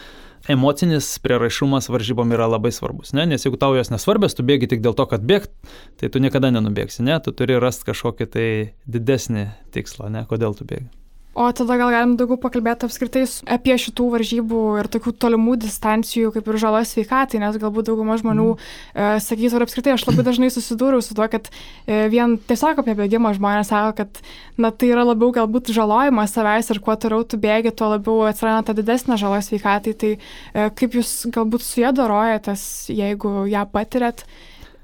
emocinis 0.50 1.06
prieraišumas 1.22 1.88
varžybom 1.92 2.34
yra 2.34 2.48
labai 2.50 2.72
svarbus, 2.74 3.12
ne? 3.14 3.26
nes 3.30 3.46
jeigu 3.46 3.60
tau 3.60 3.76
jos 3.78 3.92
nesvarbios, 3.92 4.34
tu 4.34 4.46
bėgi 4.46 4.70
tik 4.72 4.82
dėl 4.82 4.96
to, 4.98 5.06
kad 5.10 5.22
bėgt, 5.26 5.52
tai 6.00 6.10
tu 6.10 6.22
niekada 6.22 6.50
nenubėgsi, 6.54 7.04
ne? 7.06 7.20
tu 7.22 7.34
turi 7.36 7.60
rasti 7.62 7.86
kažkokį 7.92 8.30
tai 8.32 8.48
didesnį 8.90 9.46
tikslą, 9.76 10.10
ne? 10.10 10.26
kodėl 10.30 10.58
tu 10.58 10.66
bėgi. 10.66 10.90
O 11.34 11.46
tada 11.52 11.78
gal 11.80 11.88
galim 11.88 12.10
daugiau 12.20 12.36
pakalbėti 12.36 12.84
apskritai 12.84 13.22
apie 13.54 13.72
šitų 13.80 14.08
varžybų 14.12 14.58
ir 14.82 14.88
tokių 14.92 15.14
tolimų 15.16 15.54
distancijų, 15.62 16.28
kaip 16.34 16.48
ir 16.52 16.58
žalos 16.60 16.90
sveikatai, 16.92 17.38
nes 17.40 17.56
galbūt 17.60 17.86
dauguma 17.88 18.18
žmonių 18.20 18.50
mm. 18.50 18.66
e, 18.92 19.06
sakytų, 19.24 19.56
ir 19.56 19.64
apskritai 19.64 19.94
aš 19.94 20.04
labai 20.10 20.26
dažnai 20.26 20.50
susidūriau 20.52 21.00
su 21.00 21.16
tuo, 21.16 21.24
kad 21.32 21.48
e, 21.48 22.02
vien 22.12 22.36
tiesiog 22.36 22.82
apie 22.82 22.92
bėgimą 22.98 23.32
žmonės 23.38 23.72
sako, 23.72 23.94
kad 24.02 24.20
na, 24.60 24.68
tai 24.76 24.90
yra 24.92 25.06
labiau 25.08 25.32
galbūt 25.32 25.72
žalojimas 25.72 26.36
savęs 26.36 26.68
ir 26.74 26.82
kuo 26.84 26.98
toliau 27.00 27.24
tu 27.24 27.40
bėgi, 27.40 27.72
tuo 27.80 27.88
labiau 27.94 28.26
atsiranda 28.28 28.68
ta 28.68 28.76
didesnė 28.76 29.16
žalos 29.22 29.48
sveikatai. 29.48 29.94
Tai 30.02 30.12
e, 30.18 30.66
kaip 30.76 30.98
jūs 31.00 31.14
galbūt 31.32 31.64
su 31.64 31.80
ją 31.80 31.94
dorojatės, 31.96 32.66
jeigu 32.92 33.46
ją 33.48 33.64
patirėt 33.72 34.26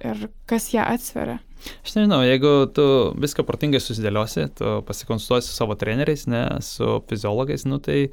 ir 0.01 0.31
kas 0.49 0.73
ją 0.73 0.89
atsveria? 0.97 1.43
Aš 1.85 1.94
nežinau, 1.97 2.21
jeigu 2.27 2.53
tu 2.75 2.85
viską 3.18 3.44
protingai 3.47 3.81
susidėliosi, 3.83 4.49
tu 4.59 4.75
pasikonsultuosi 4.88 5.51
su 5.51 5.57
savo 5.57 5.77
treneriais, 5.79 6.27
ne, 6.31 6.42
su 6.64 6.99
fiziologais, 7.11 7.66
nu 7.68 7.81
tai 7.83 8.09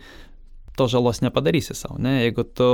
to 0.76 0.88
žalos 0.92 1.22
nepadarysi 1.24 1.76
savo, 1.78 2.00
ne, 2.02 2.18
jeigu 2.26 2.46
tu, 2.58 2.70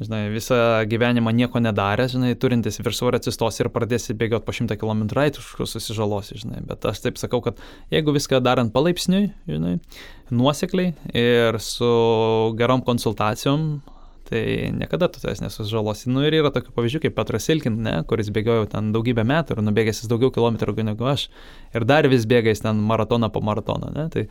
žinai, 0.00 0.26
visą 0.32 0.58
gyvenimą 0.88 1.32
nieko 1.36 1.60
nedarė, 1.62 2.06
žinai, 2.12 2.34
turintis 2.40 2.80
viršsvorį 2.80 3.20
atsistos 3.20 3.60
ir 3.60 3.70
pradėsi 3.74 4.16
bėgioti 4.16 4.46
po 4.46 4.54
šimtą 4.56 4.78
kilometrų, 4.80 5.26
tai 5.26 5.34
tu 5.36 5.68
susižalosi, 5.68 6.38
žinai, 6.44 6.62
bet 6.68 6.86
aš 6.88 7.02
taip 7.04 7.20
sakau, 7.20 7.42
kad 7.44 7.60
jeigu 7.92 8.14
viską 8.16 8.40
darant 8.44 8.72
palaipsniui, 8.76 9.28
žinai, 9.50 9.76
nuosekliai 10.30 10.94
ir 11.16 11.60
su 11.64 11.90
gerom 12.60 12.86
konsultacijom, 12.86 13.68
tai 14.26 14.42
niekada 14.74 15.08
tu 15.12 15.22
tavęs 15.22 15.42
nesužalosi. 15.44 16.10
Nu 16.10 16.24
ir 16.26 16.34
yra 16.40 16.50
tokių 16.54 16.74
pavyzdžių 16.76 17.02
kaip 17.04 17.16
Petras 17.18 17.46
Silkin, 17.46 17.78
ne, 17.86 17.96
kuris 18.10 18.32
bėgiojo 18.34 18.66
ten 18.72 18.90
daugybę 18.94 19.24
metų 19.26 19.56
ir 19.56 19.62
nubėgęs 19.66 20.02
jis 20.02 20.10
daugiau 20.10 20.32
kilometrų 20.34 20.74
negu 20.86 21.06
aš. 21.10 21.28
Ir 21.76 21.86
dar 21.88 22.08
vis 22.10 22.26
bėgais 22.28 22.64
ten 22.64 22.82
maratoną 22.90 23.30
po 23.34 23.42
maratono, 23.44 23.92
ne. 23.94 24.08
Tai 24.12 24.26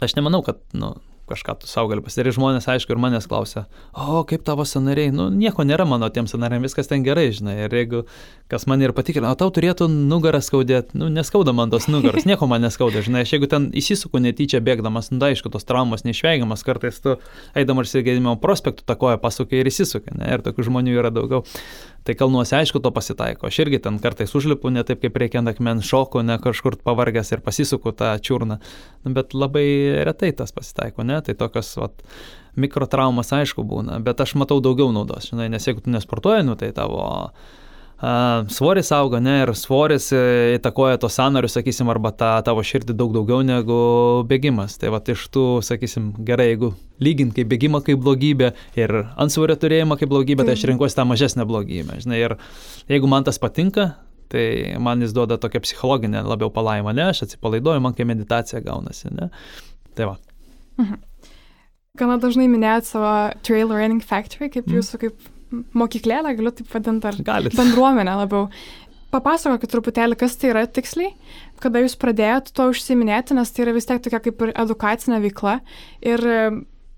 aš 0.00 0.16
nemanau, 0.16 0.42
kad, 0.46 0.62
nu, 0.72 0.94
kažką 1.30 1.56
tu 1.62 1.70
savo 1.70 1.90
gali 1.92 2.02
pasidaryti. 2.04 2.36
Žmonės, 2.36 2.66
aišku, 2.70 2.94
ir 2.94 3.00
manęs 3.00 3.28
klausia, 3.30 3.64
o 3.94 4.20
kaip 4.28 4.44
tavo 4.46 4.66
scenariai, 4.68 5.12
nu 5.14 5.28
nieko 5.32 5.64
nėra 5.66 5.86
mano 5.88 6.08
tiem 6.12 6.28
scenariam, 6.30 6.64
viskas 6.66 6.90
ten 6.90 7.06
gerai, 7.06 7.30
žinai. 7.36 7.56
Ir 7.64 7.76
jeigu 7.78 8.02
kas 8.50 8.66
man 8.66 8.82
ir 8.82 8.94
patikrina, 8.96 9.30
o 9.30 9.38
tau 9.38 9.52
turėtų 9.54 9.86
nugarą 9.90 10.42
skaudėti, 10.42 10.98
nu 10.98 11.08
neskauda 11.12 11.54
man 11.56 11.70
tos 11.70 11.86
nugaros, 11.90 12.26
nieko 12.28 12.48
man 12.50 12.64
neskauda, 12.66 13.04
žinai. 13.06 13.22
Aš 13.26 13.36
jeigu 13.36 13.50
ten 13.50 13.70
įsisuku 13.78 14.22
netyčia 14.22 14.62
bėgdamas, 14.64 15.12
nu 15.14 15.20
da, 15.22 15.30
aišku, 15.30 15.52
tos 15.54 15.66
traumos 15.68 16.02
neišvengiamas, 16.06 16.66
kartais 16.66 16.98
tu 17.04 17.16
eidamas 17.54 17.94
ir 17.94 18.04
gedimo 18.06 18.34
prospektų 18.42 18.86
takoja 18.90 19.20
pasukai 19.22 19.62
ir 19.62 19.70
įsisukai, 19.70 20.16
ne, 20.18 20.34
ir 20.34 20.42
tokių 20.46 20.66
žmonių 20.66 20.98
yra 20.98 21.14
daugiau. 21.14 21.46
Tai 22.04 22.14
kalnuose 22.16 22.56
aišku 22.56 22.80
to 22.80 22.90
pasitaiko. 22.96 23.50
Aš 23.50 23.58
irgi 23.66 23.80
ten 23.84 23.98
kartais 24.00 24.32
užlipu 24.36 24.70
ne 24.72 24.84
taip 24.88 25.02
kaip 25.02 25.16
reikia 25.20 25.42
ant 25.42 25.50
akmens 25.52 25.84
šoku, 25.84 26.22
ne 26.24 26.38
kažkur 26.40 26.78
pavargęs 26.84 27.34
ir 27.34 27.42
pasisuku 27.44 27.92
tą 27.96 28.14
čiurną. 28.24 28.56
Nu, 29.04 29.12
bet 29.16 29.36
labai 29.36 29.66
retai 30.08 30.32
tas 30.36 30.54
pasitaiko, 30.56 31.04
ne? 31.04 31.20
Tai 31.26 31.36
tokios 31.42 31.74
vat, 31.76 32.00
mikrotraumas 32.56 33.34
aišku 33.36 33.64
būna, 33.68 34.00
bet 34.04 34.20
aš 34.24 34.34
matau 34.40 34.62
daugiau 34.64 34.94
naudos, 34.96 35.28
žinai, 35.30 35.50
nes 35.52 35.66
jeigu 35.66 35.84
tu 35.84 35.92
nesportuoji, 35.92 36.46
nu, 36.48 36.56
tai 36.58 36.72
tavo 36.76 37.02
svoris 38.48 38.92
auga, 38.96 39.20
ne, 39.20 39.34
ir 39.42 39.50
svoris 39.56 40.08
e, 40.16 40.20
įtakoja 40.56 40.96
to 41.00 41.08
sanarius, 41.12 41.52
sakysim, 41.58 41.88
arba 41.92 42.12
tą 42.16 42.30
tavo 42.46 42.62
širdį 42.64 42.94
daug 42.96 43.12
daugiau 43.12 43.42
negu 43.44 43.80
bėgimas. 44.28 44.78
Tai 44.80 44.94
va 44.94 45.02
iš 45.04 45.26
tų, 45.34 45.44
sakysim, 45.64 46.12
gerai, 46.24 46.50
jeigu 46.54 46.72
lygint 47.04 47.34
kaip 47.36 47.50
bėgimą 47.50 47.82
kaip 47.84 48.00
blogybę 48.00 48.52
ir 48.80 48.94
ansvorio 49.20 49.56
turėjimą 49.60 49.98
kaip 50.00 50.12
blogybę, 50.12 50.46
tai 50.48 50.56
aš 50.56 50.64
renkuosi 50.70 50.96
tą 50.96 51.04
mažesnę 51.10 51.44
blogybę. 51.48 51.98
Žinai, 52.00 52.22
ir 52.24 52.36
jeigu 52.88 53.10
man 53.10 53.26
tas 53.28 53.40
patinka, 53.42 53.90
tai 54.32 54.46
man 54.80 55.04
jis 55.04 55.12
duoda 55.16 55.36
tokią 55.42 55.60
psichologinę 55.66 56.22
labiau 56.24 56.48
palaimą, 56.54 56.94
ne, 56.96 57.10
aš 57.12 57.26
atsipalaiduoju, 57.26 57.82
man 57.84 57.96
kaip 57.98 58.08
meditacija 58.08 58.62
gaunasi, 58.64 59.12
ne. 59.12 59.28
Tai 59.98 60.12
va. 60.12 60.16
Mhm. 60.80 61.04
Gana 62.00 62.16
dažnai 62.22 62.46
minėjot 62.48 62.86
savo 62.86 63.12
Trail 63.44 63.68
Running 63.74 64.00
Factory 64.00 64.48
kaip 64.48 64.64
mhm. 64.70 64.78
jūsų 64.78 65.02
kaip 65.04 65.28
mokyklėlę, 65.50 66.34
galiu 66.38 66.52
taip 66.54 66.70
vadinti, 66.72 67.10
ar 67.10 67.18
Galit. 67.26 67.56
bendruomenę 67.58 68.16
labiau. 68.22 68.48
Papasakokit 69.10 69.72
truputėlį, 69.72 70.14
kas 70.18 70.36
tai 70.38 70.52
yra 70.52 70.62
tiksliai, 70.70 71.10
kada 71.62 71.82
jūs 71.82 71.96
pradėjot 71.98 72.52
to 72.54 72.68
užsiminėti, 72.70 73.34
nes 73.34 73.50
tai 73.50 73.64
yra 73.64 73.74
vis 73.74 73.88
tiek 73.88 73.98
tokia 74.04 74.20
kaip 74.22 74.44
ir 74.46 74.52
edukacinė 74.54 75.18
veikla. 75.24 75.56
Ir 76.06 76.22
e, 76.22 76.42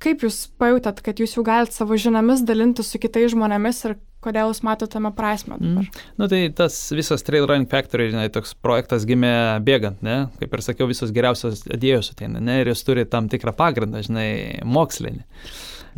kaip 0.04 0.26
jūs 0.26 0.44
pajutėt, 0.60 1.00
kad 1.06 1.22
jūs 1.22 1.38
jau 1.38 1.44
galite 1.46 1.72
savo 1.78 1.96
žiniomis 1.96 2.44
dalinti 2.44 2.84
su 2.84 3.00
kitais 3.00 3.32
žmonėmis 3.32 3.80
ir 3.88 3.96
kodėl 4.22 4.52
jūs 4.52 4.62
matote 4.66 4.92
tame 4.92 5.10
prasme 5.16 5.56
dabar? 5.56 5.88
Mm. 5.88 6.04
Na 6.18 6.26
nu, 6.26 6.30
tai 6.30 6.42
tas 6.54 6.76
visas 6.94 7.24
Trail 7.26 7.48
Running 7.48 7.68
Factory, 7.70 8.10
žinai, 8.12 8.28
toks 8.34 8.54
projektas 8.60 9.06
gimė 9.08 9.32
bėgant, 9.66 10.04
ne? 10.04 10.26
Kaip 10.38 10.52
ir 10.52 10.64
sakiau, 10.68 10.88
visos 10.90 11.14
geriausios 11.14 11.64
idėjos 11.66 12.12
ateina, 12.14 12.44
ne? 12.44 12.60
Ir 12.62 12.74
jis 12.74 12.84
turi 12.86 13.08
tam 13.08 13.32
tikrą 13.32 13.54
pagrindą, 13.56 14.04
žinai, 14.06 14.28
mokslinį. 14.68 15.24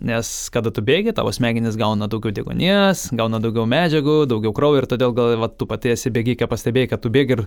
Nes 0.03 0.31
kada 0.55 0.73
tu 0.75 0.83
bėgi, 0.85 1.13
tavo 1.15 1.31
smegenys 1.35 1.79
gauna 1.79 2.09
daugiau 2.11 2.35
degonės, 2.35 3.07
gauna 3.15 3.39
daugiau 3.43 3.67
medžiagų, 3.71 4.25
daugiau 4.31 4.55
kraujo 4.57 4.83
ir 4.83 4.89
todėl 4.91 5.15
gal 5.15 5.37
va, 5.39 5.49
tu 5.49 5.69
pati 5.71 5.95
esi 5.95 6.11
bėgikė, 6.15 6.49
pastebėjai, 6.51 6.91
kad 6.95 7.05
tu 7.05 7.13
bėgi 7.15 7.39
ir 7.39 7.47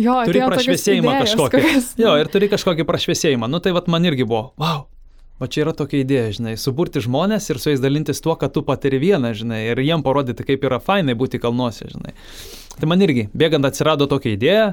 Jo, 0.00 0.22
turi 0.24 0.40
prašviesėjimą 0.40 1.18
kažkokį. 1.20 1.58
Kokias. 1.60 1.90
Jo, 2.00 2.14
ir 2.20 2.28
turi 2.32 2.48
kažkokį 2.48 2.86
prašviesėjimą. 2.88 3.48
Nu 3.52 3.60
tai 3.60 3.74
vat 3.76 3.90
man 3.92 4.08
irgi 4.08 4.24
buvo, 4.24 4.54
wow, 4.60 4.86
O 5.42 5.48
čia 5.50 5.64
yra 5.64 5.72
tokia 5.74 6.04
idėja, 6.04 6.28
žinai, 6.36 6.52
suburti 6.60 7.00
žmonės 7.02 7.48
ir 7.50 7.58
su 7.58 7.72
jais 7.72 7.80
dalintis 7.82 8.20
tuo, 8.22 8.36
kad 8.38 8.52
tu 8.54 8.62
patiri 8.62 9.00
vieną, 9.02 9.32
žinai, 9.34 9.64
ir 9.72 9.80
jiem 9.82 10.04
parodyti, 10.06 10.44
kaip 10.46 10.62
yra 10.68 10.78
fainai 10.78 11.16
būti 11.18 11.40
kalnuose, 11.42 11.88
žinai. 11.90 12.12
Tai 12.76 12.86
man 12.86 13.02
irgi, 13.02 13.24
bėgant 13.34 13.66
atsirado 13.66 14.06
tokia 14.06 14.36
idėja, 14.36 14.68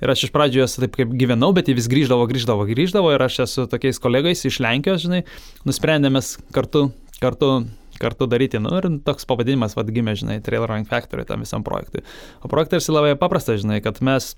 Ir 0.00 0.12
aš 0.12 0.26
iš 0.26 0.34
pradžių 0.34 0.64
esu 0.64 0.84
taip 0.84 0.96
kaip 0.96 1.12
gyvenau, 1.20 1.52
bet 1.56 1.68
jie 1.68 1.76
vis 1.76 1.90
grįždavo, 1.92 2.24
grįždavo, 2.30 2.64
grįždavo 2.70 3.12
ir 3.14 3.26
aš 3.26 3.42
esu 3.46 3.66
tokiais 3.70 4.00
kolegais 4.02 4.46
iš 4.48 4.60
Lenkijos, 4.64 5.04
žinai, 5.04 5.24
nusprendėmės 5.68 6.38
kartu, 6.56 6.88
kartu 7.20 7.52
kartu 8.00 8.26
daryti. 8.30 8.60
Nu, 8.62 8.72
ir 8.78 8.88
toks 9.04 9.28
pavadinimas 9.28 9.76
vad 9.76 9.90
gimė, 9.92 10.16
žinai, 10.16 10.38
Trail 10.44 10.64
Running 10.64 10.88
Factory 10.88 11.26
tam 11.28 11.44
visam 11.44 11.64
projektui. 11.66 12.00
O 12.40 12.48
projektas 12.48 12.88
labai 12.88 13.12
paprastas, 13.20 13.60
žinai, 13.60 13.82
kad 13.84 14.00
mes 14.04 14.32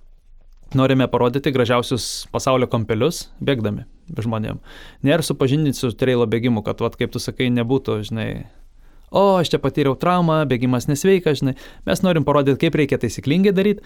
norime 0.75 1.07
parodyti 1.11 1.53
gražiausius 1.55 2.27
pasaulio 2.33 2.67
kampelius, 2.71 3.27
bėgdami 3.45 3.87
žmonėm. 4.19 4.59
Nėra 5.07 5.25
supažindinti 5.25 5.79
su 5.79 5.93
trailo 5.99 6.27
bėgimu, 6.29 6.65
kad, 6.67 6.83
vat, 6.83 6.97
kaip 6.99 7.13
tu 7.15 7.23
sakai, 7.23 7.51
nebūtų, 7.55 7.99
žinai, 8.09 8.29
o, 9.13 9.39
aš 9.39 9.53
čia 9.53 9.61
patyriau 9.63 9.95
traumą, 10.01 10.43
bėgimas 10.49 10.89
nesveikas, 10.91 11.43
žinai. 11.43 11.55
Mes 11.89 12.03
norim 12.05 12.27
parodyti, 12.29 12.59
kaip 12.65 12.81
reikia 12.81 12.99
taisyklingai 13.03 13.55
daryti 13.57 13.85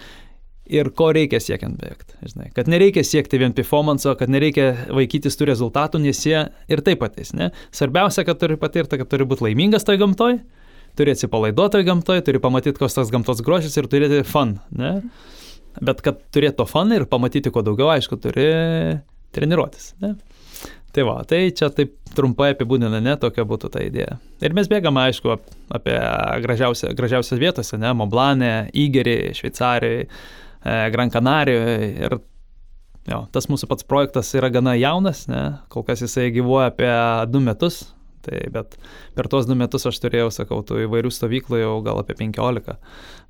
ir 0.73 0.89
ko 0.97 1.09
reikia 1.15 1.39
siekiant 1.43 1.77
bėgti. 1.79 2.17
Žinai. 2.27 2.51
Kad 2.55 2.69
nereikia 2.71 3.03
siekti 3.05 3.39
vien 3.41 3.55
performanso, 3.57 4.13
kad 4.19 4.31
nereikia 4.31 4.69
vaikytis 4.93 5.39
tų 5.39 5.49
rezultatų, 5.51 6.01
nes 6.03 6.21
jie 6.25 6.43
ir 6.71 6.83
taip 6.85 7.05
ateis. 7.07 7.33
Ne? 7.37 7.49
Svarbiausia, 7.75 8.25
kad 8.27 8.39
turi 8.41 8.59
patirti, 8.59 8.99
kad 8.99 9.09
turi 9.11 9.27
būti 9.29 9.47
laimingas 9.47 9.87
toj 9.87 9.99
gamtoj, 10.03 10.39
turi 10.97 11.13
atsipalaiduoti 11.15 11.77
toj 11.77 11.87
gamtoj, 11.87 12.23
turi 12.27 12.43
pamatyti, 12.43 12.79
koks 12.81 12.99
tas 12.99 13.13
gamtos 13.13 13.43
grožis 13.45 13.77
ir 13.79 13.89
turėti 13.91 14.23
fun. 14.27 14.57
Ne? 14.75 14.97
Bet 15.77 16.01
kad 16.05 16.23
turėtų 16.33 16.65
fun 16.69 16.95
ir 16.95 17.05
pamatyti 17.09 17.53
kuo 17.53 17.61
daugiau, 17.65 17.91
aišku, 17.93 18.17
turi 18.21 18.49
treniruotis. 19.35 19.93
Ne? 20.01 20.15
Tai 20.97 21.03
va, 21.05 21.19
tai 21.29 21.51
čia 21.53 21.67
taip 21.69 21.91
trumpai 22.17 22.55
apibūdina, 22.55 22.97
ne, 23.03 23.13
tokia 23.21 23.43
būtų 23.45 23.69
ta 23.69 23.83
idėja. 23.85 24.15
Ir 24.41 24.55
mes 24.57 24.69
bėgame, 24.71 25.03
aišku, 25.11 25.35
apie 25.77 25.97
gražiausia, 26.41 26.89
gražiausias 26.97 27.37
vietose, 27.37 27.77
ne, 27.77 27.91
Moblane, 27.93 28.71
Įgerį, 28.73 29.17
Šveicarijoje, 29.37 30.07
Gran 30.93 31.11
Canarijoje. 31.13 31.91
Ir 32.07 32.17
jo, 33.07 33.21
tas 33.33 33.49
mūsų 33.51 33.69
pats 33.71 33.87
projektas 33.87 34.33
yra 34.37 34.49
gana 34.53 34.75
jaunas, 34.77 35.25
ne, 35.31 35.43
kol 35.73 35.85
kas 35.87 36.03
jisai 36.03 36.29
gyvuoja 36.35 36.71
apie 36.73 36.91
du 37.31 37.43
metus. 37.43 37.85
Tai 38.27 38.41
bet 38.51 38.73
per 39.15 39.29
tuos 39.31 39.45
du 39.47 39.55
metus 39.55 39.87
aš 39.87 40.01
turėjau, 40.03 40.27
sakau, 40.35 40.59
tų 40.65 40.81
įvairių 40.83 41.11
stovyklų 41.15 41.61
jau 41.61 41.77
gal 41.85 42.01
apie 42.01 42.17
15. 42.19 42.75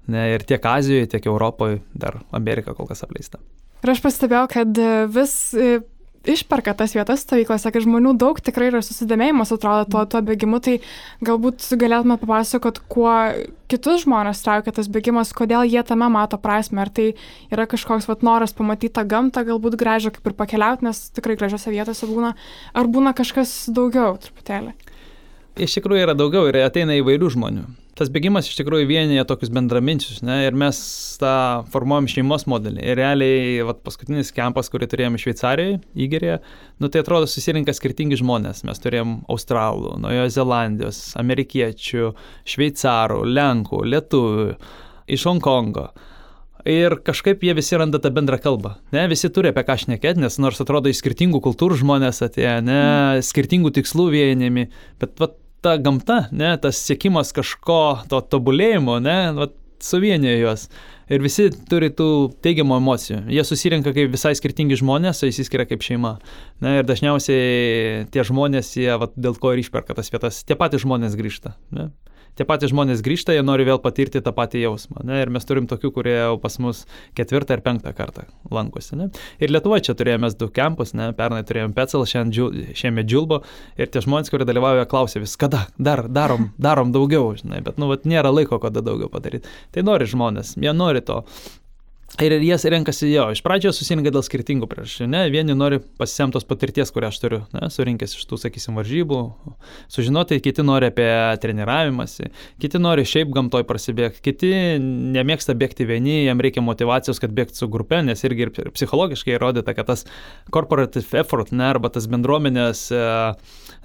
Ne, 0.10 0.24
ir 0.34 0.46
tiek 0.48 0.64
Azijoje, 0.66 1.12
tiek 1.12 1.28
Europoje, 1.30 1.84
dar 1.94 2.22
Amerika 2.34 2.74
kol 2.74 2.90
kas 2.90 3.06
apleista. 3.06 3.38
Ir 3.86 3.94
aš 3.94 4.02
pastebėjau, 4.02 4.48
kad 4.50 4.82
vis 5.14 5.36
išperka 6.30 6.74
tas 6.78 6.94
vietas 6.96 7.24
stovyklose, 7.24 7.72
kad 7.74 7.84
žmonių 7.84 8.14
daug 8.20 8.40
tikrai 8.44 8.70
yra 8.72 8.82
susidomėjimas, 8.86 9.54
atrodo, 9.56 9.88
tuo, 9.92 10.04
tuo 10.10 10.22
bėgimu, 10.28 10.60
tai 10.64 10.78
galbūt 11.26 11.66
galėtume 11.80 12.20
papasakot, 12.22 12.82
kuo 12.92 13.14
kitus 13.72 14.04
žmonės 14.06 14.44
traukia 14.46 14.76
tas 14.76 14.92
bėgimas, 14.92 15.34
kodėl 15.38 15.66
jie 15.68 15.82
tame 15.88 16.10
mato 16.12 16.40
prasme, 16.42 16.84
ar 16.84 16.92
tai 16.94 17.10
yra 17.54 17.68
kažkoks 17.70 18.10
vat, 18.12 18.28
noras 18.28 18.56
pamatyti 18.58 18.94
tą 19.00 19.08
gamtą, 19.08 19.46
galbūt 19.48 19.80
gražią 19.80 20.14
kaip 20.16 20.30
ir 20.30 20.38
pakeliauti, 20.38 20.88
nes 20.88 21.08
tikrai 21.16 21.40
gražiose 21.40 21.74
vietose 21.74 22.10
būna, 22.10 22.36
ar 22.78 22.92
būna 22.92 23.16
kažkas 23.18 23.66
daugiau 23.74 24.16
truputėlį. 24.22 24.76
Iš 25.58 25.80
tikrųjų 25.80 26.06
yra 26.06 26.18
daugiau 26.18 26.46
ir 26.52 26.62
ateina 26.68 27.00
įvairių 27.00 27.34
žmonių 27.34 27.68
tas 27.98 28.12
bėgimas 28.14 28.48
iš 28.50 28.58
tikrųjų 28.60 28.88
vienyje 28.90 29.26
tokius 29.28 29.52
bendraminčius, 29.54 30.22
ne, 30.26 30.40
ir 30.46 30.58
mes 30.58 30.80
tą 31.22 31.34
formuojam 31.74 32.10
šeimos 32.12 32.46
modelį. 32.50 32.84
Ir 32.86 33.00
realiai, 33.00 33.56
vat, 33.68 33.82
paskutinis 33.86 34.34
kempas, 34.36 34.70
kurį 34.74 34.90
turėjome 34.92 35.22
Šveicarijoje, 35.22 35.80
Įgerėje, 36.08 36.42
nu 36.84 36.92
tai 36.94 37.02
atrodo 37.04 37.30
susirinka 37.30 37.74
skirtingi 37.76 38.20
žmonės. 38.22 38.64
Mes 38.68 38.84
turėjom 38.84 39.22
Australų, 39.34 39.96
Naujojo 40.04 40.34
Zelandijos, 40.38 41.02
Amerikiečių, 41.20 42.12
Šveicarų, 42.54 43.24
Lenkų, 43.34 43.82
Lietuvių, 43.96 44.52
iš 45.18 45.26
Hongkongo. 45.30 45.90
Ir 46.68 46.98
kažkaip 47.06 47.46
jie 47.46 47.54
visi 47.56 47.78
randa 47.80 48.00
tą 48.04 48.12
bendrą 48.12 48.40
kalbą. 48.44 48.74
Ne, 48.92 49.06
visi 49.08 49.30
turi 49.32 49.54
apie 49.54 49.64
ką 49.64 49.78
šnekėti, 49.86 50.20
nes 50.20 50.36
nors 50.44 50.60
atrodo 50.60 50.92
iš 50.92 51.00
skirtingų 51.00 51.40
kultūrų 51.46 51.80
žmonės 51.80 52.20
atėjo, 52.26 52.58
ne, 52.68 52.82
skirtingų 53.24 53.72
tikslų 53.78 54.10
vienimi, 54.12 54.66
bet 55.00 55.16
vat, 55.22 55.38
ta 55.66 55.78
gamta, 55.82 56.26
ne, 56.32 56.52
tas 56.62 56.80
siekimas 56.86 57.34
kažko, 57.36 57.80
to 58.12 58.22
tobulėjimo, 58.34 59.00
ne, 59.04 59.18
vat, 59.38 59.56
suvienė 59.84 60.38
juos. 60.40 60.68
Ir 61.08 61.22
visi 61.24 61.48
turi 61.70 61.88
tų 61.96 62.08
teigiamų 62.44 62.80
emocijų. 62.82 63.20
Jie 63.32 63.44
susirinka 63.48 63.94
kaip 63.96 64.12
visai 64.12 64.34
skirtingi 64.36 64.80
žmonės, 64.82 65.22
o 65.24 65.30
įsiskiria 65.30 65.68
kaip 65.70 65.86
šeima. 65.86 66.18
Na 66.64 66.80
ir 66.80 66.88
dažniausiai 66.88 68.08
tie 68.12 68.26
žmonės, 68.28 68.74
jie 68.76 68.92
vat, 69.00 69.14
dėl 69.16 69.38
ko 69.40 69.54
ir 69.56 69.62
išperka 69.64 69.96
tas 69.98 70.12
vietas, 70.12 70.42
tie 70.44 70.58
patys 70.60 70.84
žmonės 70.84 71.16
grįžta. 71.20 71.56
Ne? 71.72 71.92
Tie 72.38 72.46
patys 72.48 72.72
žmonės 72.74 73.02
grįžta, 73.06 73.36
jie 73.36 73.44
nori 73.46 73.66
vėl 73.68 73.82
patirti 73.84 74.22
tą 74.24 74.34
patį 74.36 74.64
jausmą. 74.66 75.04
Ne? 75.08 75.22
Ir 75.24 75.32
mes 75.34 75.48
turim 75.48 75.68
tokių, 75.70 75.92
kurie 75.96 76.16
jau 76.16 76.38
pas 76.42 76.58
mus 76.64 76.84
ketvirtą 77.18 77.58
ir 77.58 77.64
penktą 77.66 77.94
kartą 77.98 78.28
lankosi. 78.54 78.96
Ne? 79.00 79.10
Ir 79.44 79.54
Lietuvoje 79.54 79.88
čia 79.90 79.98
turėjome 79.98 80.32
du 80.38 80.50
kempus, 80.54 80.94
ne? 80.98 81.10
pernai 81.18 81.44
turėjome 81.48 81.76
Pecel, 81.78 82.06
šiemet 82.08 83.10
Džilbo. 83.10 83.42
Ir 83.80 83.92
tie 83.94 84.04
žmonės, 84.06 84.32
kurie 84.34 84.48
dalyvauja, 84.48 84.88
klausia 84.90 85.22
vis, 85.24 85.38
kada, 85.40 85.66
dar, 85.78 86.06
darom, 86.08 86.52
darom 86.62 86.94
daugiau, 86.96 87.34
žinai, 87.38 87.62
bet, 87.66 87.80
nu, 87.82 87.92
vat, 87.92 88.08
nėra 88.10 88.34
laiko, 88.34 88.62
kada 88.64 88.84
daugiau 88.86 89.12
padaryti. 89.14 89.50
Tai 89.76 89.86
nori 89.88 90.10
žmonės, 90.10 90.56
jie 90.62 90.76
nori 90.76 91.04
to. 91.06 91.24
Ir 92.18 92.34
jie 92.42 92.56
renkasi 92.74 93.12
jo, 93.12 93.28
iš 93.30 93.44
pradžio 93.46 93.70
susirinka 93.76 94.10
dėl 94.10 94.24
skirtingų 94.26 94.66
priežasčių. 94.72 95.06
Ne, 95.12 95.20
vieni 95.30 95.54
nori 95.54 95.78
pasisemtos 96.00 96.48
patirties, 96.50 96.90
kurią 96.94 97.12
aš 97.12 97.20
turiu, 97.22 97.40
ne, 97.54 97.68
surinkęs 97.70 98.16
iš 98.18 98.24
tų, 98.26 98.40
sakysim, 98.42 98.74
varžybų, 98.80 99.20
sužinoti, 99.94 100.40
kiti 100.42 100.66
nori 100.66 100.90
apie 100.90 101.06
treniravimąsi, 101.44 102.32
kiti 102.64 102.82
nori 102.82 103.06
šiaip 103.06 103.30
gamtoj 103.36 103.68
prasibėgti, 103.70 104.24
kiti 104.26 104.50
nemėgsta 105.14 105.54
bėgti 105.62 105.86
vieni, 105.86 106.24
jam 106.26 106.42
reikia 106.42 106.66
motivacijos, 106.66 107.22
kad 107.22 107.36
bėgti 107.38 107.62
su 107.62 107.70
grupe, 107.70 108.02
nes 108.02 108.26
irgi 108.26 108.48
ir 108.48 108.54
psichologiškai 108.74 109.38
įrodyta, 109.38 109.78
kad 109.78 109.92
tas 109.94 110.08
corporative 110.50 111.22
effort, 111.22 111.54
ne, 111.54 111.70
arba 111.70 111.94
tas 111.94 112.10
bendruomenės, 112.10 112.88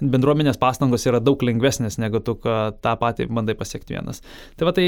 bendruomenės 0.01 0.59
pastangos 0.61 1.05
yra 1.09 1.21
daug 1.23 1.41
lengvesnės, 1.43 1.99
negu 2.01 2.23
tu 2.23 2.37
tą 2.41 2.95
patį 2.99 3.29
bandai 3.29 3.55
pasiekti 3.59 3.97
vienas. 3.97 4.23
Tai 4.57 4.69
va 4.69 4.75
tai 4.75 4.87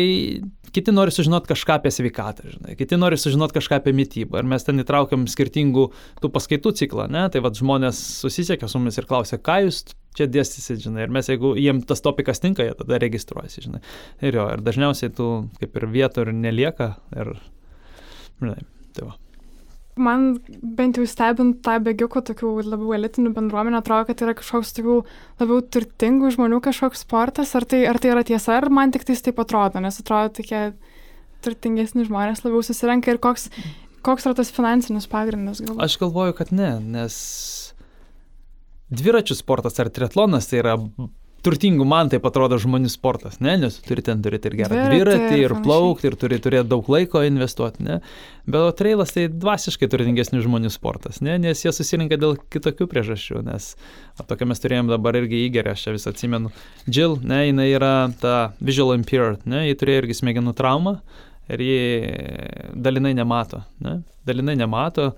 kiti 0.76 0.93
nori 0.95 1.14
sužinoti 1.14 1.51
kažką 1.53 1.80
apie 1.80 1.93
sveikatą, 1.93 2.49
žinai, 2.56 2.76
kiti 2.80 2.97
nori 2.99 3.20
sužinoti 3.20 3.36
sužinot 3.36 3.53
kažką 3.53 3.80
apie 3.80 3.93
mytybą. 3.93 4.39
Ir 4.39 4.47
mes 4.47 4.64
ten 4.64 4.80
įtraukiam 4.82 5.26
skirtingų 5.28 5.89
tų 6.22 6.32
paskaitų 6.32 6.74
ciklą, 6.80 7.08
ne? 7.12 7.28
Tai 7.30 7.41
vad 7.43 7.58
žmonės 7.58 7.99
susisiekia 8.24 8.68
su 8.68 8.80
mumis 8.80 8.97
ir 8.97 9.08
klausia, 9.10 9.38
ką 9.38 9.66
jūs 9.66 9.84
čia 10.16 10.28
dėstysit, 10.32 10.82
žinai. 10.86 11.06
Ir 11.06 11.12
mes, 11.12 11.28
jeigu 11.28 11.56
jiems 11.60 11.86
tas 11.86 12.01
topikas 12.01 12.39
tinka, 12.39 12.64
jie 12.64 12.74
tada 12.78 12.99
registruojasi, 13.01 13.66
žinai. 13.68 13.84
Ir 14.22 14.39
jo, 14.39 14.47
ir 14.56 14.64
dažniausiai 14.64 15.12
tų 15.12 15.30
kaip 15.60 15.76
ir 15.76 15.89
vietų 15.91 16.26
ir 16.26 16.34
nelieka. 16.34 16.95
Ir, 17.16 17.36
žinai, 18.39 18.60
tai 18.95 19.10
va. 19.10 19.20
Man 19.95 20.25
bent 20.75 20.97
jau 20.99 21.05
stebint 21.07 21.61
tą 21.63 21.77
bėgiukų 21.83 22.21
tokių 22.27 22.49
labiau 22.67 22.97
elitinių 22.97 23.31
bendruomenę, 23.37 23.79
atrodo, 23.79 24.09
kad 24.09 24.23
yra 24.25 24.33
kažkoks 24.35 24.73
tokių 24.75 24.97
labiau 25.39 25.61
turtingų 25.71 26.33
žmonių 26.35 26.59
kažkoks 26.65 27.05
sportas, 27.05 27.53
ar 27.55 27.63
tai, 27.63 27.85
ar 27.87 27.99
tai 28.03 28.11
yra 28.11 28.25
tiesa, 28.27 28.57
ar 28.57 28.67
man 28.73 28.91
tik 28.91 29.07
tais 29.07 29.23
taip 29.23 29.39
atrodo, 29.39 29.79
nes 29.83 30.01
atrodo 30.01 30.33
tokie 30.41 30.65
turtingesni 31.45 32.07
žmonės 32.09 32.43
labiau 32.43 32.63
susirenka 32.65 33.13
ir 33.13 33.21
koks, 33.23 33.47
koks 34.03 34.27
yra 34.27 34.35
tas 34.35 34.51
finansinis 34.51 35.07
pagrindas? 35.11 35.63
Galbūt? 35.63 35.83
Aš 35.87 35.95
galvoju, 36.03 36.35
kad 36.41 36.51
ne, 36.55 36.73
nes 36.97 37.15
dviračių 38.91 39.37
sportas 39.39 39.79
ar 39.81 39.89
triatlonas 39.93 40.51
tai 40.51 40.59
yra 40.61 40.75
turtingų 41.45 41.85
man 41.87 42.09
taip 42.11 42.25
atrodo 42.27 42.57
žmonių 42.61 42.89
sportas, 42.91 43.37
ne, 43.43 43.55
nes 43.61 43.77
turi 43.85 44.03
ten 44.05 44.23
turėti 44.25 44.49
ir 44.49 44.57
gerą 44.63 44.79
dviratį, 44.89 45.37
ir 45.43 45.55
plaukti, 45.65 46.09
ir 46.09 46.17
turi 46.19 46.39
turėti 46.41 46.69
daug 46.71 46.89
laiko 46.91 47.21
investuoti, 47.25 47.85
ne. 47.85 47.99
Bet 48.45 48.61
o 48.61 48.71
trailas 48.77 49.13
tai 49.15 49.27
dvasiškai 49.31 49.89
turtingesnių 49.89 50.43
žmonių 50.45 50.71
sportas, 50.73 51.21
ne, 51.25 51.37
nes 51.41 51.63
jie 51.65 51.73
susirinka 51.73 52.17
dėl 52.21 52.35
kitokių 52.53 52.89
priežasčių, 52.91 53.43
nes 53.45 53.71
tokia 54.25 54.49
mes 54.49 54.61
turėjom 54.61 54.91
dabar 54.91 55.17
irgi 55.21 55.45
įgerę, 55.47 55.77
aš 55.77 55.87
vis 55.95 56.09
atsimenu. 56.11 56.53
Jill, 56.89 57.19
ne, 57.23 57.45
jinai 57.47 57.69
yra 57.73 57.93
ta 58.21 58.35
visual 58.59 58.97
impaired, 58.97 59.45
ne, 59.49 59.67
ji 59.69 59.79
turėjo 59.81 60.05
irgi 60.05 60.19
smegenų 60.21 60.57
traumą, 60.57 60.99
ir 61.49 61.61
ji 61.61 61.79
dalinai 62.73 63.13
nemato, 63.17 63.63
ne? 63.85 63.99
dalinai 64.25 64.57
nemato. 64.57 65.13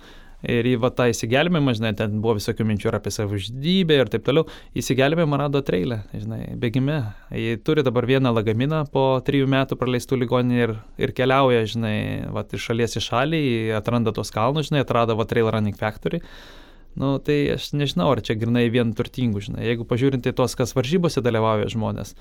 Ir 0.46 0.68
į 0.70 0.76
va, 0.78 0.92
tą 0.94 1.08
įsigelbėjimą, 1.10 1.74
žinai, 1.80 1.92
ten 1.98 2.20
buvo 2.22 2.36
visokių 2.38 2.66
minčių 2.70 2.92
apie 2.94 3.14
savižudybę 3.14 3.96
ir 3.98 4.12
taip 4.14 4.26
toliau. 4.28 4.46
Įsigelbėjimą 4.78 5.40
rado 5.42 5.64
treilę, 5.66 6.04
žinai, 6.14 6.42
bėgime. 6.62 7.00
Jie 7.34 7.56
turi 7.66 7.82
dabar 7.86 8.06
vieną 8.06 8.36
lagaminą 8.36 8.84
po 8.94 9.08
trijų 9.26 9.50
metų 9.50 9.80
praleistų 9.82 10.22
ligoninį 10.22 10.60
ir, 10.62 10.76
ir 11.02 11.16
keliauja, 11.18 11.64
žinai, 11.74 11.98
va, 12.34 12.46
iš 12.46 12.70
šalies 12.70 13.00
į 13.00 13.04
šalį, 13.08 13.42
atranda 13.80 14.14
tos 14.14 14.30
kalnus, 14.36 14.70
žinai, 14.70 14.86
atrado 14.86 15.18
va, 15.18 15.26
Trail 15.26 15.50
Running 15.50 15.78
Factory. 15.80 16.22
Nu, 16.98 17.16
tai 17.22 17.40
aš 17.54 17.72
nežinau, 17.78 18.12
ar 18.14 18.22
čia 18.26 18.38
grinai 18.38 18.68
vien 18.74 18.94
turtingų, 18.98 19.42
žinai. 19.50 19.66
Jeigu 19.66 19.86
pažiūrinti 19.90 20.34
tos, 20.38 20.54
kas 20.58 20.74
varžybose 20.78 21.22
dalyvauja 21.26 21.70
žmonės, 21.74 22.16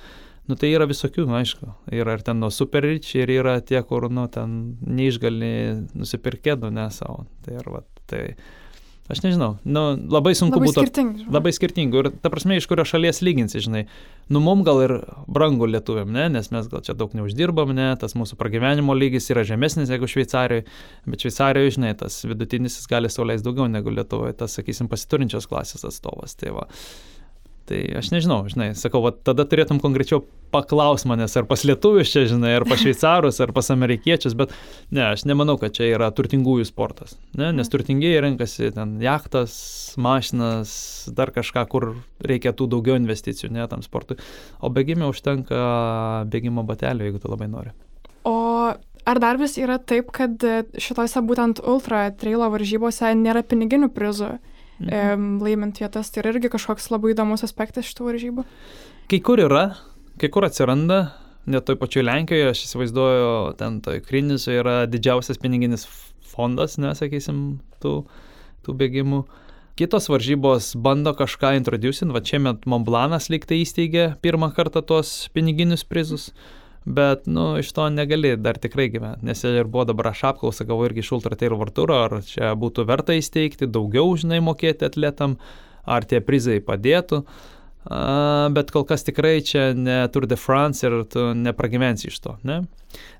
Nu 0.47 0.55
tai 0.55 0.69
yra 0.71 0.87
visokių, 0.87 1.25
nu, 1.27 1.35
aišku. 1.41 1.73
Yra 1.91 2.14
ir 2.14 2.23
ten 2.27 2.39
nuo 2.39 2.53
super 2.55 2.85
rich 2.87 3.17
ir 3.19 3.31
yra 3.35 3.57
tie, 3.67 3.81
kur, 3.83 4.07
nu, 4.14 4.29
ten 4.31 4.77
neišgali 4.79 5.49
nusipirkėdų, 5.99 6.71
ne 6.75 6.87
savo. 6.95 7.25
Tai, 7.43 7.57
ar, 7.59 7.71
va, 7.75 7.81
tai 8.11 8.22
Aš 9.07 9.20
nežinau, 9.22 9.52
nu, 9.62 9.82
labai 10.11 10.32
sunku 10.34 10.59
Labai 10.59 10.66
būtų. 10.66 10.82
skirtingi. 10.82 11.24
Labai 11.30 11.52
skirtingų 11.54 12.00
ir 12.00 12.09
ta 12.24 12.30
prasme, 12.32 12.57
iš 12.59 12.66
kurio 12.66 12.82
šalies 12.82 13.20
lyginsi, 13.22 13.61
žinai. 13.62 13.84
Nu, 14.26 14.40
mum 14.42 14.64
gal 14.66 14.80
ir 14.82 14.94
brangu 15.30 15.68
lietuviam, 15.70 16.11
ne, 16.11 16.24
nes 16.34 16.50
mes 16.50 16.66
gal 16.72 16.82
čia 16.82 16.96
daug 16.98 17.14
neuždirbam, 17.14 17.70
ne, 17.76 17.92
tas 18.00 18.16
mūsų 18.18 18.34
pragyvenimo 18.40 18.96
lygis 18.98 19.30
yra 19.30 19.46
žemesnis 19.46 19.92
negu 19.94 20.11
Šveicarijoje, 20.11 20.66
bet 21.07 21.22
Šveicarijoje, 21.22 21.76
žinai, 21.78 21.92
tas 22.02 22.18
vidutinis 22.26 22.80
jis 22.80 22.90
gali 22.90 23.12
sauliais 23.12 23.46
daugiau 23.46 23.70
negu 23.70 23.94
Lietuvoje, 23.94 24.34
tas, 24.42 24.59
sakysim, 24.59 24.90
pasiturinčios 24.90 25.46
klasės 25.46 25.86
atstovas. 25.86 26.34
Tai 26.34 26.57
va. 26.59 26.66
Tai 27.67 27.79
aš 27.99 28.12
nežinau, 28.14 28.45
žinai, 28.47 28.69
sakau, 28.79 29.01
va, 29.03 29.11
tada 29.11 29.43
turėtum 29.49 29.81
konkrečiau 29.83 30.21
paklaus 30.55 31.03
manęs, 31.09 31.33
ar 31.35 31.49
pas 31.51 31.64
lietuvius 31.67 32.12
čia, 32.12 32.23
žinai, 32.31 32.53
ar 32.61 32.67
pas 32.69 32.79
šveicarus, 32.79 33.41
ar 33.43 33.51
pas 33.57 33.73
amerikiečius, 33.75 34.37
bet 34.39 34.55
ne, 34.95 35.03
aš 35.09 35.25
nemanau, 35.27 35.57
kad 35.59 35.75
čia 35.75 35.89
yra 35.91 36.12
turtingųjų 36.14 36.69
sportas, 36.69 37.17
ne, 37.35 37.51
nes 37.57 37.73
turtingieji 37.73 38.23
renkasi 38.23 38.71
ten 38.77 38.97
jachtas, 39.03 39.57
mašinas, 39.99 40.71
dar 41.11 41.35
kažką, 41.35 41.67
kur 41.73 41.89
reikia 42.23 42.55
tų 42.55 42.71
daugiau 42.77 43.01
investicijų, 43.01 43.51
ne, 43.59 43.67
tam 43.67 43.83
sportui, 43.83 44.21
o 44.62 44.71
bėgime 44.71 45.11
užtenka 45.11 45.59
bėgimo 46.31 46.62
batelio, 46.69 47.11
jeigu 47.11 47.23
tu 47.25 47.35
labai 47.35 47.51
nori. 47.51 47.75
O 48.31 48.37
ar 48.71 49.23
dar 49.23 49.43
vis 49.43 49.59
yra 49.59 49.81
taip, 49.83 50.14
kad 50.14 50.39
šitose 50.79 51.23
būtent 51.27 51.67
ultra 51.67 52.07
trailo 52.14 52.47
varžybose 52.55 53.11
nėra 53.19 53.43
piniginių 53.43 53.91
prizų? 53.91 54.37
Mhm. 54.81 55.39
laimint 55.41 55.79
vietas, 55.81 56.11
tai 56.11 56.20
yra 56.22 56.35
irgi 56.35 56.51
kažkoks 56.53 56.91
labai 56.93 57.14
įdomus 57.14 57.45
aspektas 57.47 57.87
šitų 57.89 58.11
varžybų. 58.11 58.45
Kai 59.09 59.20
kur 59.24 59.41
yra, 59.41 59.77
kai 60.20 60.29
kur 60.29 60.45
atsiranda, 60.45 61.14
net 61.47 61.64
toj 61.64 61.79
pačioj 61.81 62.05
Lenkijoje, 62.05 62.51
aš 62.51 62.64
įsivaizduoju, 62.66 63.57
ten 63.61 63.81
toj 63.81 64.03
Krinisoje 64.05 64.61
yra 64.61 64.77
didžiausias 64.91 65.41
piniginis 65.41 65.87
fondas, 66.27 66.77
nesakysim, 66.83 67.61
tų, 67.81 68.03
tų 68.66 68.77
bėgimų. 68.83 69.24
Kitos 69.77 70.09
varžybos 70.09 70.70
bando 70.81 71.12
kažką 71.16 71.53
introducint, 71.59 72.12
va 72.12 72.22
čia 72.24 72.41
met 72.41 72.64
Montblanas 72.68 73.29
lyg 73.29 73.45
tai 73.49 73.61
įsteigė 73.61 74.14
pirmą 74.24 74.49
kartą 74.57 74.81
tuos 74.85 75.29
piniginius 75.37 75.85
prizus, 75.85 76.31
bet, 76.87 77.26
nu, 77.26 77.57
iš 77.59 77.72
to 77.74 77.89
negali 77.91 78.37
dar 78.39 78.59
tikrai 78.62 78.87
gyventi, 78.93 79.26
nes 79.26 79.43
ir 79.45 79.66
buvo 79.66 79.89
dabar 79.91 80.12
aš 80.12 80.22
apklausą, 80.30 80.66
gavau 80.68 80.87
irgi 80.87 81.03
iš 81.03 81.12
Ultrateiro 81.18 81.59
vartūro, 81.59 81.99
ar 82.07 82.20
čia 82.26 82.55
būtų 82.59 82.87
verta 82.87 83.16
įsteigti, 83.18 83.66
daugiau, 83.66 84.14
žinai, 84.18 84.39
mokėti 84.45 84.87
atletam, 84.87 85.37
ar 85.82 86.07
tie 86.07 86.22
prizai 86.22 86.61
padėtų. 86.62 87.24
A, 87.87 88.49
bet 88.51 88.72
kol 88.74 88.82
kas 88.87 89.05
tikrai 89.07 89.39
čia 89.47 89.68
ne 89.78 90.01
Tour 90.11 90.26
de 90.26 90.34
France 90.39 90.82
ir 90.87 91.05
tu 91.11 91.28
nepragyvensi 91.39 92.09
iš 92.11 92.18
to, 92.24 92.34
ne? 92.47 92.64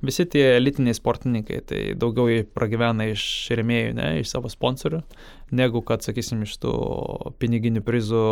Visi 0.03 0.27
tie 0.27 0.57
elitiniai 0.57 0.97
sportininkai, 0.97 1.61
tai 1.67 1.81
daugiau 1.99 2.27
jie 2.31 2.41
pragyvena 2.47 3.07
iš 3.13 3.23
remėjų, 3.55 3.93
ne, 3.99 4.09
iš 4.23 4.33
savo 4.33 4.51
sponsorių, 4.51 5.05
negu 5.55 5.83
kad, 5.87 6.03
sakysim, 6.07 6.43
iš 6.47 6.57
tų 6.63 6.75
piniginių 7.39 7.83
prizų, 7.87 8.27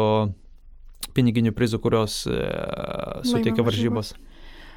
piniginių 1.14 1.55
prizų, 1.55 1.82
kurios 1.85 2.24
e, 2.26 2.39
suteikia 3.30 3.62
varžybos. 3.62 4.14
varžybos. 4.14 4.34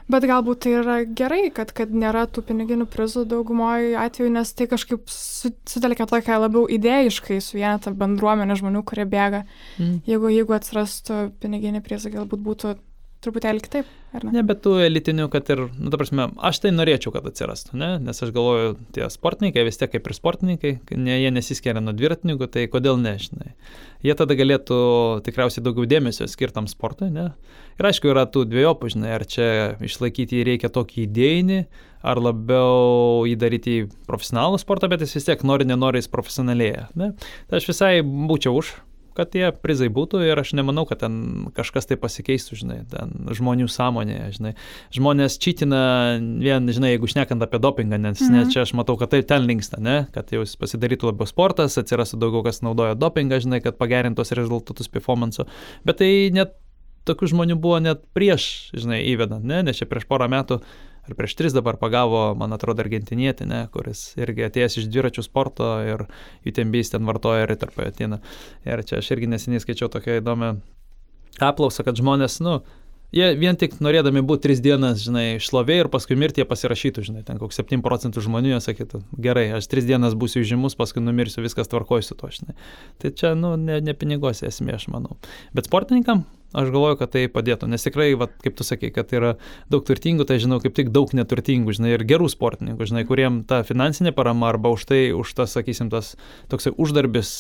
Bet 0.08 0.24
galbūt 0.24 0.62
tai 0.64 0.74
yra 0.80 0.98
gerai, 1.04 1.50
kad, 1.52 1.74
kad 1.76 1.92
nėra 1.92 2.24
tų 2.32 2.46
piniginių 2.48 2.88
prizų 2.88 3.26
daugumoje 3.28 3.98
atveju, 4.00 4.32
nes 4.38 4.54
tai 4.56 4.70
kažkaip 4.72 5.10
su, 5.12 5.52
sutelkia 5.68 6.08
tokią 6.08 6.40
labiau 6.46 6.64
idėjiškai 6.72 7.42
suvienetą 7.44 7.92
bendruomenę 7.98 8.56
žmonių, 8.56 8.86
kurie 8.88 9.04
bėga. 9.10 9.44
Mm. 9.76 9.98
Jeigu, 10.08 10.32
jeigu 10.32 10.56
atsirastų 10.56 11.26
piniginiai 11.44 11.84
prizai, 11.84 12.14
galbūt 12.16 12.46
būtų 12.46 12.78
truputėlį 13.26 13.64
kitaip, 13.66 13.88
ar 14.16 14.26
ne? 14.26 14.32
Ne, 14.36 14.44
bet 14.46 14.62
tų 14.64 14.78
elitinių, 14.86 15.28
kad 15.34 15.50
ir, 15.54 15.64
nu, 15.74 15.92
ta 15.92 16.00
prasme, 16.00 16.30
aš 16.50 16.62
tai 16.64 16.72
norėčiau, 16.74 17.12
kad 17.16 17.28
atsirastų, 17.28 17.76
ne? 17.82 17.90
nes 18.04 18.24
aš 18.24 18.32
galvoju, 18.36 18.76
tie 18.96 19.08
sportininkai 19.12 19.66
vis 19.68 19.80
tiek 19.82 19.92
kaip 19.94 20.08
ir 20.08 20.16
sportininkai, 20.16 20.74
ne, 20.96 21.18
jie 21.24 21.32
nesiskiria 21.34 21.82
nuo 21.84 21.96
dviratininkų, 21.98 22.50
tai 22.54 22.68
kodėl 22.72 23.00
ne, 23.02 23.16
žinai. 23.22 23.56
Jie 24.06 24.16
tada 24.18 24.38
galėtų 24.38 24.78
tikriausiai 25.26 25.66
daugiau 25.66 25.90
dėmesio 25.90 26.30
skirtam 26.30 26.70
sportui, 26.72 27.10
ne? 27.14 27.32
Ir 27.78 27.90
aišku, 27.92 28.10
yra 28.14 28.26
tų 28.30 28.48
dviejopų, 28.50 28.90
žinai, 28.96 29.14
ar 29.18 29.26
čia 29.30 29.50
išlaikyti 29.86 30.40
jį 30.40 30.48
reikia 30.52 30.72
tokį 30.74 31.04
idėjinį, 31.06 31.62
ar 32.08 32.22
labiau 32.22 33.24
jį 33.30 33.38
daryti 33.40 33.78
į 33.82 33.86
profesionalų 34.10 34.60
sportą, 34.62 34.90
bet 34.90 35.06
jis 35.06 35.18
vis 35.20 35.30
tiek 35.30 35.46
nori, 35.46 35.68
nenori, 35.70 36.02
jis 36.02 36.12
profesionalėja. 36.14 36.90
Ne? 36.98 37.14
Tai 37.50 37.62
aš 37.62 37.72
visai 37.74 37.94
būčiau 38.04 38.58
už 38.58 38.76
kad 39.18 39.32
tie 39.34 39.48
prizai 39.50 39.88
būtų 39.94 40.22
ir 40.28 40.38
aš 40.38 40.54
nemanau, 40.58 40.84
kad 40.86 41.02
ten 41.02 41.48
kažkas 41.58 41.90
tai 41.90 41.98
pasikeistų, 41.98 42.58
žinai, 42.60 42.78
ten 42.92 43.16
žmonių 43.34 43.66
sąmonėje, 43.74 44.28
žinai. 44.38 44.52
Žmonės 44.94 45.40
čitina 45.42 45.82
vien, 46.22 46.70
žinai, 46.70 46.94
jeigu 46.94 47.10
šnekant 47.10 47.42
apie 47.42 47.62
dopingą, 47.64 47.98
nes 48.02 48.22
mm. 48.22 48.36
ne, 48.36 48.44
čia 48.54 48.62
aš 48.66 48.76
matau, 48.78 48.94
kad 49.02 49.16
tai 49.16 49.24
ten 49.26 49.50
linksta, 49.50 49.82
ne, 49.82 49.98
kad 50.14 50.30
jau 50.36 50.46
pasidarytų 50.62 51.10
labiau 51.10 51.30
sportas, 51.30 51.80
atsirastų 51.82 52.22
daugiau 52.22 52.46
kas 52.46 52.62
naudoja 52.66 52.98
dopingą, 53.00 53.42
žinai, 53.42 53.64
kad 53.66 53.80
pagerintos 53.82 54.36
rezultatus 54.38 54.92
performanso, 54.94 55.50
bet 55.88 56.04
tai 56.04 56.12
net 56.36 56.54
tokių 57.08 57.32
žmonių 57.34 57.58
buvo 57.62 57.80
net 57.84 58.04
prieš, 58.18 58.70
žinai, 58.76 59.02
įvedant, 59.14 59.46
ne, 59.48 59.64
nes 59.68 59.80
čia 59.80 59.88
prieš 59.90 60.08
porą 60.10 60.30
metų 60.32 60.62
ar 61.08 61.16
prieš 61.16 61.36
tris 61.40 61.56
dabar 61.56 61.78
pagavo, 61.80 62.34
man 62.36 62.54
atrodo, 62.56 62.84
argentinietį, 62.84 63.48
ne, 63.48 63.62
kuris 63.74 64.10
irgi 64.20 64.48
atėjęs 64.48 64.82
iš 64.82 64.90
dviračių 64.92 65.24
sporto 65.26 65.70
ir 65.88 66.04
UTMBs 66.48 66.94
ten 66.94 67.08
vartoja 67.08 67.46
eritropoetiną. 67.48 68.20
Ir 68.68 68.84
čia 68.88 69.00
aš 69.00 69.14
irgi 69.16 69.32
neseniai 69.32 69.64
skaičiau 69.64 69.90
tokią 69.94 70.20
įdomią 70.22 70.58
apklausą, 71.48 71.86
kad 71.88 72.00
žmonės, 72.00 72.40
nu, 72.44 72.60
jie 73.16 73.30
vien 73.40 73.58
tik 73.60 73.78
norėdami 73.84 74.24
būti 74.28 74.48
tris 74.48 74.62
dienas, 74.64 75.00
žinai, 75.06 75.40
šlovė 75.44 75.82
ir 75.84 75.92
paskui 75.94 76.18
mirti 76.20 76.44
jie 76.44 76.48
pasirašytų, 76.50 77.06
žinai, 77.08 77.24
ten 77.28 77.40
koks 77.40 77.62
7 77.62 77.84
procentų 77.86 78.26
žmonių 78.26 78.56
jie 78.56 78.62
sakytų, 78.68 79.04
gerai, 79.28 79.48
aš 79.60 79.70
tris 79.72 79.88
dienas 79.88 80.18
būsiu 80.18 80.44
žymus, 80.48 80.76
paskui 80.80 81.04
numirsiu, 81.04 81.44
viskas 81.46 81.72
tvarkoju 81.72 82.10
su 82.10 82.18
to, 82.20 82.32
žinai. 82.40 82.58
Tai 83.02 83.14
čia, 83.16 83.36
nu, 83.38 83.56
ne, 83.62 83.80
ne 83.86 83.96
pinigose 83.98 84.50
esmė, 84.50 84.76
aš 84.76 84.90
manau. 84.92 85.20
Bet 85.56 85.70
sportininkam, 85.70 86.26
aš 86.54 86.72
galvoju, 86.72 86.98
kad 87.02 87.12
tai 87.16 87.26
padėtų, 87.32 87.68
nes 87.72 87.84
tikrai, 87.84 88.12
va, 88.20 88.30
kaip 88.44 88.56
tu 88.58 88.66
sakai, 88.68 88.92
kad 88.96 89.12
yra 89.16 89.36
daug 89.72 89.84
turtingų, 89.88 90.28
tai 90.30 90.40
žinau, 90.44 90.62
kaip 90.64 90.76
tik 90.78 90.92
daug 90.96 91.12
neturtingų, 91.18 91.76
žinai, 91.76 91.96
ir 91.96 92.06
gerų 92.08 92.30
sportininkų, 92.32 92.88
žinai, 92.92 93.04
kuriem 93.10 93.42
ta 93.48 93.64
finansinė 93.68 94.14
parama 94.16 94.52
arba 94.52 94.72
už 94.76 94.88
tai, 94.90 95.02
už 95.16 95.34
tas, 95.38 95.58
sakysim, 95.58 95.92
tas 95.94 96.16
toksai 96.52 96.74
uždarbis 96.78 97.34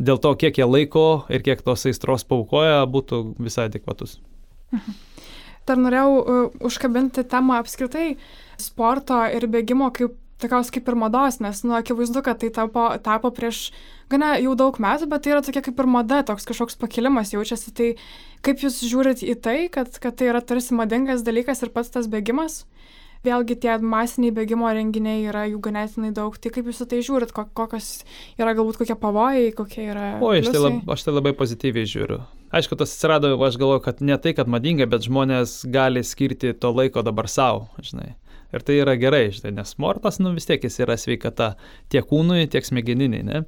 dėl 0.00 0.20
to, 0.22 0.32
kiek 0.40 0.56
jie 0.56 0.66
laiko 0.66 1.26
ir 1.28 1.44
kiek 1.44 1.60
tos 1.66 1.84
aistros 1.90 2.24
paukoja, 2.24 2.80
būtų 2.88 3.22
visai 3.42 3.68
adekvatus. 3.68 4.18
Dar 5.68 5.78
norėjau 5.78 6.16
uh, 6.16 6.48
užkabinti 6.66 7.26
temą 7.28 7.60
apskritai 7.60 8.14
sporto 8.58 9.20
ir 9.28 9.44
bėgimo 9.50 9.90
kaip 9.94 10.16
tokios 10.42 10.72
kaip 10.74 10.88
ir 10.90 10.96
mados, 10.98 11.38
nes, 11.44 11.62
nu, 11.66 11.76
akivaizdu, 11.78 12.22
kad 12.26 12.40
tai 12.42 12.50
tapo, 12.54 12.86
tapo 13.04 13.30
prieš 13.34 13.68
gana 14.10 14.34
jau 14.42 14.56
daug 14.58 14.78
metų, 14.82 15.08
bet 15.10 15.24
tai 15.24 15.34
yra 15.34 15.42
tokia 15.46 15.62
kaip 15.66 15.78
ir 15.80 15.88
mada, 15.90 16.22
toks 16.26 16.48
kažkoks 16.48 16.78
pakilimas 16.80 17.34
jaučiasi. 17.34 17.74
Tai 17.76 17.90
kaip 18.46 18.64
jūs 18.64 18.80
žiūrit 18.90 19.24
į 19.26 19.36
tai, 19.44 19.58
kad, 19.72 19.92
kad 20.02 20.16
tai 20.18 20.32
yra 20.32 20.42
tarsi 20.42 20.76
madingas 20.76 21.22
dalykas 21.26 21.62
ir 21.62 21.72
pats 21.74 21.92
tas 21.94 22.10
bėgimas? 22.10 22.64
Vėlgi 23.20 23.52
tie 23.60 23.74
masiniai 23.84 24.32
bėgimo 24.32 24.64
renginiai 24.72 25.26
yra 25.28 25.42
jų 25.44 25.58
ganėtinai 25.60 26.08
daug. 26.16 26.38
Tai 26.40 26.48
kaip 26.54 26.70
jūs 26.70 26.78
į 26.80 26.86
tai 26.88 27.00
žiūrit, 27.04 27.34
ko- 27.36 27.44
kokios 27.52 27.90
yra 28.40 28.54
galbūt 28.56 28.78
kokie 28.80 28.96
pavojai, 28.96 29.50
kokie 29.52 29.90
yra... 29.92 30.06
O, 30.24 30.30
aš 30.32 30.48
tai, 30.48 30.62
lab, 30.64 30.78
aš 30.88 31.04
tai 31.04 31.12
labai 31.12 31.34
pozityviai 31.36 31.84
žiūriu. 31.84 32.22
Aišku, 32.56 32.80
tas 32.80 32.94
atsirado, 32.96 33.34
aš 33.44 33.60
galvoju, 33.60 33.82
kad 33.84 34.00
ne 34.00 34.16
tai, 34.16 34.32
kad 34.38 34.48
madinga, 34.48 34.88
bet 34.88 35.04
žmonės 35.04 35.58
gali 35.68 36.00
skirti 36.00 36.54
to 36.56 36.72
laiko 36.72 37.04
dabar 37.04 37.28
savo, 37.28 37.68
žinai. 37.84 38.14
Ir 38.50 38.64
tai 38.66 38.80
yra 38.82 38.96
gerai, 38.98 39.28
žinai, 39.34 39.52
nes 39.60 39.74
sportas, 39.76 40.18
nu 40.22 40.32
vis 40.34 40.48
tiek 40.48 40.62
jis 40.66 40.80
yra 40.82 40.96
sveikata 40.98 41.52
tiek 41.92 42.06
kūnui, 42.10 42.48
tiek 42.50 42.66
smegeniniai, 42.66 43.26
ne? 43.26 43.44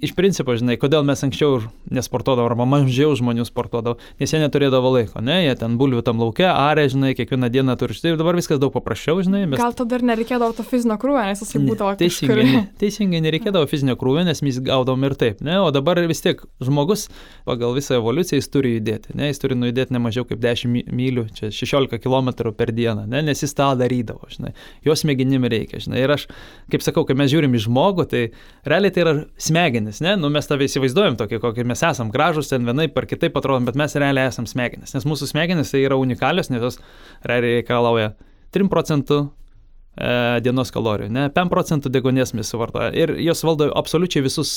Iš 0.00 0.14
principo, 0.16 0.54
žinai, 0.56 0.78
kodėl 0.80 1.04
mes 1.04 1.20
anksčiau 1.26 1.58
nesportuodavom, 1.92 2.48
arba 2.48 2.64
mažiau 2.64 3.12
žmonių 3.18 3.44
sportuodavo, 3.44 3.98
nes 4.20 4.32
jie 4.32 4.38
neturėdavo 4.40 4.92
laiko, 4.94 5.20
ne, 5.24 5.42
jie 5.44 5.52
ten 5.60 5.74
bulvių 5.80 6.00
tam 6.06 6.22
laukia, 6.22 6.54
arė, 6.56 6.86
žinai, 6.92 7.10
kiekvieną 7.18 7.50
dieną 7.52 7.74
turi 7.80 7.96
štai, 7.96 8.14
dabar 8.16 8.38
viskas 8.38 8.60
daug 8.62 8.72
paprasčiau, 8.72 9.20
žinai, 9.24 9.42
mes 9.50 9.60
Gal 9.60 9.74
tada 9.76 9.98
ir 9.98 10.04
nereikėdavo 10.08 10.56
to 10.56 10.64
fizinio 10.64 10.96
krūvio, 11.00 11.20
nes 11.28 11.42
jisai 11.44 11.60
būdavo 11.66 11.92
teisingai, 12.00 12.38
kažkur. 12.46 12.70
teisingai 12.82 13.20
nereikėdavo 13.26 13.68
fizinio 13.68 13.96
krūvio, 14.00 14.24
nes 14.28 14.40
mes 14.46 14.60
gaudom 14.70 15.04
ir 15.04 15.16
taip, 15.20 15.42
ne? 15.44 15.58
o 15.60 15.68
dabar 15.74 16.00
vis 16.08 16.24
tiek 16.24 16.40
žmogus 16.64 17.08
pagal 17.48 17.76
visą 17.76 17.98
evoliuciją 18.00 18.40
jis 18.40 18.50
turi 18.54 18.72
judėti, 18.78 19.12
ne? 19.20 19.28
jis 19.28 19.42
turi 19.44 19.58
nujudėti 19.60 19.96
ne 19.96 20.00
mažiau 20.00 20.24
kaip 20.28 20.40
10 20.40 20.72
my- 20.72 20.86
mylių, 20.88 21.26
čia 21.36 21.52
16 21.52 22.00
km 22.00 22.32
per 22.56 22.72
dieną, 22.72 23.04
ne? 23.04 23.20
nes 23.28 23.44
jis 23.44 23.52
tą 23.58 23.68
darydavo, 23.76 24.32
žinai, 24.32 24.54
jos 24.86 25.04
smegenim 25.04 25.44
reikia, 25.44 25.82
žinai, 25.84 26.00
ir 26.06 26.16
aš, 26.16 26.24
kaip 26.72 26.88
sakau, 26.88 27.04
kai 27.04 27.18
mes 27.20 27.28
žiūrim 27.32 27.52
į 27.58 27.64
žmogų, 27.68 28.08
tai 28.08 28.24
realiai 28.64 28.94
tai 28.94 29.04
yra 29.04 29.14
smegenis, 29.40 29.89
ne, 30.04 30.14
nu 30.20 30.30
mes 30.30 30.46
tave 30.46 30.68
įsivaizduojam 30.68 31.18
tokį, 31.18 31.40
kokį 31.42 31.64
mes 31.66 31.82
esam, 31.86 32.12
gražus 32.14 32.52
ten 32.52 32.68
vienaip 32.68 32.94
ar 33.00 33.08
kitaip 33.10 33.34
atrodom, 33.40 33.66
bet 33.66 33.78
mes 33.80 33.96
realiai 33.98 34.30
esam 34.30 34.46
smegenis, 34.46 34.94
nes 34.94 35.06
mūsų 35.08 35.32
smegenis 35.32 35.74
tai 35.74 35.82
yra 35.88 35.98
unikalios, 35.98 36.52
nes 36.52 36.62
jos 36.62 36.78
realiai 37.26 37.58
reikalauja 37.58 38.12
3 38.54 38.70
procentų 38.70 39.18
e, 39.26 40.14
dienos 40.46 40.70
kalorijų, 40.74 41.10
ne, 41.16 41.26
5 41.34 41.50
procentų 41.50 41.90
degonės 41.96 42.34
mes 42.38 42.54
suvartoja 42.54 42.94
ir 42.94 43.16
jos 43.26 43.42
valdo 43.46 43.72
absoliučiai 43.82 44.22
visus 44.28 44.54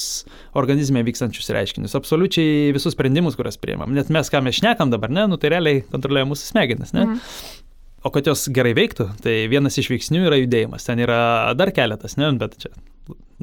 organizme 0.53 1.01
vykstančius 1.09 1.49
reiškinius, 1.57 1.97
absoliučiai 1.97 2.69
visus 2.77 2.93
sprendimus, 2.93 3.39
kuriuos 3.39 3.57
priimam. 3.57 3.97
Net 3.97 4.13
mes, 4.13 4.29
ką 4.29 4.45
mes 4.45 4.61
šnekam 4.61 4.93
dabar, 4.93 5.09
ne, 5.09 5.25
nu 5.33 5.41
tai 5.41 5.55
realiai 5.55 5.81
kontroliuoja 5.89 6.29
mūsų 6.29 6.53
smegenis, 6.53 6.93
ne. 6.93 7.09
Mhm. 7.09 7.61
O 8.03 8.11
kad 8.11 8.27
jos 8.27 8.49
gerai 8.51 8.73
veiktų, 8.75 9.07
tai 9.23 9.45
vienas 9.51 9.77
iš 9.79 9.87
veiksnių 9.93 10.25
yra 10.27 10.41
judėjimas. 10.41 10.83
Ten 10.83 10.99
yra 10.99 11.53
dar 11.55 11.71
keletas, 11.75 12.17
ne, 12.19 12.27
bet 12.39 12.57
čia 12.59 12.73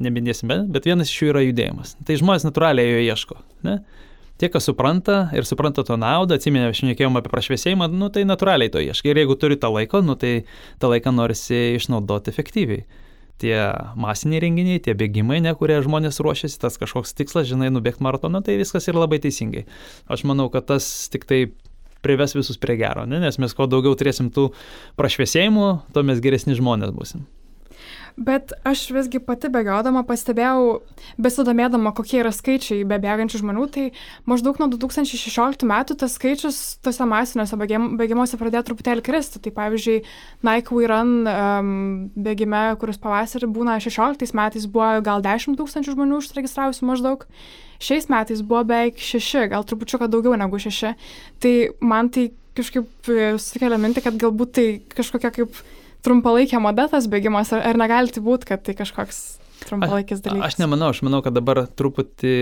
neminėsime, 0.01 0.67
bet 0.73 0.89
vienas 0.89 1.09
iš 1.09 1.23
jų 1.23 1.33
yra 1.33 1.43
judėjimas. 1.47 1.95
Tai 2.07 2.17
žmonės 2.21 2.45
natūraliai 2.45 2.93
jo 2.93 3.03
ieško. 3.09 3.39
Ne? 3.67 3.79
Tie, 4.41 4.49
kas 4.53 4.65
supranta 4.69 5.27
ir 5.37 5.45
supranta 5.49 5.85
to 5.85 5.97
naudą, 6.01 6.37
atsiminė, 6.37 6.71
aš 6.73 6.83
nekėjom 6.89 7.19
apie 7.21 7.33
prašviesėjimą, 7.33 7.91
nu, 7.93 8.09
tai 8.13 8.27
natūraliai 8.29 8.73
to 8.73 8.81
ieškai. 8.81 9.13
Ir 9.13 9.23
jeigu 9.23 9.37
turi 9.41 9.59
tą 9.61 9.69
laiką, 9.73 10.01
nu, 10.05 10.17
tai 10.21 10.47
tą 10.81 10.93
laiką 10.93 11.13
norisi 11.13 11.59
išnaudoti 11.77 12.33
efektyviai. 12.33 12.87
Tie 13.41 13.57
masiniai 14.01 14.41
renginiai, 14.45 14.81
tie 14.85 14.93
bėgimai, 14.97 15.41
ne, 15.45 15.53
kurie 15.57 15.79
žmonės 15.85 16.21
ruošiasi, 16.25 16.61
tas 16.61 16.77
kažkoks 16.81 17.17
tikslas, 17.17 17.49
žinai, 17.49 17.69
nubėgti 17.73 18.05
maratoną, 18.05 18.41
tai 18.45 18.59
viskas 18.61 18.89
yra 18.93 19.07
labai 19.07 19.21
teisingai. 19.25 19.67
Aš 20.13 20.25
manau, 20.29 20.49
kad 20.53 20.69
tas 20.69 20.89
tik 21.13 21.25
tai 21.29 21.47
prives 22.05 22.37
visus 22.37 22.61
prie 22.61 22.79
gero, 22.81 23.07
ne? 23.09 23.21
nes 23.23 23.41
mes 23.43 23.57
kuo 23.57 23.69
daugiau 23.71 23.97
turėsim 23.99 24.31
tų 24.35 24.51
prašviesėjimų, 25.01 25.69
tuo 25.95 26.07
mes 26.07 26.23
geresni 26.25 26.57
žmonės 26.59 26.95
busim. 26.97 27.27
Bet 28.17 28.53
aš 28.67 28.87
visgi 28.95 29.21
pati 29.23 29.51
bėgiodama 29.53 30.03
pastebėjau, 30.09 30.81
besidomėdama, 31.21 31.93
kokie 31.97 32.21
yra 32.23 32.33
skaičiai 32.35 32.83
be 32.89 32.99
bėgančių 33.03 33.43
žmonių, 33.43 33.67
tai 33.75 33.85
maždaug 34.31 34.59
nuo 34.61 34.69
2016 34.73 35.67
metų 35.69 35.97
tas 36.01 36.17
skaičius 36.19 36.61
tose 36.85 37.07
masiniuose 37.09 37.59
bėgimuose 38.01 38.41
pradėjo 38.41 38.67
truputėlį 38.71 39.05
kristi. 39.07 39.43
Tai 39.45 39.55
pavyzdžiui, 39.57 40.03
Nike 40.47 40.77
We 40.77 40.91
Run 40.91 41.15
um, 41.31 41.73
bėgime, 42.19 42.65
kuris 42.81 43.01
pavasarį 43.03 43.51
būna 43.55 43.79
16 43.83 44.35
metais, 44.37 44.69
buvo 44.71 44.93
gal 45.07 45.25
10 45.25 45.59
tūkstančių 45.61 45.97
žmonių 45.97 46.21
užsiregistravusių 46.21 46.91
maždaug. 46.91 47.27
Šiais 47.81 48.11
metais 48.13 48.43
buvo 48.45 48.67
beveik 48.69 49.01
6, 49.01 49.49
gal 49.49 49.65
trupučiuką 49.65 50.11
daugiau 50.13 50.37
negu 50.37 50.61
6. 50.61 50.93
Tai 51.41 51.55
man 51.81 52.11
tai 52.13 52.29
kažkaip 52.59 53.09
e, 53.09 53.35
sukelia 53.41 53.79
minti, 53.81 54.03
kad 54.05 54.19
galbūt 54.21 54.53
tai 54.57 54.67
kažkokia 54.93 55.31
kaip 55.35 55.57
trumpalaikė 56.07 56.61
mada 56.63 56.89
tas 56.91 57.09
bėgimas, 57.11 57.53
ar, 57.57 57.65
ar 57.73 57.79
negali 57.81 58.13
tai 58.15 58.23
būti, 58.25 58.49
kad 58.51 58.65
tai 58.67 58.77
kažkoks 58.79 59.21
trumpalaikis 59.67 60.23
dalykas? 60.25 60.47
Aš, 60.47 60.57
aš 60.57 60.63
nemanau, 60.63 60.91
aš 60.95 61.03
manau, 61.07 61.21
kad 61.25 61.37
dabar 61.37 61.65
truputį, 61.67 62.35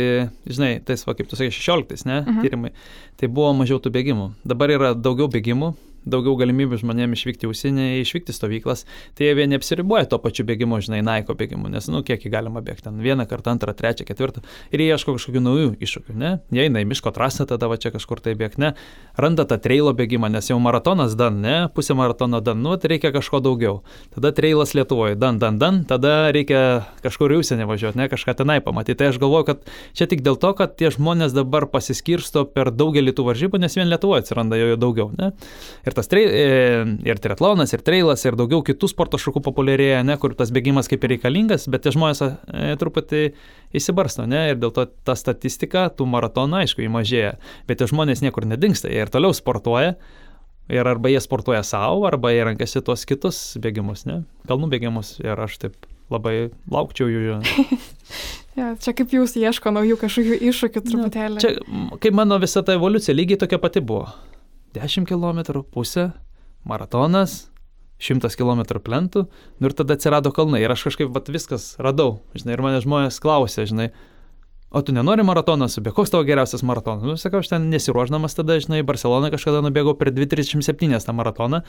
žinai, 0.47 0.73
tais, 0.87 1.05
va, 1.07 1.17
kaip 1.19 1.31
tu 1.31 1.39
sakai, 1.39 1.55
16, 1.55 2.07
ne, 2.09 2.21
mhm. 2.23 2.41
tyrimai, 2.45 2.73
tai 3.21 3.31
buvo 3.33 3.53
mažiau 3.59 3.83
tų 3.83 3.93
bėgimų. 3.97 4.31
Dabar 4.49 4.75
yra 4.75 4.95
daugiau 4.97 5.31
bėgimų, 5.33 5.73
daugiau 6.11 6.37
galimybių 6.41 6.81
žmonėms 6.83 7.19
išvykti 7.19 7.49
užsienį, 7.51 7.89
išvykti 8.03 8.35
stovyklas, 8.37 8.85
tai 9.19 9.29
jie 9.29 9.37
vieni 9.39 9.59
apsiriboja 9.59 10.09
to 10.11 10.19
pačiu 10.23 10.47
bėgimu, 10.49 10.81
žinai, 10.85 11.01
naiko 11.07 11.37
bėgimu, 11.39 11.71
nes, 11.73 11.89
nu, 11.93 12.03
kiek 12.07 12.25
jį 12.25 12.33
galima 12.33 12.63
bėgti 12.65 12.89
ten 12.89 13.01
vieną 13.05 13.29
kartą, 13.31 13.55
antrą, 13.57 13.75
trečią, 13.77 14.07
ketvirtą 14.09 14.43
ir 14.73 14.83
jie 14.83 14.89
ieško 14.95 15.17
kažkokių 15.17 15.43
naujų 15.45 15.71
iššūkių, 15.85 16.17
ne? 16.19 16.33
Jie 16.55 16.67
eina 16.67 16.83
į 16.83 16.89
miško 16.91 17.13
trasą, 17.15 17.47
tada 17.49 17.69
va 17.71 17.79
čia 17.81 17.93
kažkur 17.95 18.23
tai 18.25 18.35
bėgti, 18.39 18.63
ne? 18.63 18.73
Randa 19.19 19.45
tą 19.49 19.59
trailo 19.63 19.93
bėgimą, 19.97 20.31
nes 20.33 20.51
jau 20.51 20.59
maratonas 20.63 21.17
dan, 21.19 21.41
ne? 21.45 21.57
Pusė 21.75 21.97
maratono 21.99 22.41
dan, 22.45 22.63
nu, 22.65 22.77
tai 22.81 22.95
reikia 22.95 23.13
kažko 23.15 23.41
daugiau. 23.45 23.81
Tada 24.15 24.33
trailas 24.37 24.75
Lietuvoje, 24.79 25.19
dan, 25.19 25.41
dan, 25.43 25.59
dan, 25.61 25.83
tada 25.89 26.31
reikia 26.35 26.63
kažkur 27.05 27.35
į 27.35 27.41
užsienį 27.43 27.69
važiuoti, 27.69 28.01
ne? 28.01 28.09
Kažką 28.13 28.37
tenai 28.43 28.61
pamatyti. 28.65 28.99
Tai 29.01 29.11
aš 29.13 29.21
galvoju, 29.23 29.49
kad 29.51 29.67
čia 29.99 30.09
tik 30.11 30.23
dėl 30.27 30.39
to, 30.41 30.53
kad 30.59 30.77
tie 30.79 30.93
žmonės 30.95 31.35
dabar 31.37 31.69
pasiskirsto 31.71 32.45
per 32.49 32.73
daugelį 32.75 33.15
tų 33.17 33.27
varžybų, 33.31 33.63
nes 33.63 33.79
vien 33.79 33.91
Lietuvoje 33.91 34.25
atsiranda 34.25 34.59
jo 34.61 34.79
daugiau, 34.81 35.11
ne? 35.19 35.33
Ir 35.87 35.98
tas 35.99 36.11
tre, 36.11 36.23
e, 36.25 36.45
ir 37.09 37.19
triatlonas, 37.23 37.75
ir 37.75 37.83
trailas, 37.85 38.23
ir 38.25 38.39
daugiau 38.39 38.63
kitų 38.67 38.91
sporto 38.93 39.19
šakų 39.21 39.43
populiarėja, 39.49 40.05
ne, 40.07 40.17
kur 40.23 40.37
tas 40.39 40.53
bėgimas 40.55 40.91
kaip 40.91 41.05
ir 41.05 41.17
reikalingas, 41.17 41.67
bet 41.71 41.85
tie 41.85 41.93
žmonės 41.97 42.23
e, 42.25 42.31
truputį 42.79 43.25
įsibarsto, 43.77 44.29
ne, 44.31 44.47
ir 44.53 44.63
dėl 44.63 44.73
to 44.77 44.87
ta 45.07 45.19
statistika 45.19 45.89
tų 45.91 46.07
maratonų, 46.15 46.63
aišku, 46.63 46.87
įmažėja, 46.87 47.35
bet 47.69 47.83
tie 47.83 47.91
žmonės 47.91 48.25
niekur 48.25 48.47
nedingsta, 48.49 48.91
jie 48.93 49.05
ir 49.05 49.13
toliau 49.13 49.37
sportuoja. 49.37 49.99
Ir 50.69 50.85
arba 50.85 51.09
jie 51.09 51.21
sportuoja 51.25 51.63
savo, 51.65 52.03
arba 52.05 52.29
jie 52.29 52.43
renkasi 52.45 52.83
tuos 52.85 53.07
kitus 53.09 53.39
bėgimus, 53.57 54.03
ne? 54.05 54.19
Kalnų 54.51 54.69
bėgimus. 54.75 55.15
Ir 55.23 55.41
aš 55.41 55.55
taip 55.63 55.89
labai 56.13 56.51
laukčiau 56.73 57.09
jų. 57.09 57.39
ja, 58.59 58.75
čia 58.77 58.95
kaip 58.97 59.13
jūs 59.17 59.37
ieško 59.41 59.73
naujų 59.73 59.97
kažkokių 60.01 60.41
iššūkių 60.51 60.83
truputėlį. 60.91 61.39
Na, 61.39 61.45
čia, 61.45 61.55
kaip 62.05 62.17
mano 62.17 62.37
visa 62.43 62.61
ta 62.65 62.77
evoliucija, 62.77 63.17
lygiai 63.17 63.41
tokia 63.41 63.61
pati 63.63 63.81
buvo. 63.85 64.11
10 64.77 65.09
km, 65.09 65.63
pusę, 65.73 66.11
maratonas, 66.69 67.49
100 67.99 68.31
km 68.39 68.63
plentų, 68.85 69.25
nu 69.59 69.71
ir 69.71 69.75
tada 69.75 69.97
atsirado 69.99 70.31
kalnai. 70.35 70.63
Ir 70.63 70.73
aš 70.75 70.87
kažkaip 70.91 71.11
vat, 71.15 71.31
viskas 71.35 71.73
radau, 71.83 72.21
žinai, 72.39 72.55
ir 72.55 72.63
mane 72.63 72.83
žmonės 72.85 73.19
klausė, 73.23 73.67
žinai, 73.67 73.89
o 74.71 74.83
tu 74.85 74.93
nenori 74.93 75.25
maratoną 75.25 75.69
subėgti, 75.73 75.97
koks 75.97 76.13
tavo 76.13 76.27
geriausias 76.29 76.63
maratonas? 76.67 77.05
Nu, 77.07 77.17
sakau, 77.21 77.41
aš 77.41 77.49
ten 77.53 77.69
nesiruoždamas 77.73 78.37
tada, 78.37 78.59
žinai, 78.61 78.83
Barceloną 78.87 79.31
kažkada 79.33 79.63
nubėgau 79.65 79.95
per 79.97 80.11
2.37 80.13 80.99
tą 81.07 81.15
maratoną, 81.17 81.63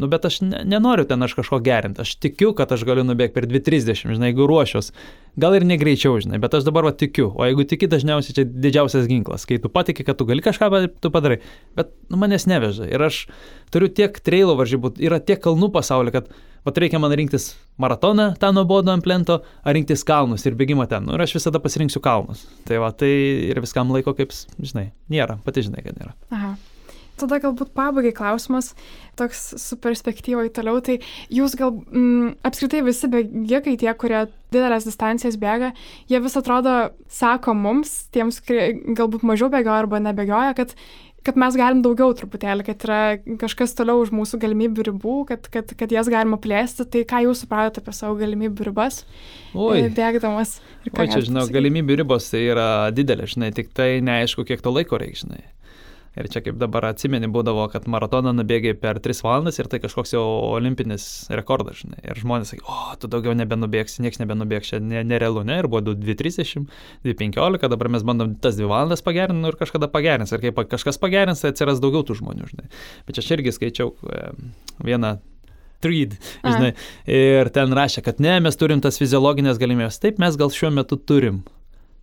nu, 0.00 0.08
bet 0.12 0.24
aš 0.28 0.40
ne, 0.46 0.62
nenoriu 0.64 1.04
ten 1.08 1.22
aš 1.26 1.36
kažko 1.36 1.60
gerinti, 1.64 2.00
aš 2.04 2.14
tikiu, 2.22 2.54
kad 2.56 2.72
aš 2.72 2.86
galiu 2.88 3.04
nubėgti 3.04 3.36
per 3.36 3.48
2.30, 3.50 4.14
žinai, 4.16 4.32
jeigu 4.32 4.48
ruošiuos, 4.48 4.92
gal 5.36 5.58
ir 5.58 5.68
negreičiau, 5.68 6.16
žinai, 6.24 6.40
bet 6.40 6.56
aš 6.56 6.64
dabar 6.68 6.88
va 6.88 6.94
tikiu, 6.96 7.28
o 7.36 7.44
jeigu 7.44 7.68
tiki, 7.68 7.90
dažniausiai 7.92 8.38
čia 8.40 8.46
didžiausias 8.48 9.08
ginklas, 9.10 9.44
kai 9.48 9.60
tu 9.60 9.72
patikė, 9.72 10.08
kad 10.08 10.16
tu 10.16 10.28
gali 10.28 10.44
kažką, 10.44 10.70
tu 11.04 11.12
padarai, 11.12 11.42
bet 11.76 11.92
nu, 12.08 12.20
manęs 12.22 12.48
neveža. 12.48 12.88
Ir 12.88 13.04
aš 13.04 13.26
turiu 13.74 13.88
tiek 13.92 14.20
trailo 14.24 14.56
varžybų, 14.58 14.96
yra 15.06 15.20
tiek 15.22 15.40
kalnų 15.42 15.72
pasaulyje, 15.74 16.18
kad 16.18 16.36
Vat 16.66 16.78
reikia 16.82 16.98
man 16.98 17.12
rinktis 17.14 17.52
maratoną, 17.78 18.32
tą 18.42 18.48
nuobodą 18.50 18.96
ant 18.96 19.04
plento, 19.04 19.36
ar 19.62 19.76
rinktis 19.76 20.02
kalnus 20.06 20.42
ir 20.48 20.56
bėgimą 20.58 20.88
ten. 20.90 21.04
Nu, 21.06 21.14
ir 21.14 21.22
aš 21.22 21.36
visada 21.36 21.60
pasirinksiu 21.62 22.02
kalnus. 22.02 22.42
Tai 22.66 22.80
va, 22.82 22.90
tai 22.90 23.10
ir 23.52 23.60
viskam 23.62 23.92
laiko, 23.94 24.16
kaip, 24.18 24.34
žinai, 24.58 24.88
nėra. 25.12 25.38
Pati 25.46 25.62
žinai, 25.68 25.84
kad 25.86 26.00
nėra. 26.00 26.16
Aha. 26.34 26.56
Tada 27.16 27.38
galbūt 27.40 27.70
pabaigai 27.72 28.10
klausimas, 28.12 28.74
toks 29.16 29.44
su 29.62 29.78
perspektyvoje 29.80 30.50
toliau, 30.58 30.82
tai 30.84 30.98
jūs 31.32 31.54
gal 31.56 31.70
mm, 31.72 32.34
apskritai 32.44 32.82
visi 32.84 33.08
bėgikai, 33.08 33.78
tie, 33.80 33.88
kurie 33.96 34.26
didelės 34.52 34.84
distancijas 34.84 35.38
bėga, 35.40 35.70
jie 36.10 36.20
vis 36.20 36.36
atrodo, 36.36 36.74
sako 37.08 37.54
mums, 37.56 37.94
tiems, 38.12 38.42
kurie 38.44 38.68
galbūt 38.98 39.24
mažiau 39.24 39.48
bėgioja 39.54 39.86
arba 39.86 40.02
nebėgioja, 40.04 40.52
kad 40.58 40.76
kad 41.26 41.38
mes 41.40 41.56
galim 41.58 41.82
daugiau 41.84 42.14
truputėlį, 42.16 42.66
kad 42.68 42.86
yra 42.86 43.00
kažkas 43.40 43.74
toliau 43.78 44.04
už 44.04 44.12
mūsų 44.14 44.38
galimybių 44.44 44.86
ribų, 44.90 45.16
kad, 45.30 45.48
kad, 45.52 45.74
kad 45.78 45.92
jas 45.92 46.10
galima 46.12 46.38
plėsti. 46.42 46.86
Tai 46.92 47.02
ką 47.10 47.22
jūs 47.26 47.42
supratote 47.44 47.82
apie 47.82 47.94
savo 47.96 48.16
galimybių 48.20 48.68
ribas? 48.70 49.02
Oi. 49.52 49.82
E, 49.82 49.90
bėgdamas. 49.96 50.58
Oi, 50.86 51.08
čia, 51.10 51.24
žinau, 51.26 51.46
galimybių 51.50 52.00
ribos 52.02 52.30
tai 52.30 52.46
yra 52.52 52.68
didelė, 52.94 53.28
žinai, 53.32 53.50
tik 53.56 53.74
tai 53.76 53.96
neaišku, 54.06 54.46
kiek 54.48 54.62
to 54.62 54.74
laiko 54.74 55.00
reikia, 55.02 55.24
žinai. 55.24 55.42
Ir 56.16 56.30
čia 56.32 56.40
kaip 56.40 56.56
dabar 56.56 56.86
atsimeni, 56.88 57.28
būdavo, 57.28 57.66
kad 57.68 57.84
maratoną 57.92 58.32
nubėgai 58.38 58.72
per 58.80 58.96
3 59.04 59.20
valandas 59.26 59.60
ir 59.60 59.68
tai 59.68 59.82
kažkoks 59.82 60.14
jau 60.14 60.22
olimpinis 60.56 61.04
rekordas, 61.28 61.82
žinai. 61.82 62.00
Ir 62.08 62.20
žmonės 62.22 62.54
sakė, 62.54 62.64
o, 62.64 62.96
tu 63.02 63.10
daugiau 63.12 63.34
nebenubėgsi, 63.36 64.00
niekas 64.04 64.22
nebenubėgs, 64.22 64.72
čia 64.72 64.80
nerealu, 64.80 65.44
ne? 65.44 65.60
Ir 65.60 65.68
buvo 65.68 65.82
2.30, 65.92 66.64
2.15, 67.04 67.68
dabar 67.68 67.92
mes 67.92 68.06
bandom 68.08 68.32
tas 68.40 68.56
2 68.56 68.70
valandas 68.72 69.04
pagerinti 69.04 69.44
nu, 69.44 69.52
ir 69.52 69.60
kažkada 69.60 69.90
pagerins. 69.92 70.32
Ir 70.32 70.40
kai 70.46 70.66
kažkas 70.72 70.96
pagerins, 71.02 71.44
tai 71.44 71.52
atsiras 71.52 71.84
daugiau 71.84 72.06
tų 72.08 72.16
žmonių, 72.22 72.48
žinai. 72.54 72.68
Bet 73.04 73.18
čia 73.18 73.26
aš 73.26 73.32
irgi 73.36 73.56
skaičiau 73.58 73.92
vieną 74.80 75.18
Treed, 75.84 76.16
žinai. 76.40 76.72
Ir 77.04 77.50
ten 77.52 77.76
rašė, 77.76 78.00
kad 78.06 78.20
ne, 78.24 78.38
mes 78.40 78.56
turim 78.56 78.80
tas 78.80 78.96
fiziologinės 78.96 79.60
galimybės. 79.60 80.00
Taip, 80.00 80.16
mes 80.22 80.40
gal 80.40 80.48
šiuo 80.48 80.72
metu 80.72 80.96
turim. 80.96 81.42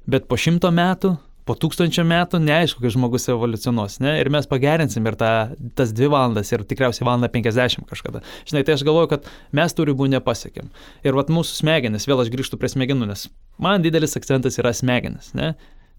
Bet 0.05 0.27
po 0.29 0.37
šimto 0.37 0.69
metų 0.69 1.15
po 1.47 1.55
tūkstančio 1.59 2.05
metų 2.07 2.39
neaišku, 2.43 2.81
kaip 2.83 2.93
žmogus 2.95 3.27
evoliucionuos, 3.31 3.97
ne? 4.03 4.15
Ir 4.21 4.29
mes 4.33 4.47
pagerinsim 4.49 5.07
ir 5.09 5.17
tą, 5.19 5.31
tas 5.77 5.91
dvi 5.95 6.09
valandas 6.13 6.51
ir 6.53 6.63
tikriausiai 6.67 7.07
valandą 7.07 7.29
penkiasdešimt 7.33 7.87
kažkada. 7.89 8.23
Žinai, 8.49 8.63
tai 8.67 8.77
aš 8.77 8.85
galvoju, 8.87 9.11
kad 9.11 9.27
mes 9.55 9.75
tų 9.75 9.89
ribų 9.91 10.07
nepasiekėm. 10.15 10.71
Ir 11.03 11.19
vat 11.19 11.31
mūsų 11.33 11.59
smegenis, 11.59 12.07
vėl 12.09 12.23
aš 12.23 12.31
grįžtu 12.33 12.59
prie 12.61 12.71
smegenų, 12.71 13.09
nes 13.11 13.27
man 13.61 13.83
didelis 13.83 14.15
akcentas 14.19 14.59
yra 14.61 14.73
smegenis, 14.75 15.33
ne? 15.37 15.53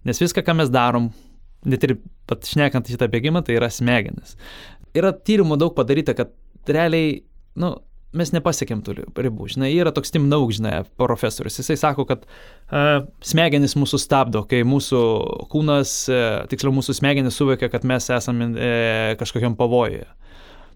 Nes 0.05 0.21
viską, 0.21 0.43
ką 0.45 0.57
mes 0.57 0.71
darom, 0.73 1.11
net 1.65 1.85
ir 1.85 1.97
pat 2.29 2.45
šnekant 2.45 2.89
šitą 2.89 3.09
bėgimą, 3.13 3.45
tai 3.45 3.59
yra 3.59 3.69
smegenis. 3.73 4.35
Yra 4.97 5.13
tyrimų 5.13 5.57
daug 5.61 5.73
padaryta, 5.77 6.15
kad 6.17 6.33
realiai, 6.69 7.19
nu, 7.61 7.75
mes 8.17 8.31
nepasiekėm 8.35 8.81
tų 8.85 8.97
ribų. 9.25 9.49
Žinai, 9.53 9.71
yra 9.75 9.93
toks 9.95 10.13
Tim 10.13 10.27
Nauk, 10.31 10.53
žinai, 10.55 10.83
profesorius. 10.99 11.59
Jisai 11.61 11.77
sako, 11.79 12.07
kad 12.09 12.25
uh, 12.25 13.05
smegenys 13.25 13.77
mūsų 13.79 13.99
stabdo, 14.01 14.45
kai 14.49 14.63
mūsų 14.67 15.01
kūnas, 15.51 15.95
uh, 16.11 16.43
tiksliau 16.51 16.73
mūsų 16.75 16.97
smegenys 16.99 17.39
suvokia, 17.39 17.69
kad 17.73 17.87
mes 17.87 18.09
esame 18.13 18.51
uh, 18.53 19.13
kažkokiam 19.19 19.57
pavojuje. 19.59 20.07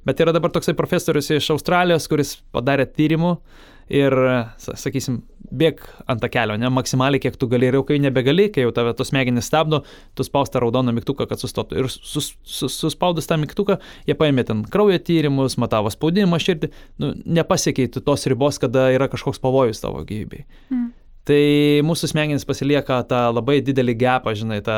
Bet 0.07 0.21
yra 0.23 0.31
dabar 0.35 0.51
toksai 0.55 0.77
profesorius 0.79 1.27
iš 1.35 1.49
Australijos, 1.53 2.07
kuris 2.11 2.37
padarė 2.55 2.87
tyrimų 2.87 3.35
ir, 3.89 4.13
sakysim, 4.61 5.19
bėg 5.49 5.81
ant 6.09 6.21
tą 6.21 6.29
kelio, 6.31 6.55
ne, 6.61 6.69
maksimaliai 6.73 7.21
kiek 7.23 7.37
tu 7.39 7.47
gali 7.49 7.69
ir 7.69 7.79
jau 7.79 7.83
kai 7.87 7.97
nebegali, 8.01 8.47
kai 8.53 8.65
jau 8.67 8.73
tave 8.75 8.93
tos 8.97 9.09
smegenys 9.09 9.49
stabdo, 9.49 9.81
tu 10.17 10.25
spaus 10.25 10.51
tą 10.53 10.61
raudoną 10.61 10.93
mygtuką, 10.95 11.25
kad 11.29 11.41
sustotų. 11.41 11.79
Ir 11.81 11.89
sus, 11.89 12.31
sus, 12.45 12.75
suspaudus 12.75 13.29
tą 13.29 13.39
mygtuką, 13.41 13.79
jie 14.07 14.15
paėmė 14.17 14.45
ten 14.47 14.61
kraujo 14.69 14.99
tyrimus, 15.01 15.57
matavo 15.61 15.91
spaudimą 15.93 16.39
širdį, 16.43 16.71
nu, 17.01 17.13
nepasikeiti 17.39 18.03
tos 18.05 18.27
ribos, 18.29 18.61
kada 18.61 18.89
yra 18.93 19.09
kažkoks 19.11 19.41
pavojus 19.41 19.81
tavo 19.81 20.03
gyvybei. 20.05 20.45
Mm. 20.69 20.91
Tai 21.29 21.41
mūsų 21.85 22.11
smegenys 22.13 22.45
pasilieka 22.47 23.01
tą 23.09 23.25
labai 23.33 23.59
didelį 23.65 23.97
gepą, 24.01 24.35
žinai, 24.37 24.61
tą 24.65 24.77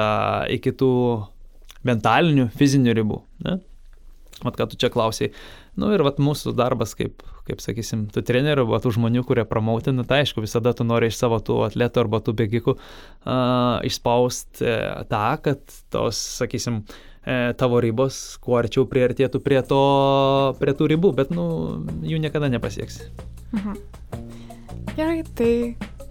iki 0.51 0.73
tų 0.75 0.93
mentalinių, 1.87 2.49
fizinių 2.55 2.95
ribų. 2.95 3.19
Ne? 3.47 3.59
Mat, 4.41 4.55
ką 4.57 4.65
tu 4.71 4.79
čia 4.79 4.89
klausiai, 4.89 5.29
Nu 5.79 5.91
ir 5.95 6.03
vat 6.03 6.19
mūsų 6.19 6.51
darbas, 6.57 6.93
kaip, 6.99 7.23
kaip 7.51 7.61
sakysim, 7.63 8.07
tų 8.11 8.23
trenerių, 8.27 8.65
arba 8.65 8.79
tų 8.83 8.95
žmonių, 8.95 9.25
kurie 9.27 9.45
promautina, 9.47 10.05
tai 10.07 10.23
aišku, 10.23 10.43
visada 10.45 10.73
tu 10.77 10.87
nori 10.87 11.11
iš 11.11 11.19
savo 11.19 11.41
tų 11.43 11.61
atletų 11.67 12.05
arba 12.05 12.21
tų 12.23 12.35
bėgikų 12.39 12.75
uh, 12.77 13.77
išspausti 13.87 14.65
e, 14.65 14.75
tą, 15.11 15.25
kad 15.43 15.61
tos, 15.93 16.19
sakysim, 16.39 16.81
e, 17.25 17.53
tavo 17.59 17.81
ribos 17.83 18.21
kuo 18.43 18.59
arčiau 18.61 18.87
priartėtų 18.89 19.43
prie, 19.43 19.59
to, 19.67 19.83
prie 20.61 20.75
tų 20.77 20.91
ribų, 20.95 21.13
bet, 21.19 21.33
nu, 21.35 21.45
jų 22.07 22.21
niekada 22.23 22.51
nepasieksi. 22.53 23.11
Mhm. 23.57 23.81
Gerai, 24.95 25.21
tai 25.37 25.51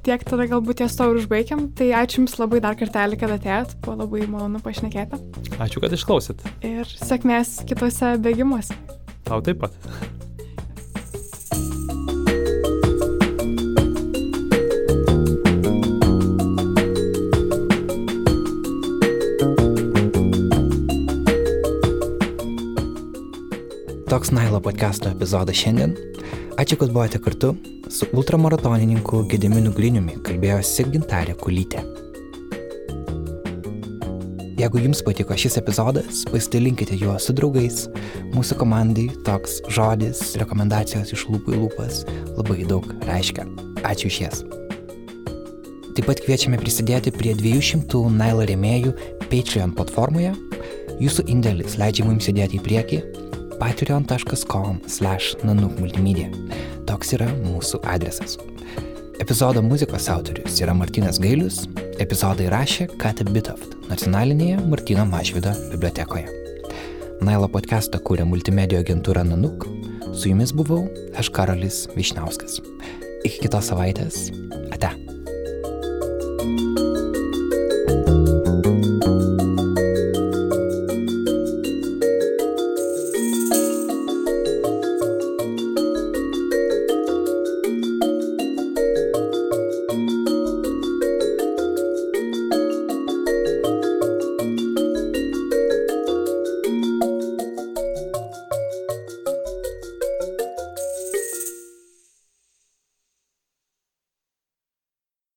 tiek 0.07 0.23
tada 0.25 0.47
galbūt 0.49 0.81
ties 0.81 0.95
to 0.97 1.09
ir 1.11 1.21
užbaigiam. 1.21 1.67
Tai 1.77 1.91
ačiū 2.01 2.23
Jums 2.23 2.39
labai 2.41 2.63
dar 2.65 2.79
kartelį, 2.79 3.19
kad 3.21 3.35
atėjot, 3.37 3.77
buvo 3.85 3.99
labai 4.05 4.25
malonu 4.31 4.63
pašnekėti. 4.65 5.21
Ačiū, 5.61 5.83
kad 5.85 5.97
išklausėt. 5.97 6.47
Ir 6.67 6.89
sėkmės 6.89 7.61
kitose 7.69 8.17
bėgimuose. 8.25 8.77
Tau 9.29 9.43
taip 9.45 9.63
pat. 9.67 9.77
Toks 24.11 24.33
Nailo 24.35 24.59
podcast'o 24.59 25.07
epizodas 25.15 25.55
šiandien. 25.55 25.93
Ačiū, 26.59 26.75
kad 26.81 26.91
buvote 26.91 27.19
kartu. 27.23 27.53
Su 27.95 28.09
ultramaratonininku 28.11 29.21
Gediminu 29.31 29.71
Gliniumi 29.71 30.17
kalbėjosi 30.27 30.89
Gintarė 30.91 31.37
Kulytė. 31.39 31.85
Jeigu 34.59 34.83
jums 34.83 35.05
patiko 35.07 35.37
šis 35.39 35.61
epizodas, 35.63 36.25
pasidalinkite 36.27 36.99
juo 36.99 37.15
su 37.23 37.37
draugais. 37.39 37.85
Mūsų 38.35 38.59
komandai 38.59 39.07
toks 39.29 39.61
žodis, 39.71 40.25
rekomendacijos 40.43 41.15
iš 41.15 41.29
lūpų 41.31 41.55
į 41.55 41.63
lūpas 41.63 42.03
labai 42.35 42.67
daug 42.67 42.91
reiškia. 43.07 43.47
Ačiū 43.87 44.11
iš 44.11 44.21
jas. 44.25 44.43
Taip 45.95 46.11
pat 46.11 46.27
kviečiame 46.27 46.59
prisidėti 46.59 47.15
prie 47.15 47.39
200 47.39 48.03
Nailo 48.19 48.43
rėmėjų 48.51 48.91
Patreon 49.31 49.79
platformoje. 49.79 50.35
Jūsų 50.99 51.31
indėlis 51.31 51.79
leidžia 51.79 52.11
mums 52.11 52.27
judėti 52.27 52.59
į 52.59 52.67
priekį 52.67 53.03
patreon.com 53.61 54.81
slash 54.89 55.37
nanukmultimedia. 55.45 56.31
Toks 56.89 57.15
yra 57.19 57.29
mūsų 57.45 57.83
adresas. 57.87 58.39
Epizodo 59.21 59.61
muzikos 59.63 60.09
autorius 60.09 60.57
yra 60.65 60.73
Martinas 60.75 61.21
Gailius, 61.21 61.67
epizodą 62.01 62.49
įrašė 62.49 62.89
Kata 63.01 63.27
Bitoft 63.29 63.77
nacionalinėje 63.91 64.63
Martino 64.71 65.05
Mažvido 65.09 65.53
bibliotekoje. 65.75 66.27
Nailo 67.21 67.51
podcastą 67.53 68.01
kūrė 68.01 68.25
multimedijų 68.25 68.81
agentūra 68.81 69.27
Nanuk, 69.29 69.67
su 70.15 70.31
jumis 70.31 70.55
buvau 70.57 70.87
aš 71.21 71.29
Karolis 71.37 71.85
Višnauskas. 71.99 72.63
Iki 73.29 73.45
kitos 73.45 73.69
savaitės. 73.69 74.31
Ate. 74.73 74.97
thank 76.41 76.61
you 76.61 76.80